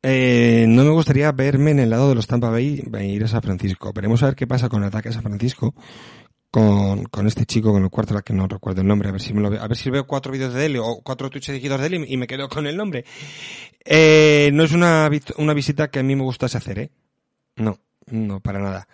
Eh, 0.04 0.66
no 0.68 0.84
me 0.84 0.92
gustaría 0.92 1.32
verme 1.32 1.72
en 1.72 1.80
el 1.80 1.90
lado 1.90 2.10
de 2.10 2.16
los 2.16 2.28
Tampa 2.28 2.50
Bay 2.50 2.84
ir 3.02 3.24
a 3.24 3.28
San 3.28 3.42
Francisco. 3.42 3.94
Veremos 3.94 4.22
a 4.22 4.28
ver 4.28 4.36
qué 4.36 4.46
pasa 4.46 4.68
con 4.70 4.84
el 4.84 4.90
ataque 4.90 5.10
a 5.10 5.14
San 5.14 5.24
Francisco. 5.24 5.74
Con, 6.56 7.28
este 7.28 7.46
chico, 7.46 7.74
con 7.74 7.84
el 7.84 7.90
cuarto, 7.90 8.18
que 8.22 8.32
no 8.32 8.48
recuerdo 8.48 8.80
el 8.80 8.88
nombre, 8.88 9.10
a 9.10 9.12
ver 9.12 9.20
si 9.20 9.34
me 9.34 9.42
lo 9.42 9.50
veo, 9.50 9.62
a 9.62 9.68
ver 9.68 9.76
si 9.76 9.90
veo 9.90 10.08
cuatro 10.08 10.32
vídeos 10.32 10.54
de 10.54 10.68
él 10.68 10.78
o 10.78 11.02
cuatro 11.04 11.30
tweets 11.30 11.48
seguidos 11.48 11.82
de 11.82 11.88
él 11.88 11.94
y, 11.96 12.14
y, 12.14 12.16
me 12.16 12.28
quedo 12.28 12.48
con 12.48 12.66
el 12.66 12.78
nombre. 12.78 13.04
Eh, 13.84 14.52
no 14.54 14.64
es 14.64 14.72
una, 14.72 15.10
una 15.38 15.54
visita 15.54 15.90
que 15.90 16.00
a 16.00 16.04
mí 16.04 16.16
me 16.16 16.24
gustase 16.24 16.58
hacer, 16.58 16.80
¿eh? 16.80 16.92
No, 17.58 17.78
no, 18.06 18.40
para 18.40 18.60
nada. 18.60 18.88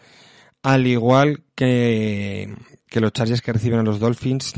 Al 0.63 0.87
igual 0.87 1.43
que, 1.53 2.51
que 2.87 2.99
los 2.99 3.13
charges 3.13 3.43
que 3.43 3.53
reciben 3.53 3.77
a 3.77 3.83
los 3.83 3.99
Dolphins, 3.99 4.55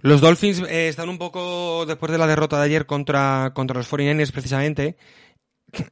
los 0.00 0.22
Dolphins 0.22 0.62
eh, 0.62 0.88
están 0.88 1.10
un 1.10 1.18
poco, 1.18 1.84
después 1.84 2.10
de 2.10 2.16
la 2.16 2.26
derrota 2.26 2.56
de 2.56 2.64
ayer 2.64 2.86
contra, 2.86 3.52
contra 3.54 3.76
los 3.76 3.92
49ers 3.92 4.32
precisamente, 4.32 4.96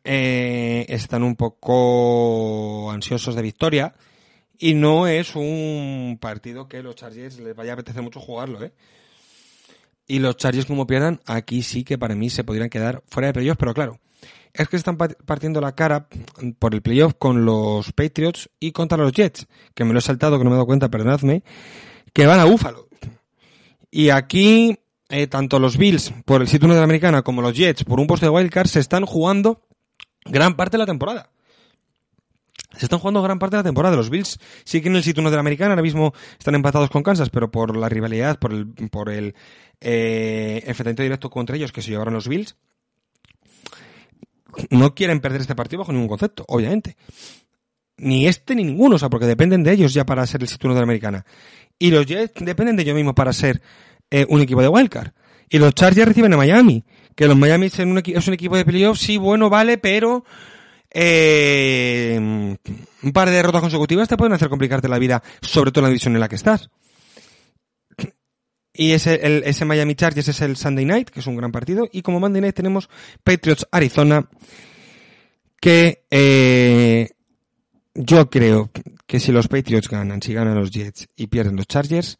eh, 0.02 0.86
están 0.88 1.24
un 1.24 1.36
poco 1.36 2.90
ansiosos 2.90 3.34
de 3.34 3.42
victoria 3.42 3.94
y 4.58 4.74
no 4.74 5.06
es 5.06 5.36
un 5.36 6.18
partido 6.20 6.68
que 6.68 6.82
los 6.82 6.96
Chargers 6.96 7.38
les 7.38 7.54
vaya 7.54 7.72
a 7.72 7.74
apetecer 7.74 8.02
mucho 8.02 8.20
jugarlo, 8.20 8.62
¿eh? 8.62 8.72
Y 10.06 10.20
los 10.20 10.36
Chargers 10.36 10.66
como 10.66 10.86
pierdan, 10.86 11.20
aquí 11.26 11.62
sí 11.62 11.84
que 11.84 11.98
para 11.98 12.14
mí 12.14 12.30
se 12.30 12.42
podrían 12.42 12.70
quedar 12.70 13.02
fuera 13.08 13.28
de 13.28 13.34
playoff, 13.34 13.58
pero 13.58 13.74
claro, 13.74 14.00
es 14.54 14.68
que 14.68 14.76
están 14.76 14.96
partiendo 14.96 15.60
la 15.60 15.74
cara 15.74 16.08
por 16.58 16.74
el 16.74 16.82
playoff 16.82 17.14
con 17.18 17.44
los 17.44 17.92
Patriots 17.92 18.48
y 18.58 18.72
contra 18.72 18.98
los 18.98 19.12
Jets, 19.12 19.46
que 19.74 19.84
me 19.84 19.92
lo 19.92 19.98
he 19.98 20.02
saltado, 20.02 20.38
que 20.38 20.44
no 20.44 20.50
me 20.50 20.54
he 20.54 20.58
dado 20.58 20.66
cuenta, 20.66 20.88
perdonadme, 20.88 21.42
que 22.12 22.26
van 22.26 22.40
a 22.40 22.44
Búfalo. 22.44 22.88
Y 23.90 24.10
aquí, 24.10 24.78
eh, 25.10 25.26
tanto 25.26 25.58
los 25.58 25.76
Bills 25.76 26.12
por 26.24 26.40
el 26.40 26.48
sitio 26.48 26.68
de 26.68 26.74
la 26.74 26.82
americana 26.82 27.22
como 27.22 27.42
los 27.42 27.54
Jets 27.54 27.84
por 27.84 28.00
un 28.00 28.06
puesto 28.06 28.26
de 28.26 28.30
wildcard 28.30 28.66
se 28.66 28.80
están 28.80 29.06
jugando 29.06 29.62
gran 30.24 30.56
parte 30.56 30.76
de 30.76 30.78
la 30.78 30.86
temporada. 30.86 31.30
Se 32.76 32.84
están 32.84 32.98
jugando 32.98 33.22
gran 33.22 33.38
parte 33.38 33.56
de 33.56 33.60
la 33.60 33.68
temporada. 33.68 33.96
Los 33.96 34.10
Bills 34.10 34.38
siguen 34.64 34.94
el 34.94 35.02
sitio 35.02 35.22
de 35.22 35.30
la 35.30 35.40
americana, 35.40 35.70
ahora 35.70 35.82
mismo 35.82 36.12
están 36.38 36.54
empatados 36.54 36.90
con 36.90 37.02
Kansas, 37.02 37.30
pero 37.30 37.50
por 37.50 37.76
la 37.76 37.88
rivalidad, 37.88 38.38
por 38.38 38.52
el, 38.52 38.66
por 38.90 39.08
el 39.08 39.34
eh, 39.80 40.62
enfrentamiento 40.66 41.02
directo 41.02 41.30
contra 41.30 41.56
ellos 41.56 41.72
que 41.72 41.80
se 41.80 41.90
llevaron 41.90 42.14
los 42.14 42.28
Bills, 42.28 42.56
no 44.70 44.94
quieren 44.94 45.20
perder 45.20 45.40
este 45.40 45.54
partido 45.54 45.80
bajo 45.80 45.92
ningún 45.92 46.08
concepto, 46.08 46.44
obviamente. 46.48 46.96
Ni 47.96 48.26
este 48.26 48.54
ni 48.54 48.64
ninguno, 48.64 48.96
o 48.96 48.98
sea, 48.98 49.08
porque 49.08 49.26
dependen 49.26 49.62
de 49.62 49.72
ellos 49.72 49.94
ya 49.94 50.04
para 50.04 50.26
ser 50.26 50.42
el 50.42 50.48
sitio 50.48 50.70
de 50.70 50.76
la 50.76 50.82
americana. 50.82 51.24
Y 51.78 51.90
los 51.90 52.06
Jets 52.06 52.34
dependen 52.44 52.76
de 52.76 52.82
ellos 52.82 52.94
mismos 52.94 53.14
para 53.14 53.32
ser 53.32 53.62
eh, 54.10 54.26
un 54.28 54.40
equipo 54.40 54.60
de 54.60 54.68
wildcard. 54.68 55.12
Y 55.48 55.58
los 55.58 55.74
Chargers 55.74 56.08
reciben 56.08 56.32
a 56.34 56.36
Miami. 56.36 56.84
Que 57.16 57.26
los 57.26 57.36
Miami 57.36 57.66
es 57.66 57.78
un 58.28 58.34
equipo 58.34 58.56
de 58.56 58.64
playoff, 58.64 58.98
sí, 58.98 59.16
bueno, 59.16 59.50
vale, 59.50 59.78
pero 59.78 60.24
eh, 60.90 62.16
un 62.18 63.12
par 63.12 63.28
de 63.28 63.36
derrotas 63.36 63.60
consecutivas 63.60 64.08
te 64.08 64.16
pueden 64.16 64.32
hacer 64.32 64.48
complicarte 64.48 64.88
la 64.88 64.98
vida, 64.98 65.22
sobre 65.40 65.70
todo 65.70 65.80
en 65.80 65.84
la 65.84 65.90
división 65.90 66.14
en 66.14 66.20
la 66.20 66.28
que 66.28 66.36
estás. 66.36 66.70
Y 68.72 68.92
ese, 68.92 69.26
el, 69.26 69.42
ese 69.44 69.64
Miami 69.64 69.96
Chargers 69.96 70.28
es 70.28 70.40
el 70.40 70.56
Sunday 70.56 70.84
Night, 70.84 71.10
que 71.10 71.18
es 71.18 71.26
un 71.26 71.36
gran 71.36 71.50
partido. 71.50 71.88
Y 71.90 72.02
como 72.02 72.20
Monday 72.20 72.40
Night 72.40 72.54
tenemos 72.54 72.88
Patriots 73.24 73.66
Arizona, 73.72 74.28
que 75.60 76.04
eh, 76.10 77.10
yo 77.94 78.30
creo 78.30 78.70
que 79.06 79.18
si 79.18 79.32
los 79.32 79.48
Patriots 79.48 79.88
ganan, 79.88 80.22
si 80.22 80.32
ganan 80.32 80.54
los 80.54 80.70
Jets 80.70 81.08
y 81.16 81.26
pierden 81.26 81.56
los 81.56 81.66
Chargers, 81.66 82.18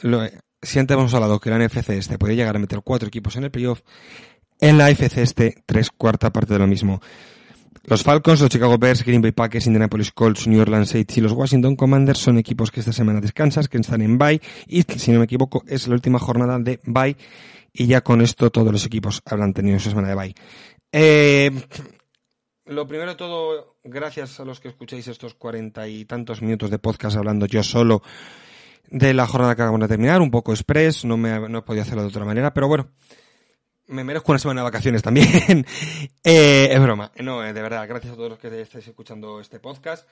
lo, 0.00 0.20
si 0.60 0.78
antes 0.78 0.94
hemos 0.94 1.14
hablado 1.14 1.40
que 1.40 1.48
la 1.48 1.58
NFC 1.58 1.90
este 1.90 2.18
puede 2.18 2.36
llegar 2.36 2.54
a 2.56 2.58
meter 2.58 2.82
cuatro 2.84 3.08
equipos 3.08 3.36
en 3.36 3.44
el 3.44 3.50
playoff, 3.50 3.80
en 4.60 4.76
la 4.76 4.90
FC 4.90 5.22
este, 5.22 5.54
tres 5.64 5.90
cuarta 5.90 6.30
parte 6.30 6.52
de 6.52 6.58
lo 6.58 6.66
mismo. 6.66 7.00
Los 7.88 8.02
Falcons, 8.02 8.42
los 8.42 8.50
Chicago 8.50 8.76
Bears, 8.76 9.02
Green 9.02 9.22
Bay 9.22 9.32
Packers, 9.32 9.66
Indianapolis 9.66 10.12
Colts, 10.12 10.46
New 10.46 10.60
Orleans 10.60 10.90
Saints 10.90 11.16
y 11.16 11.22
los 11.22 11.32
Washington 11.32 11.74
Commanders 11.74 12.18
son 12.18 12.36
equipos 12.36 12.70
que 12.70 12.80
esta 12.80 12.92
semana 12.92 13.18
descansan, 13.18 13.64
que 13.64 13.78
están 13.78 14.02
en 14.02 14.18
bye 14.18 14.42
y, 14.66 14.82
si 14.82 15.10
no 15.10 15.20
me 15.20 15.24
equivoco, 15.24 15.62
es 15.66 15.88
la 15.88 15.94
última 15.94 16.18
jornada 16.18 16.58
de 16.58 16.80
bye 16.84 17.16
y 17.72 17.86
ya 17.86 18.02
con 18.02 18.20
esto 18.20 18.50
todos 18.50 18.70
los 18.70 18.84
equipos 18.84 19.22
habrán 19.24 19.54
tenido 19.54 19.78
su 19.78 19.88
semana 19.88 20.08
de 20.08 20.14
bye. 20.14 20.34
Eh, 20.92 21.50
lo 22.66 22.86
primero 22.86 23.12
de 23.12 23.16
todo, 23.16 23.78
gracias 23.84 24.38
a 24.38 24.44
los 24.44 24.60
que 24.60 24.68
escucháis 24.68 25.08
estos 25.08 25.32
cuarenta 25.32 25.88
y 25.88 26.04
tantos 26.04 26.42
minutos 26.42 26.70
de 26.70 26.78
podcast 26.78 27.16
hablando 27.16 27.46
yo 27.46 27.62
solo 27.62 28.02
de 28.90 29.14
la 29.14 29.26
jornada 29.26 29.56
que 29.56 29.62
acabamos 29.62 29.88
de 29.88 29.94
terminar, 29.94 30.20
un 30.20 30.30
poco 30.30 30.52
express, 30.52 31.06
no 31.06 31.16
me 31.16 31.48
no 31.48 31.60
he 31.60 31.62
podido 31.62 31.84
hacerlo 31.84 32.02
de 32.02 32.08
otra 32.08 32.26
manera, 32.26 32.52
pero 32.52 32.68
bueno, 32.68 32.90
me 33.88 34.04
merezco 34.04 34.32
una 34.32 34.38
semana 34.38 34.60
de 34.60 34.64
vacaciones 34.66 35.02
también. 35.02 35.26
eh, 36.24 36.68
es 36.70 36.80
broma, 36.80 37.10
no, 37.20 37.44
eh, 37.44 37.52
de 37.52 37.62
verdad, 37.62 37.86
gracias 37.88 38.12
a 38.12 38.16
todos 38.16 38.30
los 38.30 38.38
que 38.38 38.60
estáis 38.60 38.86
escuchando 38.86 39.40
este 39.40 39.58
podcast. 39.58 40.08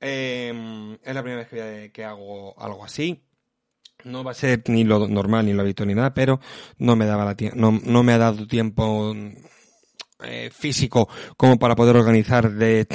Eh, 0.00 0.96
es 1.02 1.14
la 1.14 1.22
primera 1.22 1.46
vez 1.48 1.92
que, 1.92 2.04
hago 2.04 2.54
algo 2.60 2.84
así. 2.84 3.24
No 4.04 4.22
va 4.22 4.32
a 4.32 4.34
ser 4.34 4.62
ni 4.66 4.84
lo 4.84 5.08
normal, 5.08 5.46
ni 5.46 5.54
lo 5.54 5.62
habitual, 5.62 5.88
ni 5.88 5.94
nada, 5.94 6.12
pero 6.12 6.40
no 6.78 6.94
me 6.94 7.06
daba 7.06 7.24
la 7.24 7.36
no, 7.54 7.80
no 7.82 8.02
me 8.02 8.12
ha 8.12 8.18
dado 8.18 8.46
tiempo 8.46 9.14
eh, 10.22 10.50
físico 10.52 11.08
como 11.36 11.58
para 11.58 11.74
poder 11.74 11.96
organizar 11.96 12.52
de 12.52 12.86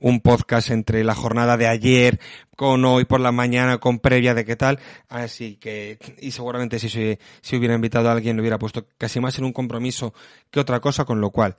un 0.00 0.20
podcast 0.20 0.70
entre 0.70 1.04
la 1.04 1.14
jornada 1.14 1.56
de 1.56 1.66
ayer 1.66 2.20
con 2.56 2.84
hoy 2.84 3.04
por 3.04 3.20
la 3.20 3.32
mañana 3.32 3.78
con 3.78 3.98
previa 3.98 4.34
de 4.34 4.44
qué 4.44 4.56
tal. 4.56 4.78
Así 5.08 5.56
que 5.56 5.98
y 6.20 6.30
seguramente 6.32 6.78
si 6.78 6.88
si 6.88 7.56
hubiera 7.56 7.74
invitado 7.74 8.08
a 8.08 8.12
alguien 8.12 8.36
lo 8.36 8.42
hubiera 8.42 8.58
puesto 8.58 8.86
casi 8.98 9.20
más 9.20 9.38
en 9.38 9.44
un 9.44 9.52
compromiso 9.52 10.14
que 10.50 10.60
otra 10.60 10.80
cosa 10.80 11.04
con 11.04 11.20
lo 11.20 11.30
cual 11.30 11.56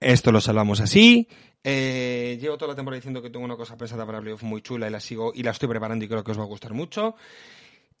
esto 0.00 0.32
lo 0.32 0.40
salvamos 0.40 0.80
así. 0.80 1.28
Eh, 1.64 2.38
llevo 2.40 2.56
toda 2.56 2.72
la 2.72 2.76
temporada 2.76 2.98
diciendo 2.98 3.20
que 3.20 3.30
tengo 3.30 3.44
una 3.44 3.56
cosa 3.56 3.76
pensada 3.76 4.06
para 4.06 4.20
playoff 4.20 4.42
muy 4.44 4.62
chula 4.62 4.86
y 4.86 4.90
la 4.90 5.00
sigo 5.00 5.32
y 5.34 5.42
la 5.42 5.50
estoy 5.50 5.68
preparando 5.68 6.04
y 6.04 6.08
creo 6.08 6.22
que 6.22 6.30
os 6.30 6.38
va 6.38 6.44
a 6.44 6.46
gustar 6.46 6.72
mucho. 6.72 7.16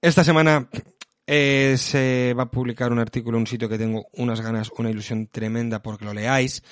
Esta 0.00 0.22
semana 0.22 0.68
eh, 1.30 1.74
se 1.76 2.32
va 2.32 2.44
a 2.44 2.50
publicar 2.50 2.90
un 2.90 2.98
artículo 2.98 3.36
en 3.36 3.42
un 3.42 3.46
sitio 3.46 3.68
que 3.68 3.76
tengo 3.76 4.06
unas 4.14 4.40
ganas, 4.40 4.70
una 4.78 4.90
ilusión 4.90 5.26
tremenda 5.26 5.82
porque 5.82 6.06
lo 6.06 6.14
leáis. 6.14 6.62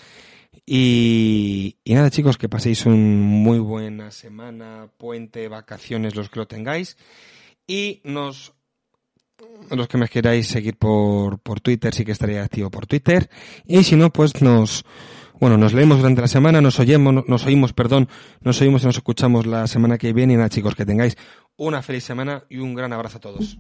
Y, 0.65 1.77
nada, 1.85 2.09
chicos, 2.09 2.39
que 2.39 2.49
paséis 2.49 2.87
una 2.87 2.97
muy 2.97 3.59
buena 3.59 4.11
semana, 4.11 4.89
puente, 4.97 5.47
vacaciones, 5.49 6.17
los 6.17 6.31
que 6.31 6.39
lo 6.39 6.47
tengáis. 6.47 6.97
Y 7.67 8.01
nos, 8.05 8.55
los 9.71 9.89
que 9.89 9.99
me 9.99 10.09
queráis 10.09 10.47
seguir 10.47 10.79
por, 10.79 11.39
por 11.39 11.61
Twitter, 11.61 11.95
sí 11.95 12.07
que 12.07 12.13
estaría 12.13 12.43
activo 12.43 12.71
por 12.71 12.87
Twitter. 12.87 13.29
Y 13.67 13.85
si 13.85 13.95
no, 13.95 14.11
pues 14.11 14.41
nos, 14.41 14.87
bueno, 15.39 15.59
nos 15.59 15.75
leemos 15.75 15.99
durante 15.99 16.23
la 16.23 16.29
semana, 16.29 16.63
nos 16.63 16.81
oímos, 16.81 17.29
nos 17.29 17.45
oímos, 17.45 17.75
perdón, 17.75 18.09
nos 18.41 18.59
oímos 18.63 18.85
y 18.85 18.87
nos 18.87 18.97
escuchamos 18.97 19.45
la 19.45 19.67
semana 19.67 19.99
que 19.99 20.15
viene. 20.15 20.33
Y 20.33 20.37
nada, 20.37 20.49
chicos, 20.49 20.75
que 20.75 20.87
tengáis 20.87 21.15
una 21.57 21.83
feliz 21.83 22.05
semana 22.05 22.45
y 22.49 22.57
un 22.57 22.75
gran 22.75 22.95
abrazo 22.95 23.19
a 23.19 23.21
todos. 23.21 23.59